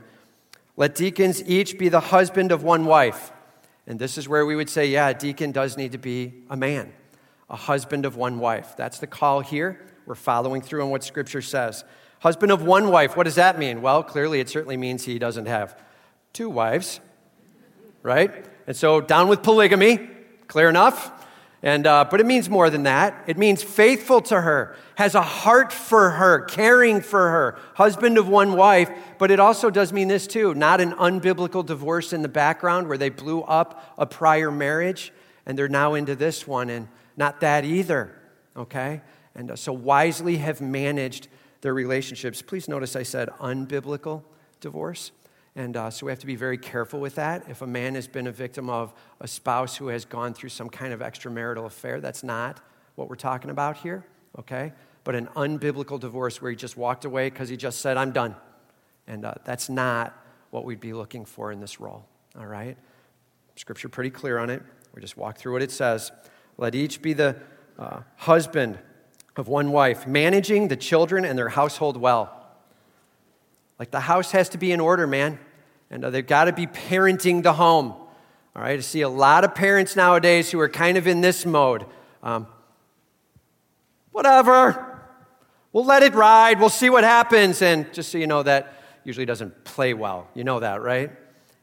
let 0.76 0.96
deacons 0.96 1.42
each 1.48 1.78
be 1.78 1.88
the 1.88 2.02
husband 2.02 2.52
of 2.52 2.62
one 2.62 2.84
wife 2.84 3.32
and 3.90 3.98
this 3.98 4.20
is 4.20 4.30
where 4.30 4.46
we 4.46 4.56
would 4.56 4.70
say, 4.70 4.86
yeah, 4.86 5.10
a 5.10 5.14
deacon 5.16 5.52
does 5.52 5.76
need 5.76 5.94
to 5.94 5.98
be 5.98 6.44
a 6.48 6.56
man, 6.56 6.94
a 7.50 7.56
husband 7.56 8.06
of 8.06 8.16
one 8.16 8.40
wife. 8.40 8.76
That's 8.78 9.00
the 9.00 9.08
call 9.08 9.42
here. 9.42 9.84
We're 10.06 10.14
following 10.14 10.62
through 10.62 10.84
on 10.84 10.92
what 10.92 11.04
Scripture 11.04 11.42
says. 11.42 11.84
Husband 12.20 12.52
of 12.52 12.62
one 12.62 12.92
wife, 12.92 13.18
what 13.18 13.24
does 13.24 13.36
that 13.36 13.58
mean? 13.58 13.82
Well, 13.82 14.04
clearly 14.04 14.40
it 14.40 14.48
certainly 14.48 14.78
means 14.78 15.06
he 15.06 15.18
doesn't 15.18 15.48
have 15.48 15.76
two 16.34 16.52
wives, 16.52 17.00
right? 18.04 18.46
And 18.68 18.78
so 18.78 19.02
down 19.02 19.28
with 19.28 19.42
polygamy, 19.42 20.08
clear 20.48 20.70
enough. 20.70 21.12
And, 21.62 21.86
uh, 21.86 22.06
but 22.10 22.22
it 22.22 22.26
means 22.26 22.50
more 22.50 22.70
than 22.70 22.84
that. 22.84 23.22
It 23.28 23.38
means 23.38 23.62
faithful 23.62 24.22
to 24.22 24.40
her, 24.40 24.78
has 24.96 25.14
a 25.14 25.22
heart 25.22 25.74
for 25.74 26.12
her, 26.12 26.42
caring 26.42 27.02
for 27.02 27.30
her, 27.30 27.60
husband 27.76 28.18
of 28.18 28.30
one 28.30 28.54
wife. 28.54 28.90
But 29.18 29.30
it 29.30 29.42
also 29.42 29.70
does 29.70 29.92
mean 29.92 30.08
this 30.08 30.26
too 30.26 30.56
not 30.56 30.80
an 30.80 30.94
unbiblical 30.94 31.66
divorce 31.66 32.14
in 32.14 32.22
the 32.22 32.30
background 32.30 32.88
where 32.88 32.98
they 32.98 33.10
blew 33.10 33.42
up 33.42 33.94
a 33.98 34.06
prior 34.06 34.52
marriage 34.52 35.12
and 35.46 35.58
they're 35.58 35.68
now 35.68 35.96
into 35.96 36.16
this 36.16 36.48
one, 36.48 36.70
and 36.70 36.88
not 37.18 37.42
that 37.42 37.66
either, 37.66 38.16
okay? 38.56 39.02
And 39.34 39.52
uh, 39.52 39.56
so 39.56 39.74
wisely 39.74 40.38
have 40.38 40.62
managed 40.62 41.28
their 41.62 41.74
relationships. 41.74 42.42
Please 42.42 42.70
notice 42.70 42.96
I 42.96 43.04
said 43.04 43.30
unbiblical 43.40 44.24
divorce. 44.62 45.12
And 45.60 45.76
uh, 45.76 45.90
so 45.90 46.06
we 46.06 46.12
have 46.14 46.20
to 46.20 46.26
be 46.26 46.38
very 46.38 46.58
careful 46.58 47.02
with 47.02 47.16
that. 47.16 47.44
If 47.50 47.62
a 47.62 47.68
man 47.68 47.96
has 47.96 48.08
been 48.08 48.28
a 48.28 48.32
victim 48.32 48.70
of 48.70 48.94
a 49.20 49.28
spouse 49.28 49.76
who 49.76 49.90
has 49.90 50.06
gone 50.06 50.34
through 50.34 50.52
some 50.52 50.70
kind 50.70 50.94
of 50.94 51.02
extramarital 51.02 51.66
affair, 51.66 52.00
that's 52.00 52.24
not 52.24 52.62
what 52.96 53.10
we're 53.10 53.16
talking 53.16 53.50
about 53.50 53.76
here, 53.76 54.06
okay? 54.38 54.72
But 55.04 55.16
an 55.16 55.28
unbiblical 55.36 56.00
divorce 56.00 56.42
where 56.42 56.50
he 56.50 56.56
just 56.56 56.78
walked 56.78 57.04
away 57.04 57.30
because 57.30 57.50
he 57.50 57.58
just 57.58 57.82
said, 57.82 57.98
I'm 57.98 58.14
done. 58.14 58.38
And 59.06 59.26
uh, 59.26 59.34
that's 59.44 59.68
not 59.68 60.18
what 60.50 60.64
we'd 60.64 60.80
be 60.80 60.94
looking 60.94 61.26
for 61.26 61.52
in 61.52 61.60
this 61.60 61.82
role, 61.82 62.06
all 62.40 62.48
right? 62.48 62.78
Scripture 63.58 63.90
pretty 63.90 64.12
clear 64.12 64.38
on 64.38 64.50
it. 64.50 64.64
We 64.96 65.02
just 65.02 65.18
walk 65.18 65.38
through 65.38 65.52
what 65.52 65.62
it 65.62 65.72
says. 65.72 66.10
Let 66.58 66.74
each 66.74 67.02
be 67.02 67.12
the 67.12 67.36
uh, 67.78 68.04
husband 68.16 68.80
of 69.36 69.50
one 69.50 69.74
wife, 69.74 70.08
managing 70.08 70.70
the 70.70 70.78
children 70.78 71.26
and 71.26 71.38
their 71.38 71.50
household 71.50 71.98
well. 71.98 72.48
Like 73.78 73.92
the 73.92 74.00
house 74.00 74.32
has 74.32 74.48
to 74.50 74.58
be 74.58 74.72
in 74.72 74.80
order, 74.80 75.06
man 75.06 75.38
and 75.90 76.04
they've 76.04 76.26
got 76.26 76.46
to 76.46 76.54
be 76.54 76.68
parenting 76.68 77.44
the 77.44 77.54
home. 77.54 77.92
All 78.56 78.64
right, 78.64 78.78
I 78.78 78.82
see 78.82 79.02
a 79.02 79.10
lot 79.10 79.44
of 79.44 79.56
parents 79.56 79.96
nowadays 79.96 80.52
who 80.52 80.60
are 80.60 80.70
kind 80.70 80.98
of 80.98 81.08
in 81.08 81.22
this 81.22 81.46
mode. 81.46 81.86
Um, 82.22 82.48
whatever, 84.12 85.02
we'll 85.72 85.86
let 85.86 86.04
it 86.04 86.14
ride, 86.14 86.60
we'll 86.60 86.70
see 86.70 86.90
what 86.90 87.04
happens. 87.04 87.62
And 87.62 87.92
just 87.94 88.12
so 88.12 88.18
you 88.18 88.28
know, 88.28 88.44
that 88.44 88.74
usually 89.04 89.26
doesn't 89.26 89.64
play 89.64 89.94
well. 89.94 90.28
You 90.34 90.44
know 90.44 90.60
that, 90.60 90.82
right? 90.82 91.12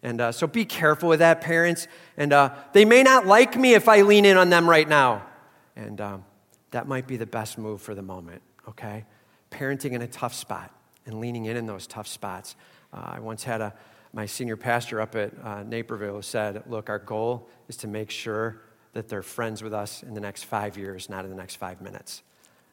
And 0.02 0.20
uh, 0.20 0.32
so 0.32 0.46
be 0.46 0.64
careful 0.64 1.08
with 1.08 1.18
that, 1.18 1.40
parents. 1.40 1.88
And 2.16 2.32
uh, 2.32 2.54
they 2.72 2.84
may 2.84 3.02
not 3.02 3.26
like 3.26 3.56
me 3.56 3.74
if 3.74 3.88
I 3.88 4.02
lean 4.02 4.24
in 4.24 4.36
on 4.36 4.50
them 4.50 4.68
right 4.68 4.88
now. 4.88 5.26
And 5.74 6.00
um, 6.00 6.24
that 6.70 6.86
might 6.86 7.06
be 7.06 7.16
the 7.16 7.26
best 7.26 7.58
move 7.58 7.82
for 7.82 7.94
the 7.94 8.02
moment, 8.02 8.42
okay? 8.68 9.04
Parenting 9.50 9.92
in 9.92 10.02
a 10.02 10.06
tough 10.06 10.34
spot 10.34 10.72
and 11.04 11.20
leaning 11.20 11.46
in 11.46 11.56
in 11.56 11.66
those 11.66 11.86
tough 11.86 12.06
spots. 12.06 12.56
Uh, 12.92 13.02
I 13.14 13.20
once 13.20 13.44
had 13.44 13.60
a, 13.60 13.74
my 14.16 14.24
senior 14.24 14.56
pastor 14.56 14.98
up 14.98 15.14
at 15.14 15.30
uh, 15.44 15.62
Naperville 15.62 16.22
said, 16.22 16.62
Look, 16.66 16.88
our 16.88 16.98
goal 16.98 17.50
is 17.68 17.76
to 17.76 17.86
make 17.86 18.10
sure 18.10 18.62
that 18.94 19.10
they're 19.10 19.22
friends 19.22 19.62
with 19.62 19.74
us 19.74 20.02
in 20.02 20.14
the 20.14 20.20
next 20.22 20.44
five 20.44 20.78
years, 20.78 21.10
not 21.10 21.26
in 21.26 21.30
the 21.30 21.36
next 21.36 21.56
five 21.56 21.82
minutes. 21.82 22.22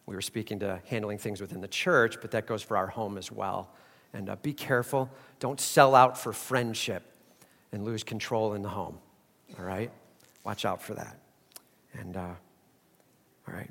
We 0.05 0.15
were 0.15 0.21
speaking 0.21 0.59
to 0.59 0.81
handling 0.85 1.17
things 1.17 1.41
within 1.41 1.59
the 1.59 1.67
church, 1.67 2.21
but 2.21 2.31
that 2.31 2.47
goes 2.47 2.63
for 2.63 2.77
our 2.77 2.87
home 2.87 3.17
as 3.17 3.29
well. 3.29 3.73
And 4.13 4.29
uh, 4.29 4.37
be 4.37 4.53
careful. 4.53 5.09
Don't 5.41 5.59
sell 5.59 5.95
out 5.95 6.17
for 6.17 6.31
friendship 6.31 7.03
and 7.73 7.83
lose 7.83 8.05
control 8.05 8.53
in 8.53 8.61
the 8.61 8.69
home. 8.69 8.97
All 9.59 9.65
right? 9.65 9.91
Watch 10.45 10.63
out 10.63 10.81
for 10.81 10.93
that. 10.93 11.19
And, 11.99 12.15
uh, 12.15 12.35
all 13.49 13.53
right. 13.53 13.69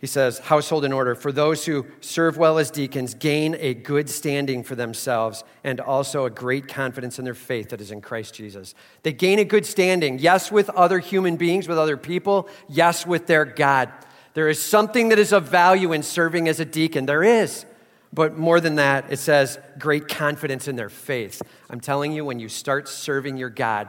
He 0.00 0.06
says, 0.06 0.38
household 0.38 0.84
in 0.84 0.92
order. 0.92 1.16
For 1.16 1.32
those 1.32 1.66
who 1.66 1.84
serve 2.00 2.36
well 2.36 2.58
as 2.58 2.70
deacons, 2.70 3.14
gain 3.14 3.56
a 3.58 3.74
good 3.74 4.08
standing 4.08 4.62
for 4.62 4.76
themselves 4.76 5.42
and 5.64 5.80
also 5.80 6.24
a 6.24 6.30
great 6.30 6.68
confidence 6.68 7.18
in 7.18 7.24
their 7.24 7.34
faith 7.34 7.70
that 7.70 7.80
is 7.80 7.90
in 7.90 8.00
Christ 8.00 8.32
Jesus. 8.34 8.74
They 9.02 9.12
gain 9.12 9.40
a 9.40 9.44
good 9.44 9.66
standing, 9.66 10.20
yes, 10.20 10.52
with 10.52 10.70
other 10.70 11.00
human 11.00 11.36
beings, 11.36 11.66
with 11.66 11.78
other 11.78 11.96
people, 11.96 12.48
yes, 12.68 13.06
with 13.06 13.26
their 13.26 13.44
God. 13.44 13.90
There 14.34 14.48
is 14.48 14.62
something 14.62 15.08
that 15.08 15.18
is 15.18 15.32
of 15.32 15.48
value 15.48 15.92
in 15.92 16.04
serving 16.04 16.48
as 16.48 16.60
a 16.60 16.64
deacon. 16.64 17.06
There 17.06 17.24
is. 17.24 17.66
But 18.12 18.38
more 18.38 18.60
than 18.60 18.76
that, 18.76 19.12
it 19.12 19.18
says 19.18 19.58
great 19.78 20.06
confidence 20.06 20.68
in 20.68 20.76
their 20.76 20.88
faith. 20.88 21.42
I'm 21.68 21.80
telling 21.80 22.12
you, 22.12 22.24
when 22.24 22.38
you 22.38 22.48
start 22.48 22.88
serving 22.88 23.36
your 23.36 23.50
God, 23.50 23.88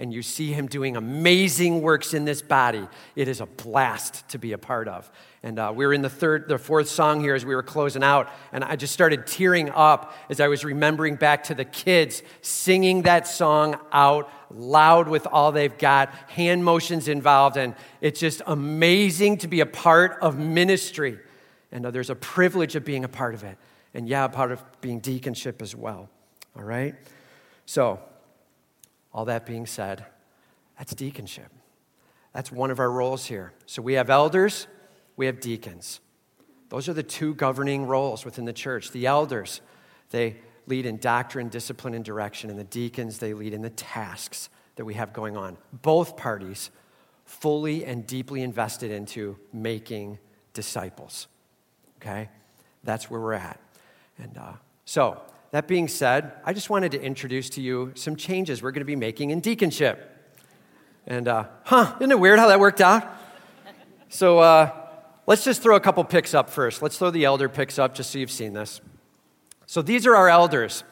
and 0.00 0.14
you 0.14 0.22
see 0.22 0.50
him 0.50 0.66
doing 0.66 0.96
amazing 0.96 1.82
works 1.82 2.14
in 2.14 2.24
this 2.24 2.40
body, 2.40 2.88
it 3.14 3.28
is 3.28 3.42
a 3.42 3.46
blast 3.46 4.26
to 4.30 4.38
be 4.38 4.52
a 4.52 4.58
part 4.58 4.88
of. 4.88 5.10
And 5.42 5.58
uh, 5.58 5.72
we 5.74 5.86
were 5.86 5.94
in 5.94 6.02
the 6.02 6.10
third, 6.10 6.48
the 6.48 6.58
fourth 6.58 6.88
song 6.88 7.20
here 7.20 7.34
as 7.34 7.46
we 7.46 7.54
were 7.54 7.62
closing 7.62 8.02
out, 8.02 8.30
and 8.52 8.62
I 8.62 8.76
just 8.76 8.92
started 8.92 9.26
tearing 9.26 9.70
up 9.70 10.14
as 10.28 10.38
I 10.38 10.48
was 10.48 10.64
remembering 10.64 11.16
back 11.16 11.44
to 11.44 11.54
the 11.54 11.64
kids 11.64 12.22
singing 12.42 13.02
that 13.02 13.26
song 13.26 13.78
out 13.90 14.30
loud 14.50 15.08
with 15.08 15.26
all 15.26 15.50
they've 15.50 15.78
got, 15.78 16.12
hand 16.28 16.62
motions 16.62 17.08
involved, 17.08 17.56
and 17.56 17.74
it's 18.02 18.20
just 18.20 18.42
amazing 18.46 19.38
to 19.38 19.48
be 19.48 19.60
a 19.60 19.66
part 19.66 20.18
of 20.20 20.38
ministry. 20.38 21.18
And 21.72 21.86
uh, 21.86 21.90
there's 21.90 22.10
a 22.10 22.16
privilege 22.16 22.76
of 22.76 22.84
being 22.84 23.04
a 23.04 23.08
part 23.08 23.32
of 23.32 23.42
it, 23.42 23.56
and 23.94 24.06
yeah, 24.06 24.24
a 24.24 24.28
part 24.28 24.52
of 24.52 24.62
being 24.82 25.00
deaconship 25.00 25.62
as 25.62 25.74
well. 25.74 26.10
All 26.54 26.64
right? 26.64 26.94
So, 27.64 28.00
all 29.14 29.24
that 29.26 29.46
being 29.46 29.66
said, 29.66 30.04
that's 30.76 30.92
deaconship. 30.92 31.48
That's 32.32 32.52
one 32.52 32.70
of 32.70 32.78
our 32.78 32.90
roles 32.90 33.26
here. 33.26 33.52
So 33.66 33.82
we 33.82 33.94
have 33.94 34.10
elders, 34.10 34.66
we 35.20 35.26
have 35.26 35.38
deacons. 35.38 36.00
Those 36.70 36.88
are 36.88 36.94
the 36.94 37.02
two 37.02 37.34
governing 37.34 37.84
roles 37.86 38.24
within 38.24 38.46
the 38.46 38.54
church. 38.54 38.90
The 38.90 39.04
elders, 39.04 39.60
they 40.08 40.36
lead 40.66 40.86
in 40.86 40.96
doctrine, 40.96 41.50
discipline, 41.50 41.92
and 41.92 42.02
direction, 42.02 42.48
and 42.48 42.58
the 42.58 42.64
deacons, 42.64 43.18
they 43.18 43.34
lead 43.34 43.52
in 43.52 43.60
the 43.60 43.68
tasks 43.68 44.48
that 44.76 44.86
we 44.86 44.94
have 44.94 45.12
going 45.12 45.36
on. 45.36 45.58
Both 45.74 46.16
parties 46.16 46.70
fully 47.26 47.84
and 47.84 48.06
deeply 48.06 48.40
invested 48.40 48.90
into 48.90 49.36
making 49.52 50.18
disciples. 50.54 51.26
Okay? 51.98 52.30
That's 52.82 53.10
where 53.10 53.20
we're 53.20 53.34
at. 53.34 53.60
And 54.16 54.38
uh, 54.38 54.52
so, 54.86 55.20
that 55.50 55.68
being 55.68 55.86
said, 55.86 56.32
I 56.46 56.54
just 56.54 56.70
wanted 56.70 56.92
to 56.92 57.02
introduce 57.02 57.50
to 57.50 57.60
you 57.60 57.92
some 57.94 58.16
changes 58.16 58.62
we're 58.62 58.70
going 58.70 58.80
to 58.80 58.86
be 58.86 58.96
making 58.96 59.28
in 59.28 59.42
deaconship. 59.42 59.98
And, 61.06 61.28
uh, 61.28 61.44
huh, 61.64 61.94
isn't 62.00 62.10
it 62.10 62.18
weird 62.18 62.38
how 62.38 62.48
that 62.48 62.58
worked 62.58 62.80
out? 62.80 63.06
So, 64.08 64.38
uh, 64.38 64.79
Let's 65.30 65.44
just 65.44 65.62
throw 65.62 65.76
a 65.76 65.80
couple 65.80 66.02
pics 66.02 66.34
up 66.34 66.50
first. 66.50 66.82
Let's 66.82 66.98
throw 66.98 67.12
the 67.12 67.24
elder 67.24 67.48
pics 67.48 67.78
up 67.78 67.94
just 67.94 68.10
so 68.10 68.18
you've 68.18 68.32
seen 68.32 68.52
this. 68.52 68.80
So 69.64 69.80
these 69.80 70.04
are 70.04 70.16
our 70.16 70.28
elders. 70.28 70.82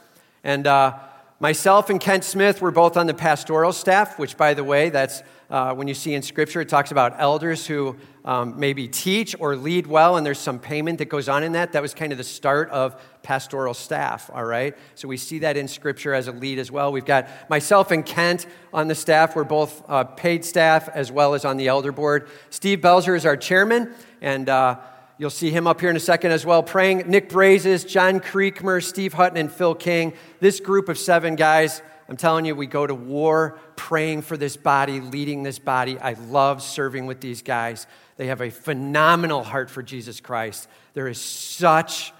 And 0.45 0.65
uh, 0.65 0.97
myself 1.41 1.91
and 1.91 2.01
Kent 2.01 2.25
Smith 2.25 2.61
were 2.61 2.71
both 2.71 2.97
on 2.97 3.07
the 3.07 3.15
pastoral 3.15 3.73
staff, 3.73 4.19
which, 4.19 4.37
by 4.37 4.55
the 4.55 4.65
way, 4.65 4.91
that's 4.91 5.23
uh, 5.51 5.75
when 5.75 5.89
you 5.89 5.95
see 5.95 6.15
in 6.15 6.21
Scripture, 6.21 6.61
it 6.61 6.69
talks 6.69 6.91
about 6.91 7.15
elders 7.19 7.67
who 7.67 7.97
um, 8.25 8.61
maybe 8.61 8.87
teach 8.87 9.35
or 9.41 9.57
lead 9.57 9.87
well, 9.87 10.17
and 10.17 10.27
there's 10.27 10.39
some 10.39 10.59
payment 10.59 10.99
that 10.99 11.09
goes 11.09 11.27
on 11.27 11.43
in 11.43 11.53
that. 11.53 11.73
That 11.73 11.81
was 11.81 11.95
kind 11.95 12.13
of 12.13 12.19
the 12.19 12.25
start 12.25 12.69
of 12.69 13.01
pastoral 13.23 13.73
staff, 13.73 14.31
all 14.35 14.45
right? 14.45 14.77
So 14.95 15.09
we 15.09 15.17
see 15.17 15.39
that 15.39 15.57
in 15.57 15.67
Scripture 15.67 16.13
as 16.13 16.29
a 16.29 16.33
lead 16.33 16.59
as 16.59 16.71
well. 16.71 16.93
We've 16.93 17.05
got 17.05 17.29
myself 17.49 17.91
and 17.93 18.05
Kent 18.05 18.47
on 18.75 18.89
the 18.89 18.95
staff. 18.95 19.35
We're 19.35 19.45
both 19.45 19.83
uh, 19.89 20.05
paid 20.05 20.45
staff 20.45 20.91
as 20.91 21.11
well 21.11 21.33
as 21.33 21.47
on 21.47 21.57
the 21.57 21.69
elder 21.69 21.93
board. 21.93 22.29
Steve 22.51 22.81
Belzer 22.81 23.17
is 23.17 23.25
our 23.25 23.37
chairman, 23.37 23.95
and 24.21 24.51
uh, 24.51 24.79
You'll 25.19 25.31
see 25.31 25.51
him 25.51 25.67
up 25.67 25.81
here 25.81 25.91
in 25.91 25.97
a 25.97 26.01
second 26.01 26.31
as 26.31 26.47
well, 26.47 26.63
praying. 26.63 27.11
Nick 27.11 27.29
Brazes, 27.29 27.85
John 27.85 28.21
Creekmer, 28.21 28.83
Steve 28.83 29.13
Hutton, 29.13 29.37
and 29.37 29.51
Phil 29.51 29.75
King. 29.75 30.15
This 30.41 30.61
group 30.61 30.89
of 30.89 30.97
seven 30.97 31.35
guys 31.35 31.83
I'm 32.09 32.17
telling 32.17 32.47
you, 32.47 32.55
we 32.55 32.67
go 32.67 32.87
to 32.87 32.95
war 32.95 33.59
praying 33.77 34.23
for 34.23 34.39
this 34.39 34.57
body, 34.57 35.01
leading 35.01 35.43
this 35.43 35.59
body. 35.59 35.99
I 35.99 36.15
love 36.15 36.63
serving 36.63 37.05
with 37.07 37.21
these 37.21 37.43
guys. 37.43 37.87
They 38.17 38.29
have 38.29 38.41
a 38.41 38.49
phenomenal 38.49 39.45
heart 39.45 39.69
for 39.69 39.83
Jesus 39.83 40.19
Christ. 40.19 40.69
There 40.95 41.07
is 41.07 41.21
such 41.21 42.15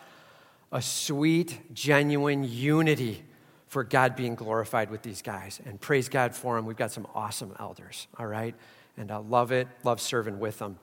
a 0.71 0.83
sweet, 0.83 1.59
genuine 1.73 2.45
unity 2.45 3.25
for 3.69 3.83
God 3.83 4.15
being 4.15 4.35
glorified 4.35 4.91
with 4.91 5.03
these 5.03 5.23
guys. 5.23 5.59
And 5.65 5.81
praise 5.81 6.11
God 6.11 6.35
for 6.35 6.57
them. 6.57 6.67
We've 6.67 6.77
got 6.77 6.93
some 6.93 7.07
awesome 7.15 7.55
elders, 7.59 8.09
all 8.19 8.27
right? 8.27 8.55
And 8.99 9.11
I 9.11 9.17
love 9.17 9.53
it, 9.53 9.69
love 9.85 10.03
serving 10.03 10.39
with 10.39 10.59
them. 10.59 10.79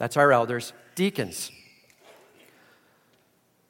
That's 0.00 0.16
our 0.16 0.32
elders. 0.32 0.72
Deacons. 0.94 1.52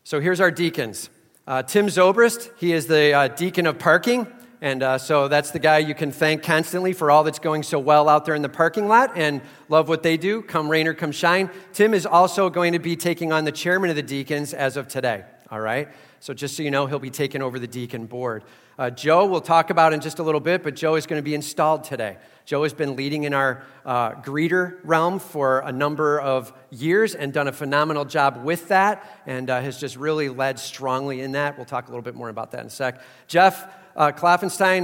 So 0.05 0.21
here's 0.21 0.41
our 0.41 0.53
deacons. 0.53 1.11
Uh, 1.45 1.65
Tim 1.65 1.89
Zobrist, 1.89 2.51
he 2.57 2.73
is 2.73 2.87
the 2.87 3.13
uh, 3.13 3.29
deacon 3.29 3.67
of 3.67 3.81
parking. 3.81 4.29
And 4.61 4.81
uh, 4.81 4.99
so 4.99 5.27
that's 5.27 5.51
the 5.51 5.59
guy 5.59 5.79
you 5.79 5.93
can 5.93 6.13
thank 6.13 6.45
constantly 6.45 6.93
for 6.93 7.11
all 7.11 7.25
that's 7.25 7.41
going 7.41 7.65
so 7.65 7.81
well 7.81 8.09
out 8.09 8.27
there 8.27 8.37
in 8.37 8.43
the 8.43 8.49
parking 8.49 8.87
lot 8.87 9.17
and 9.17 9.41
love 9.69 9.89
what 9.89 10.05
they 10.05 10.17
do. 10.17 10.41
Come 10.41 10.69
rain 10.69 10.87
or 10.87 10.95
come 10.95 11.11
shine. 11.11 11.51
Tim 11.73 11.95
is 11.95 12.07
also 12.07 12.49
going 12.49 12.75
to 12.75 12.79
be 12.79 12.95
taking 12.95 13.33
on 13.33 13.45
the 13.45 13.51
chairman 13.51 13.91
of 13.91 13.97
the 13.97 14.03
deacons 14.03 14.55
as 14.55 14.77
of 14.77 14.87
today. 14.87 15.25
All 15.51 15.61
right? 15.61 15.89
So 16.21 16.33
just 16.33 16.57
so 16.57 16.63
you 16.63 16.71
know, 16.71 16.87
he'll 16.87 17.01
be 17.01 17.11
taking 17.11 17.43
over 17.43 17.59
the 17.59 17.67
deacon 17.67 18.07
board. 18.07 18.45
Uh, 18.81 18.89
Joe, 18.89 19.27
we'll 19.27 19.43
talk 19.43 19.69
about 19.69 19.93
in 19.93 20.01
just 20.01 20.21
a 20.21 20.23
little 20.23 20.41
bit, 20.41 20.63
but 20.63 20.75
Joe 20.75 20.95
is 20.95 21.05
going 21.05 21.19
to 21.19 21.23
be 21.23 21.35
installed 21.35 21.85
today. 21.85 22.17
Joe 22.47 22.63
has 22.63 22.73
been 22.73 22.97
leading 22.97 23.25
in 23.25 23.35
our 23.35 23.63
uh, 23.85 24.13
greeter 24.13 24.79
realm 24.85 25.19
for 25.19 25.59
a 25.67 25.71
number 25.71 26.19
of 26.19 26.51
years 26.71 27.15
and 27.15 27.31
done 27.31 27.47
a 27.47 27.53
phenomenal 27.53 28.07
job 28.07 28.43
with 28.43 28.69
that 28.69 29.23
and 29.27 29.51
uh, 29.51 29.61
has 29.61 29.79
just 29.79 29.97
really 29.97 30.31
led 30.31 30.59
strongly 30.59 31.21
in 31.21 31.33
that. 31.33 31.59
We'll 31.59 31.67
talk 31.67 31.89
a 31.89 31.91
little 31.91 32.01
bit 32.03 32.15
more 32.15 32.31
about 32.31 32.53
that 32.53 32.63
in 32.63 32.69
a 32.69 32.71
sec. 32.71 33.03
Jeff, 33.27 33.71
uh, 33.95 34.13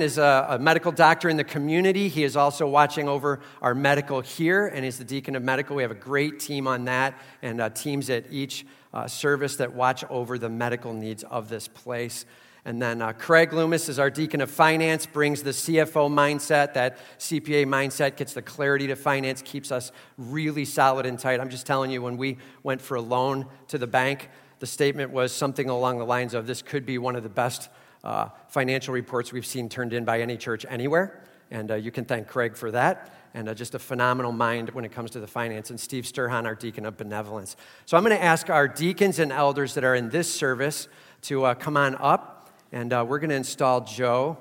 is 0.03 0.19
a, 0.19 0.47
a, 0.51 0.59
medical 0.59 0.93
doctor 0.93 1.31
in 1.31 1.39
the 1.39 1.45
community. 1.45 2.09
He 2.09 2.23
is 2.23 2.37
also 2.37 2.69
watching 2.69 3.09
over 3.09 3.41
our 3.63 3.75
medical 3.75 4.21
here 4.21 4.67
and 4.67 4.85
is 4.85 4.99
the 4.99 5.05
deacon 5.05 5.37
of 5.37 5.43
medical. 5.43 5.75
We 5.75 5.83
have 5.83 5.91
a 5.91 5.95
great 5.95 6.39
team 6.39 6.67
on 6.67 6.85
that 6.85 7.15
and 7.41 7.63
uh, 7.63 7.71
teams 7.71 8.11
at 8.11 8.25
each 8.31 8.67
uh, 8.93 9.07
service 9.07 9.57
that 9.57 9.73
watch 9.73 10.05
over 10.11 10.37
the 10.37 10.51
medical 10.51 10.93
needs 10.93 11.23
of 11.23 11.49
this 11.49 11.67
place. 11.67 12.27
And 12.67 12.83
then 12.83 13.01
uh, 13.01 13.12
Craig 13.12 13.53
Loomis 13.53 13.89
is 13.89 14.01
our 14.01 14.11
deacon 14.11 14.41
of 14.41 14.51
finance, 14.51 15.07
brings 15.07 15.45
the 15.45 15.53
CFO 15.53 16.11
mindset, 16.11 16.75
that 16.75 16.99
CPA 17.17 17.64
mindset, 17.64 18.17
gets 18.17 18.33
the 18.33 18.43
clarity 18.43 18.89
to 18.89 18.97
finance, 18.97 19.41
keeps 19.41 19.71
us 19.71 19.93
really 20.19 20.64
solid 20.64 21.07
and 21.07 21.17
tight. 21.17 21.39
I'm 21.39 21.49
just 21.49 21.64
telling 21.64 21.93
you, 21.93 22.03
when 22.03 22.17
we 22.17 22.39
went 22.64 22.81
for 22.81 22.97
a 22.97 23.01
loan 23.01 23.47
to 23.69 23.79
the 23.79 23.87
bank, 23.87 24.31
the 24.59 24.67
statement 24.67 25.12
was 25.12 25.31
something 25.31 25.71
along 25.71 25.99
the 25.99 26.05
lines 26.05 26.35
of 26.35 26.49
this 26.49 26.61
could 26.61 26.85
be 26.85 26.99
one 26.99 27.14
of 27.14 27.23
the 27.23 27.29
best 27.29 27.69
uh, 28.03 28.31
financial 28.49 28.93
reports 28.93 29.33
we've 29.33 29.47
seen 29.47 29.69
turned 29.69 29.93
in 29.93 30.05
by 30.05 30.21
any 30.21 30.37
church 30.37 30.67
anywhere. 30.69 31.23
And 31.53 31.71
uh, 31.71 31.75
you 31.77 31.93
can 31.93 32.05
thank 32.05 32.27
Craig 32.27 32.57
for 32.57 32.73
that. 32.73 33.14
And 33.33 33.49
uh, 33.49 33.55
just 33.55 33.77
a 33.77 33.79
phenomenal 33.79 34.33
mind 34.33 34.71
when 34.71 34.85
it 34.85 34.91
comes 34.91 35.12
to 35.12 35.21
the 35.21 35.29
finance. 35.29 35.71
And 35.71 35.79
Steve 35.79 36.03
Sturhan, 36.03 36.47
our 36.47 36.57
deacon 36.57 36.85
of 36.85 36.97
benevolence. 36.97 37.55
So 37.85 37.97
I'm 37.97 38.03
going 38.03 38.17
to 38.17 38.25
ask 38.25 38.51
our 38.51 38.67
deacons 38.67 39.21
and 39.21 39.31
elders 39.31 39.75
that 39.75 39.85
are 39.85 39.95
in 39.95 40.11
this 40.11 40.35
service 40.35 40.89
to 41.23 41.45
uh, 41.45 41.55
come 41.55 41.77
on 41.77 41.95
up. 42.01 42.36
And 42.73 42.93
uh, 42.93 43.05
we're 43.09 43.19
going 43.19 43.31
to 43.31 43.37
install 43.37 43.83
Joe 43.83 44.37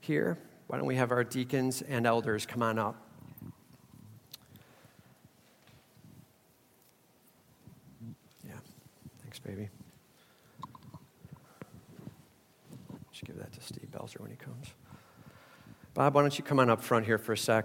here. 0.00 0.38
Why 0.66 0.78
don't 0.78 0.86
we 0.86 0.96
have 0.96 1.10
our 1.10 1.24
deacons 1.24 1.82
and 1.82 2.06
elders 2.06 2.46
come 2.46 2.62
on 2.62 2.78
up? 2.78 3.00
Yeah, 8.44 8.52
thanks, 9.22 9.38
baby. 9.38 9.68
Should 13.12 13.28
give 13.28 13.38
that 13.38 13.52
to 13.52 13.60
Steve 13.62 13.88
Belzer 13.90 14.20
when 14.20 14.30
he 14.30 14.36
comes. 14.36 14.66
Bob, 15.94 16.14
why 16.14 16.20
don't 16.20 16.36
you 16.36 16.44
come 16.44 16.60
on 16.60 16.68
up 16.68 16.82
front 16.82 17.06
here 17.06 17.16
for 17.16 17.32
a 17.32 17.38
sec? 17.38 17.64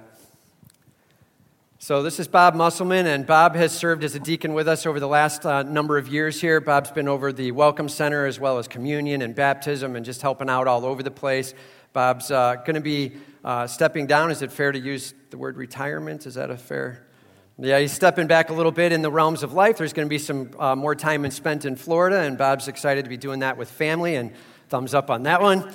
So, 1.84 2.04
this 2.04 2.20
is 2.20 2.28
Bob 2.28 2.54
Musselman, 2.54 3.08
and 3.08 3.26
Bob 3.26 3.56
has 3.56 3.72
served 3.72 4.04
as 4.04 4.14
a 4.14 4.20
deacon 4.20 4.54
with 4.54 4.68
us 4.68 4.86
over 4.86 5.00
the 5.00 5.08
last 5.08 5.48
uh, 5.48 5.64
number 5.64 5.98
of 5.98 6.08
years 6.08 6.40
here. 6.40 6.62
Bob's 6.62 6.92
been 6.92 7.08
over 7.08 7.34
the 7.34 7.52
Welcome 7.54 7.90
Center 7.90 8.28
as 8.28 8.40
well 8.40 8.60
as 8.60 8.68
communion 8.68 9.24
and 9.24 9.34
baptism 9.34 9.96
and 9.96 10.06
just 10.06 10.22
helping 10.22 10.48
out 10.48 10.68
all 10.68 10.86
over 10.86 11.02
the 11.02 11.10
place. 11.10 11.56
Bob's 11.92 12.30
uh, 12.30 12.58
going 12.58 12.76
to 12.76 12.82
be 12.82 13.14
uh, 13.44 13.66
stepping 13.66 14.06
down. 14.06 14.30
Is 14.30 14.44
it 14.44 14.52
fair 14.52 14.72
to 14.72 14.78
use 14.78 15.16
the 15.32 15.40
word 15.40 15.58
retirement? 15.58 16.28
Is 16.28 16.36
that 16.36 16.52
a 16.52 16.56
fair? 16.56 17.04
Yeah, 17.58 17.80
he's 17.80 17.92
stepping 17.94 18.28
back 18.28 18.52
a 18.52 18.54
little 18.54 18.72
bit 18.72 18.92
in 18.92 19.02
the 19.02 19.12
realms 19.12 19.42
of 19.42 19.54
life. 19.54 19.80
There's 19.80 19.94
going 19.94 20.08
to 20.08 20.10
be 20.10 20.20
some 20.20 20.52
uh, 20.60 20.76
more 20.76 20.94
time 20.94 21.28
spent 21.32 21.66
in 21.66 21.76
Florida, 21.76 22.20
and 22.20 22.38
Bob's 22.38 22.68
excited 22.68 23.06
to 23.06 23.10
be 23.10 23.18
doing 23.18 23.40
that 23.40 23.58
with 23.58 23.72
family. 23.72 24.18
And 24.18 24.34
Thumbs 24.70 24.94
up 24.94 25.10
on 25.10 25.24
that 25.24 25.42
one. 25.42 25.74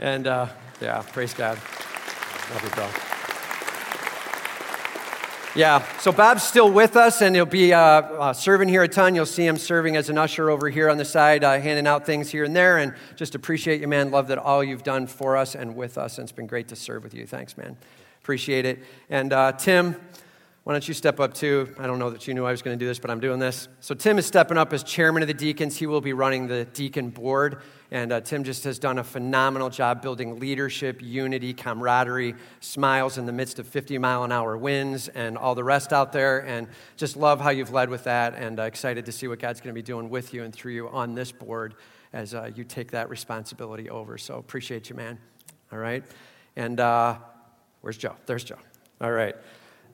And 0.00 0.26
uh, 0.26 0.48
yeah, 0.80 1.00
praise 1.12 1.32
God. 1.32 1.58
Love 2.50 2.64
you, 2.64 2.70
bro. 2.70 3.11
Yeah, 5.54 5.86
so 5.98 6.12
Bob's 6.12 6.42
still 6.42 6.70
with 6.70 6.96
us, 6.96 7.20
and 7.20 7.36
he'll 7.36 7.44
be 7.44 7.74
uh, 7.74 7.78
uh, 7.78 8.32
serving 8.32 8.70
here 8.70 8.84
a 8.84 8.88
ton. 8.88 9.14
You'll 9.14 9.26
see 9.26 9.46
him 9.46 9.58
serving 9.58 9.96
as 9.96 10.08
an 10.08 10.16
usher 10.16 10.48
over 10.48 10.70
here 10.70 10.88
on 10.88 10.96
the 10.96 11.04
side, 11.04 11.44
uh, 11.44 11.60
handing 11.60 11.86
out 11.86 12.06
things 12.06 12.30
here 12.30 12.44
and 12.44 12.56
there. 12.56 12.78
And 12.78 12.94
just 13.16 13.34
appreciate 13.34 13.82
you, 13.82 13.86
man. 13.86 14.10
Love 14.10 14.28
that 14.28 14.38
all 14.38 14.64
you've 14.64 14.82
done 14.82 15.06
for 15.06 15.36
us 15.36 15.54
and 15.54 15.76
with 15.76 15.98
us, 15.98 16.16
and 16.16 16.24
it's 16.24 16.32
been 16.32 16.46
great 16.46 16.68
to 16.68 16.76
serve 16.76 17.04
with 17.04 17.12
you. 17.12 17.26
Thanks, 17.26 17.58
man. 17.58 17.76
Appreciate 18.22 18.64
it. 18.64 18.78
And 19.10 19.34
uh, 19.34 19.52
Tim, 19.52 19.96
Why 20.64 20.74
don't 20.74 20.86
you 20.86 20.94
step 20.94 21.18
up 21.18 21.34
too? 21.34 21.74
I 21.76 21.88
don't 21.88 21.98
know 21.98 22.10
that 22.10 22.28
you 22.28 22.34
knew 22.34 22.44
I 22.44 22.52
was 22.52 22.62
going 22.62 22.78
to 22.78 22.82
do 22.82 22.86
this, 22.86 23.00
but 23.00 23.10
I'm 23.10 23.18
doing 23.18 23.40
this. 23.40 23.66
So, 23.80 23.96
Tim 23.96 24.16
is 24.16 24.26
stepping 24.26 24.56
up 24.56 24.72
as 24.72 24.84
chairman 24.84 25.20
of 25.22 25.26
the 25.26 25.34
deacons. 25.34 25.76
He 25.76 25.86
will 25.86 26.00
be 26.00 26.12
running 26.12 26.46
the 26.46 26.66
deacon 26.66 27.10
board. 27.10 27.62
And 27.90 28.12
uh, 28.12 28.20
Tim 28.20 28.44
just 28.44 28.62
has 28.62 28.78
done 28.78 28.98
a 28.98 29.04
phenomenal 29.04 29.70
job 29.70 30.02
building 30.02 30.38
leadership, 30.38 31.02
unity, 31.02 31.52
camaraderie, 31.52 32.36
smiles 32.60 33.18
in 33.18 33.26
the 33.26 33.32
midst 33.32 33.58
of 33.58 33.66
50 33.66 33.98
mile 33.98 34.22
an 34.22 34.30
hour 34.30 34.56
winds 34.56 35.08
and 35.08 35.36
all 35.36 35.56
the 35.56 35.64
rest 35.64 35.92
out 35.92 36.12
there. 36.12 36.38
And 36.46 36.68
just 36.96 37.16
love 37.16 37.40
how 37.40 37.50
you've 37.50 37.72
led 37.72 37.90
with 37.90 38.04
that. 38.04 38.36
And 38.36 38.60
uh, 38.60 38.62
excited 38.62 39.04
to 39.06 39.12
see 39.12 39.26
what 39.26 39.40
God's 39.40 39.60
going 39.60 39.74
to 39.74 39.78
be 39.78 39.82
doing 39.82 40.10
with 40.10 40.32
you 40.32 40.44
and 40.44 40.54
through 40.54 40.74
you 40.74 40.88
on 40.88 41.16
this 41.16 41.32
board 41.32 41.74
as 42.12 42.34
uh, 42.34 42.50
you 42.54 42.62
take 42.62 42.92
that 42.92 43.10
responsibility 43.10 43.90
over. 43.90 44.16
So, 44.16 44.36
appreciate 44.36 44.88
you, 44.88 44.94
man. 44.94 45.18
All 45.72 45.78
right. 45.80 46.04
And 46.54 46.78
uh, 46.78 47.16
where's 47.80 47.96
Joe? 47.96 48.14
There's 48.26 48.44
Joe. 48.44 48.58
All 49.00 49.10
right. 49.10 49.34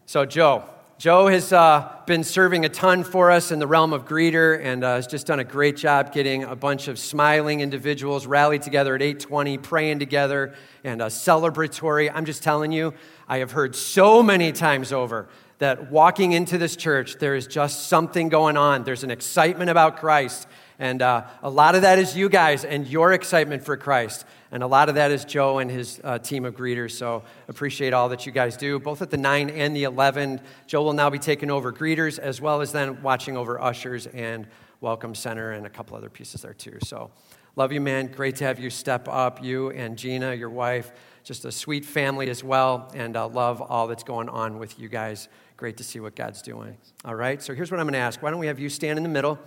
So, 0.08 0.24
Joe. 0.24 0.64
Joe 0.96 1.26
has 1.26 1.52
uh, 1.52 1.94
been 2.06 2.24
serving 2.24 2.64
a 2.64 2.70
ton 2.70 3.04
for 3.04 3.30
us 3.30 3.52
in 3.52 3.58
the 3.58 3.66
realm 3.66 3.92
of 3.92 4.06
greeter 4.06 4.58
and 4.58 4.82
uh, 4.82 4.94
has 4.94 5.06
just 5.06 5.26
done 5.26 5.38
a 5.38 5.44
great 5.44 5.76
job 5.76 6.14
getting 6.14 6.44
a 6.44 6.56
bunch 6.56 6.88
of 6.88 6.98
smiling 6.98 7.60
individuals 7.60 8.26
rallied 8.26 8.62
together 8.62 8.94
at 8.94 9.02
820, 9.02 9.58
praying 9.58 9.98
together 9.98 10.54
and 10.82 11.02
uh, 11.02 11.08
celebratory. 11.08 12.10
I'm 12.10 12.24
just 12.24 12.42
telling 12.42 12.72
you, 12.72 12.94
I 13.28 13.40
have 13.40 13.52
heard 13.52 13.76
so 13.76 14.22
many 14.22 14.50
times 14.50 14.94
over 14.94 15.28
that 15.58 15.90
walking 15.90 16.32
into 16.32 16.56
this 16.56 16.74
church, 16.74 17.16
there 17.16 17.34
is 17.34 17.46
just 17.46 17.88
something 17.88 18.30
going 18.30 18.56
on. 18.56 18.84
There's 18.84 19.04
an 19.04 19.10
excitement 19.10 19.68
about 19.68 19.98
Christ. 19.98 20.48
And 20.78 21.02
uh, 21.02 21.26
a 21.42 21.50
lot 21.50 21.74
of 21.74 21.82
that 21.82 21.98
is 21.98 22.16
you 22.16 22.30
guys 22.30 22.64
and 22.64 22.86
your 22.86 23.12
excitement 23.12 23.62
for 23.62 23.76
Christ. 23.76 24.24
And 24.50 24.62
a 24.62 24.66
lot 24.66 24.88
of 24.88 24.94
that 24.94 25.10
is 25.10 25.24
Joe 25.24 25.58
and 25.58 25.70
his 25.70 26.00
uh, 26.02 26.18
team 26.18 26.44
of 26.44 26.56
greeters. 26.56 26.92
So 26.92 27.22
appreciate 27.48 27.92
all 27.92 28.08
that 28.08 28.24
you 28.24 28.32
guys 28.32 28.56
do, 28.56 28.78
both 28.78 29.02
at 29.02 29.10
the 29.10 29.16
9 29.16 29.50
and 29.50 29.76
the 29.76 29.84
11. 29.84 30.40
Joe 30.66 30.82
will 30.82 30.94
now 30.94 31.10
be 31.10 31.18
taking 31.18 31.50
over 31.50 31.72
greeters 31.72 32.18
as 32.18 32.40
well 32.40 32.60
as 32.60 32.72
then 32.72 33.02
watching 33.02 33.36
over 33.36 33.60
ushers 33.60 34.06
and 34.06 34.46
welcome 34.80 35.14
center 35.14 35.52
and 35.52 35.66
a 35.66 35.70
couple 35.70 35.96
other 35.96 36.08
pieces 36.08 36.42
there 36.42 36.54
too. 36.54 36.78
So 36.82 37.10
love 37.56 37.72
you, 37.72 37.80
man. 37.80 38.06
Great 38.06 38.36
to 38.36 38.44
have 38.44 38.58
you 38.58 38.70
step 38.70 39.06
up, 39.08 39.42
you 39.42 39.70
and 39.70 39.98
Gina, 39.98 40.34
your 40.34 40.50
wife. 40.50 40.92
Just 41.24 41.44
a 41.44 41.52
sweet 41.52 41.84
family 41.84 42.30
as 42.30 42.42
well. 42.42 42.90
And 42.94 43.16
uh, 43.16 43.28
love 43.28 43.60
all 43.60 43.86
that's 43.86 44.04
going 44.04 44.30
on 44.30 44.58
with 44.58 44.78
you 44.78 44.88
guys. 44.88 45.28
Great 45.58 45.76
to 45.76 45.84
see 45.84 46.00
what 46.00 46.16
God's 46.16 46.40
doing. 46.40 46.78
All 47.04 47.14
right, 47.14 47.42
so 47.42 47.54
here's 47.54 47.70
what 47.70 47.80
I'm 47.80 47.86
going 47.86 47.94
to 47.94 47.98
ask. 47.98 48.22
Why 48.22 48.30
don't 48.30 48.38
we 48.38 48.46
have 48.46 48.58
you 48.58 48.70
stand 48.70 48.96
in 48.96 49.02
the 49.02 49.08
middle 49.10 49.38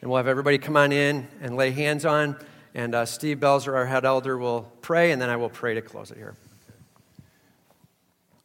and 0.00 0.10
we'll 0.10 0.16
have 0.16 0.26
everybody 0.26 0.58
come 0.58 0.76
on 0.76 0.90
in 0.90 1.28
and 1.40 1.56
lay 1.56 1.70
hands 1.70 2.04
on 2.04 2.36
and 2.74 2.94
uh, 2.94 3.06
Steve 3.06 3.38
Belzer, 3.38 3.74
our 3.74 3.86
head 3.86 4.04
elder, 4.04 4.36
will 4.38 4.70
pray, 4.82 5.12
and 5.12 5.20
then 5.20 5.30
I 5.30 5.36
will 5.36 5.48
pray 5.48 5.74
to 5.74 5.82
close 5.82 6.10
it 6.10 6.16
here. 6.16 6.34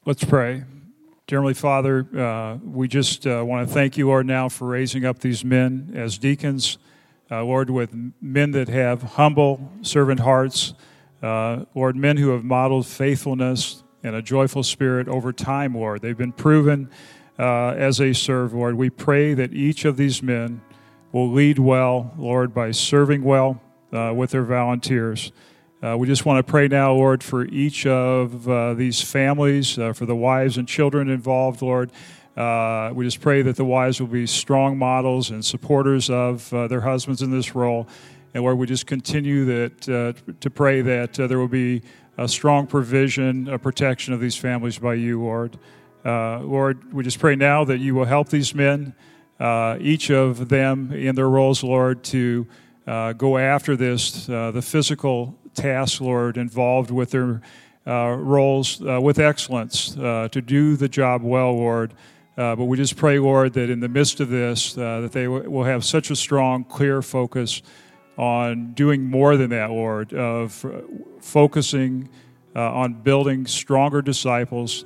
Let's 0.06 0.24
pray. 0.24 0.64
Heavenly 1.30 1.54
Father, 1.56 2.06
uh, 2.16 2.58
we 2.64 2.88
just 2.88 3.26
uh, 3.26 3.44
want 3.44 3.68
to 3.68 3.74
thank 3.74 3.98
you, 3.98 4.08
Lord, 4.08 4.28
now 4.28 4.50
for 4.50 4.68
raising 4.68 5.04
up 5.04 5.20
these 5.20 5.44
men 5.44 5.94
as 5.96 6.20
deacons. 6.20 6.78
Uh, 7.32 7.44
Lord, 7.44 7.72
with 7.72 7.92
men 8.22 8.52
that 8.52 8.68
have 8.68 9.02
humble 9.02 9.72
servant 9.82 10.20
hearts. 10.20 10.76
Uh, 11.24 11.66
Lord, 11.74 11.96
men 11.96 12.18
who 12.18 12.30
have 12.30 12.44
modeled 12.44 12.86
faithfulness 12.86 13.82
and 14.04 14.16
a 14.16 14.22
joyful 14.22 14.62
spirit 14.62 15.08
over 15.08 15.34
time, 15.34 15.74
Lord. 15.74 16.04
They've 16.04 16.16
been 16.16 16.34
proven 16.34 16.92
uh, 17.40 17.70
as 17.70 17.98
they 17.98 18.14
serve, 18.14 18.54
Lord. 18.54 18.76
We 18.76 18.92
pray 18.92 19.34
that 19.34 19.54
each 19.54 19.86
of 19.86 19.98
these 19.98 20.22
men 20.22 20.62
will 21.12 21.32
lead 21.32 21.58
well, 21.58 22.14
Lord, 22.18 22.54
by 22.54 22.72
serving 22.72 23.24
well 23.24 23.60
uh, 23.94 24.14
with 24.14 24.32
their 24.32 24.44
volunteers. 24.44 25.32
Uh, 25.84 25.98
we 25.98 26.08
just 26.08 26.26
want 26.26 26.46
to 26.46 26.50
pray 26.50 26.70
now, 26.70 26.94
Lord, 26.94 27.22
for 27.22 27.46
each 27.46 27.86
of 27.86 28.48
uh, 28.48 28.74
these 28.74 29.02
families, 29.02 29.78
uh, 29.78 29.92
for 29.92 30.06
the 30.06 30.16
wives 30.16 30.58
and 30.58 30.66
children 30.66 31.10
involved, 31.10 31.62
Lord. 31.62 31.92
Uh, 32.38 32.92
we 32.94 33.04
just 33.04 33.20
pray 33.20 33.42
that 33.42 33.58
the 33.58 33.66
wives 33.66 34.00
will 34.00 34.08
be 34.08 34.26
strong 34.26 34.78
models 34.78 35.30
and 35.30 35.44
supporters 35.44 36.10
of 36.10 36.52
uh, 36.54 36.68
their 36.68 36.80
husbands 36.80 37.22
in 37.22 37.32
this 37.32 37.54
role. 37.54 37.88
And 38.34 38.44
Lord, 38.44 38.58
we 38.58 38.66
just 38.66 38.88
continue 38.88 39.44
that, 39.46 39.82
to 40.40 40.50
pray 40.50 40.82
that 40.82 41.14
there 41.16 41.38
will 41.38 41.48
be 41.50 41.82
a 42.18 42.28
strong 42.28 42.66
provision, 42.66 43.50
a 43.50 43.60
protection 43.60 44.14
of 44.14 44.22
these 44.22 44.38
families 44.38 44.80
by 44.80 44.94
you, 44.94 45.22
Lord. 45.22 45.60
Lord, 46.06 46.94
we 46.94 47.04
just 47.04 47.20
pray 47.20 47.36
now 47.36 47.66
that 47.66 47.80
you 47.80 47.94
will 47.94 48.06
help 48.06 48.30
these 48.30 48.56
men, 48.56 48.96
each 49.80 50.10
of 50.10 50.50
them 50.50 50.92
in 50.94 51.14
their 51.14 51.30
roles, 51.30 51.62
Lord, 51.62 52.04
to 52.06 52.48
uh, 52.86 53.14
go 53.14 53.38
after 53.38 53.76
this, 53.76 54.28
uh, 54.30 54.52
the 54.52 54.62
physical 54.62 55.38
tasks, 55.54 56.02
Lord, 56.02 56.38
involved 56.38 56.92
with 56.92 57.12
their 57.12 57.42
uh, 57.88 58.16
roles 58.18 58.82
uh, 58.82 59.00
with 59.00 59.20
excellence 59.20 59.98
uh, 59.98 60.28
to 60.32 60.42
do 60.42 60.76
the 60.76 60.90
job 60.90 61.22
well, 61.24 61.54
Lord. 61.56 61.94
But 62.36 62.66
we 62.66 62.78
just 62.78 62.96
pray, 62.98 63.20
Lord, 63.20 63.54
that 63.54 63.70
in 63.70 63.80
the 63.80 63.88
midst 63.88 64.20
of 64.20 64.30
this, 64.30 64.74
that 64.74 65.12
they 65.12 65.26
w- 65.26 65.50
will 65.50 65.66
have 65.66 65.86
such 65.86 66.10
a 66.10 66.16
strong, 66.16 66.64
clear 66.64 67.02
focus 67.02 67.62
on 68.18 68.74
doing 68.74 69.04
more 69.04 69.38
than 69.38 69.52
that, 69.52 69.70
Lord, 69.70 70.14
of 70.14 70.66
focusing 71.22 72.10
on 72.56 72.94
building 72.94 73.46
stronger 73.46 74.02
disciples, 74.02 74.84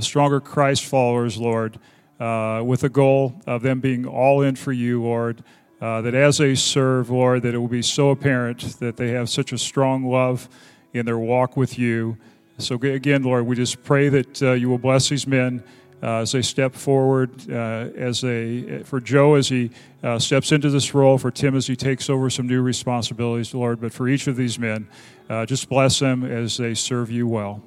stronger 0.00 0.40
Christ 0.40 0.84
followers, 0.86 1.38
Lord, 1.38 1.78
with 2.18 2.80
the 2.80 2.90
goal 2.90 3.40
of 3.46 3.62
them 3.62 3.78
being 3.78 4.04
all 4.04 4.42
in 4.42 4.56
for 4.56 4.72
you, 4.72 5.02
Lord 5.02 5.44
uh, 5.82 6.00
that 6.00 6.14
as 6.14 6.38
they 6.38 6.54
serve, 6.54 7.10
Lord, 7.10 7.42
that 7.42 7.54
it 7.54 7.58
will 7.58 7.66
be 7.66 7.82
so 7.82 8.10
apparent 8.10 8.78
that 8.78 8.96
they 8.96 9.10
have 9.10 9.28
such 9.28 9.52
a 9.52 9.58
strong 9.58 10.04
love 10.04 10.48
in 10.94 11.04
their 11.04 11.18
walk 11.18 11.56
with 11.56 11.76
you. 11.76 12.16
So, 12.58 12.76
again, 12.76 13.24
Lord, 13.24 13.46
we 13.46 13.56
just 13.56 13.82
pray 13.82 14.08
that 14.08 14.40
uh, 14.42 14.52
you 14.52 14.68
will 14.68 14.78
bless 14.78 15.08
these 15.08 15.26
men. 15.26 15.64
Uh, 16.00 16.22
as 16.22 16.32
they 16.32 16.42
step 16.42 16.74
forward, 16.74 17.30
uh, 17.48 17.88
as 17.96 18.20
they 18.22 18.82
for 18.84 19.00
Joe 19.00 19.36
as 19.36 19.48
he 19.48 19.70
uh, 20.02 20.18
steps 20.18 20.50
into 20.50 20.68
this 20.68 20.94
role, 20.94 21.16
for 21.16 21.30
Tim 21.30 21.54
as 21.54 21.68
he 21.68 21.76
takes 21.76 22.10
over 22.10 22.28
some 22.28 22.48
new 22.48 22.60
responsibilities, 22.60 23.54
Lord. 23.54 23.80
But 23.80 23.92
for 23.92 24.08
each 24.08 24.26
of 24.26 24.34
these 24.34 24.58
men, 24.58 24.88
uh, 25.30 25.46
just 25.46 25.68
bless 25.68 26.00
them 26.00 26.24
as 26.24 26.56
they 26.56 26.74
serve 26.74 27.08
you 27.08 27.28
well. 27.28 27.62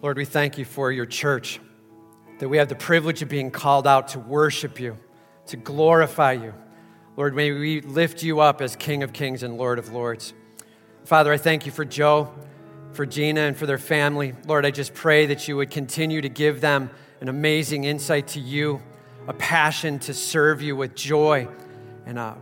Lord, 0.00 0.16
we 0.16 0.24
thank 0.24 0.56
you 0.56 0.64
for 0.64 0.92
your 0.92 1.06
church, 1.06 1.58
that 2.38 2.48
we 2.48 2.58
have 2.58 2.68
the 2.68 2.76
privilege 2.76 3.20
of 3.20 3.28
being 3.28 3.50
called 3.50 3.88
out 3.88 4.06
to 4.08 4.20
worship 4.20 4.78
you 4.78 4.96
to 5.46 5.56
glorify 5.56 6.32
you. 6.32 6.54
Lord, 7.16 7.34
may 7.34 7.52
we 7.52 7.80
lift 7.80 8.22
you 8.22 8.40
up 8.40 8.60
as 8.60 8.76
King 8.76 9.02
of 9.02 9.12
Kings 9.12 9.42
and 9.42 9.56
Lord 9.56 9.78
of 9.78 9.92
Lords. 9.92 10.34
Father, 11.04 11.32
I 11.32 11.36
thank 11.36 11.66
you 11.66 11.72
for 11.72 11.84
Joe, 11.84 12.34
for 12.92 13.06
Gina, 13.06 13.42
and 13.42 13.56
for 13.56 13.66
their 13.66 13.78
family. 13.78 14.34
Lord, 14.46 14.66
I 14.66 14.70
just 14.70 14.94
pray 14.94 15.26
that 15.26 15.46
you 15.46 15.56
would 15.56 15.70
continue 15.70 16.20
to 16.20 16.28
give 16.28 16.60
them 16.60 16.90
an 17.20 17.28
amazing 17.28 17.84
insight 17.84 18.28
to 18.28 18.40
you, 18.40 18.82
a 19.28 19.32
passion 19.34 19.98
to 20.00 20.14
serve 20.14 20.60
you 20.60 20.76
with 20.76 20.94
joy, 20.94 21.48
and 22.06 22.18
uh, 22.18 22.34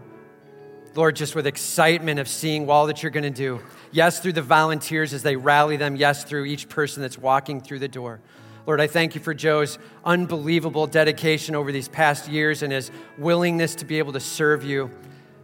Lord, 0.94 1.16
just 1.16 1.34
with 1.34 1.46
excitement 1.46 2.20
of 2.20 2.28
seeing 2.28 2.68
all 2.68 2.86
that 2.86 3.02
you're 3.02 3.10
going 3.10 3.24
to 3.24 3.30
do. 3.30 3.60
Yes, 3.92 4.20
through 4.20 4.34
the 4.34 4.42
volunteers 4.42 5.14
as 5.14 5.22
they 5.22 5.36
rally 5.36 5.76
them. 5.76 5.96
Yes, 5.96 6.24
through 6.24 6.44
each 6.44 6.68
person 6.68 7.02
that's 7.02 7.16
walking 7.16 7.60
through 7.60 7.78
the 7.78 7.88
door. 7.88 8.20
Lord, 8.66 8.80
I 8.80 8.86
thank 8.86 9.14
you 9.14 9.20
for 9.20 9.34
Joe's 9.34 9.78
unbelievable 10.04 10.86
dedication 10.86 11.56
over 11.56 11.72
these 11.72 11.88
past 11.88 12.28
years 12.28 12.62
and 12.62 12.72
his 12.72 12.90
willingness 13.18 13.74
to 13.76 13.84
be 13.84 13.98
able 13.98 14.12
to 14.12 14.20
serve 14.20 14.62
you. 14.62 14.90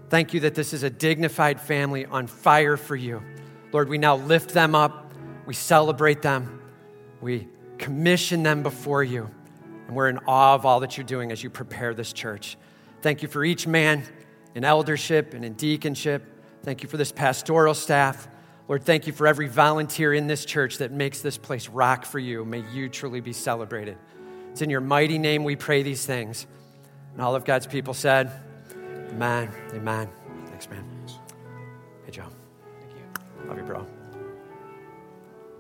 Thank 0.09 0.35
you 0.35 0.41
that 0.41 0.55
this 0.55 0.73
is 0.73 0.85
a 0.85 0.91
dignified 0.91 1.61
family 1.61 2.07
on 2.07 2.29
fire 2.29 2.77
for 2.77 2.95
you. 2.95 3.23
Lord, 3.73 3.89
we 3.89 3.99
now 3.99 4.17
lift 4.17 4.55
them 4.55 4.75
up, 4.75 5.13
we 5.47 5.55
celebrate 5.55 6.23
them, 6.23 6.63
we 7.21 7.49
commission 7.77 8.43
them 8.43 8.63
before 8.63 9.03
you, 9.03 9.29
and 9.87 9.97
we're 9.97 10.09
in 10.09 10.19
awe 10.27 10.55
of 10.55 10.65
all 10.65 10.81
that 10.81 10.97
you're 10.97 11.05
doing 11.05 11.33
as 11.33 11.43
you 11.43 11.51
prepare 11.51 11.95
this 11.95 12.13
church. 12.13 12.57
Thank 13.03 13.23
you 13.23 13.29
for 13.29 13.45
each 13.45 13.67
man 13.67 14.05
in 14.55 14.65
eldership 14.65 15.35
and 15.35 15.45
in 15.45 15.57
deaconship. 15.57 16.23
Thank 16.63 16.83
you 16.83 16.89
for 16.89 16.97
this 16.97 17.13
pastoral 17.13 17.75
staff. 17.75 18.29
Lord, 18.69 18.85
thank 18.85 19.07
you 19.07 19.15
for 19.15 19.27
every 19.27 19.49
volunteer 19.49 20.13
in 20.13 20.27
this 20.27 20.45
church 20.45 20.79
that 20.79 20.93
makes 20.93 21.23
this 21.23 21.39
place 21.39 21.69
rock 21.69 22.05
for 22.05 22.19
you. 22.19 22.45
May 22.45 22.63
you 22.71 22.91
truly 22.91 23.21
be 23.21 23.33
celebrated. 23.33 23.97
It's 24.51 24.61
in 24.61 24.69
your 24.69 24.83
mighty 24.83 25.17
name 25.17 25.43
we 25.43 25.57
pray 25.57 25.83
these 25.83 26.05
things. 26.05 26.47
And 27.15 27.23
all 27.23 27.35
of 27.35 27.47
God's 27.47 27.67
people 27.67 27.95
said, 27.95 28.31
Amen. 29.11 29.51
Amen. 29.73 30.09
Thanks, 30.49 30.69
man. 30.69 30.85
Hey, 32.05 32.13
Joe. 32.13 32.27
Thank 32.81 32.93
you. 32.93 33.49
Love 33.49 33.57
you, 33.57 33.65
bro. 33.65 33.87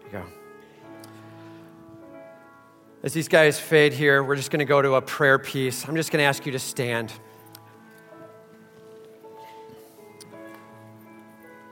Here 0.00 0.04
you 0.04 0.10
go. 0.10 0.24
As 3.02 3.14
these 3.14 3.28
guys 3.28 3.58
fade 3.58 3.94
here, 3.94 4.22
we're 4.22 4.36
just 4.36 4.50
going 4.50 4.58
to 4.58 4.66
go 4.66 4.82
to 4.82 4.96
a 4.96 5.02
prayer 5.02 5.38
piece. 5.38 5.88
I'm 5.88 5.96
just 5.96 6.10
going 6.10 6.20
to 6.20 6.26
ask 6.26 6.44
you 6.44 6.52
to 6.52 6.58
stand. 6.58 7.12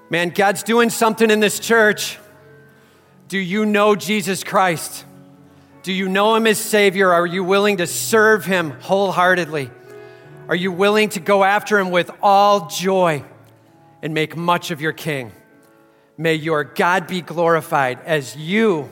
Man, 0.09 0.31
God's 0.31 0.63
doing 0.63 0.91
something 0.91 1.31
in 1.31 1.41
this 1.41 1.59
church. 1.59 2.19
Do 3.29 3.39
you 3.39 3.67
know 3.67 3.97
Jesus 3.97 4.45
Christ? 4.45 5.05
Do 5.83 5.93
you 5.93 6.09
know 6.09 6.35
him 6.35 6.47
as 6.47 6.59
Savior? 6.59 7.13
Are 7.13 7.27
you 7.27 7.43
willing 7.43 7.79
to 7.79 7.87
serve 7.87 8.45
him 8.45 8.71
wholeheartedly? 8.71 9.71
Are 10.49 10.55
you 10.55 10.71
willing 10.71 11.09
to 11.11 11.21
go 11.21 11.43
after 11.43 11.79
him 11.79 11.91
with 11.91 12.11
all 12.23 12.69
joy 12.69 13.25
and 14.03 14.15
make 14.15 14.37
much 14.37 14.71
of 14.71 14.81
your 14.81 14.93
King? 14.93 15.33
May 16.19 16.35
your 16.35 16.65
God 16.65 17.07
be 17.07 17.21
glorified 17.21 18.01
as 18.05 18.37
you 18.37 18.91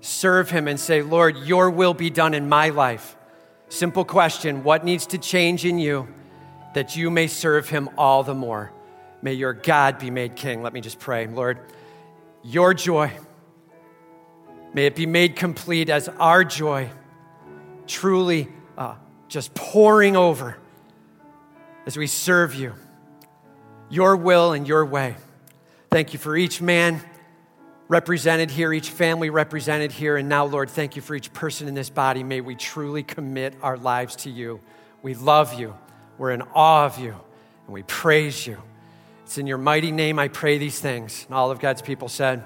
serve 0.00 0.50
Him 0.50 0.66
and 0.66 0.78
say, 0.80 1.02
Lord, 1.02 1.36
your 1.38 1.70
will 1.70 1.94
be 1.94 2.10
done 2.10 2.34
in 2.34 2.48
my 2.48 2.70
life. 2.70 3.16
Simple 3.68 4.04
question 4.04 4.64
What 4.64 4.84
needs 4.84 5.06
to 5.06 5.18
change 5.18 5.64
in 5.64 5.78
you 5.78 6.08
that 6.74 6.96
you 6.96 7.10
may 7.10 7.26
serve 7.26 7.68
Him 7.68 7.88
all 7.96 8.22
the 8.22 8.34
more? 8.34 8.72
May 9.22 9.34
your 9.34 9.52
God 9.52 9.98
be 9.98 10.10
made 10.10 10.36
king. 10.36 10.62
Let 10.62 10.72
me 10.72 10.80
just 10.80 10.98
pray. 10.98 11.26
Lord, 11.26 11.58
your 12.42 12.72
joy, 12.74 13.12
may 14.72 14.86
it 14.86 14.96
be 14.96 15.06
made 15.06 15.36
complete 15.36 15.90
as 15.90 16.08
our 16.08 16.44
joy 16.44 16.90
truly 17.86 18.48
uh, 18.78 18.94
just 19.28 19.52
pouring 19.54 20.16
over 20.16 20.56
as 21.86 21.96
we 21.96 22.06
serve 22.06 22.54
you, 22.54 22.74
your 23.88 24.16
will 24.16 24.52
and 24.52 24.66
your 24.66 24.84
way. 24.84 25.16
Thank 25.90 26.12
you 26.12 26.18
for 26.18 26.36
each 26.36 26.62
man 26.62 27.02
represented 27.88 28.50
here, 28.50 28.72
each 28.72 28.90
family 28.90 29.28
represented 29.30 29.90
here. 29.90 30.16
And 30.16 30.28
now, 30.28 30.44
Lord, 30.44 30.70
thank 30.70 30.94
you 30.94 31.02
for 31.02 31.16
each 31.16 31.32
person 31.32 31.66
in 31.66 31.74
this 31.74 31.90
body. 31.90 32.22
May 32.22 32.40
we 32.40 32.54
truly 32.54 33.02
commit 33.02 33.54
our 33.62 33.76
lives 33.76 34.14
to 34.16 34.30
you. 34.30 34.60
We 35.02 35.14
love 35.14 35.58
you, 35.58 35.76
we're 36.16 36.30
in 36.30 36.42
awe 36.54 36.84
of 36.84 36.98
you, 36.98 37.16
and 37.66 37.74
we 37.74 37.82
praise 37.82 38.46
you. 38.46 38.62
It's 39.30 39.38
in 39.38 39.46
your 39.46 39.58
mighty 39.58 39.92
name 39.92 40.18
I 40.18 40.26
pray 40.26 40.58
these 40.58 40.80
things. 40.80 41.24
And 41.28 41.36
all 41.36 41.52
of 41.52 41.60
God's 41.60 41.82
people 41.82 42.08
said, 42.08 42.42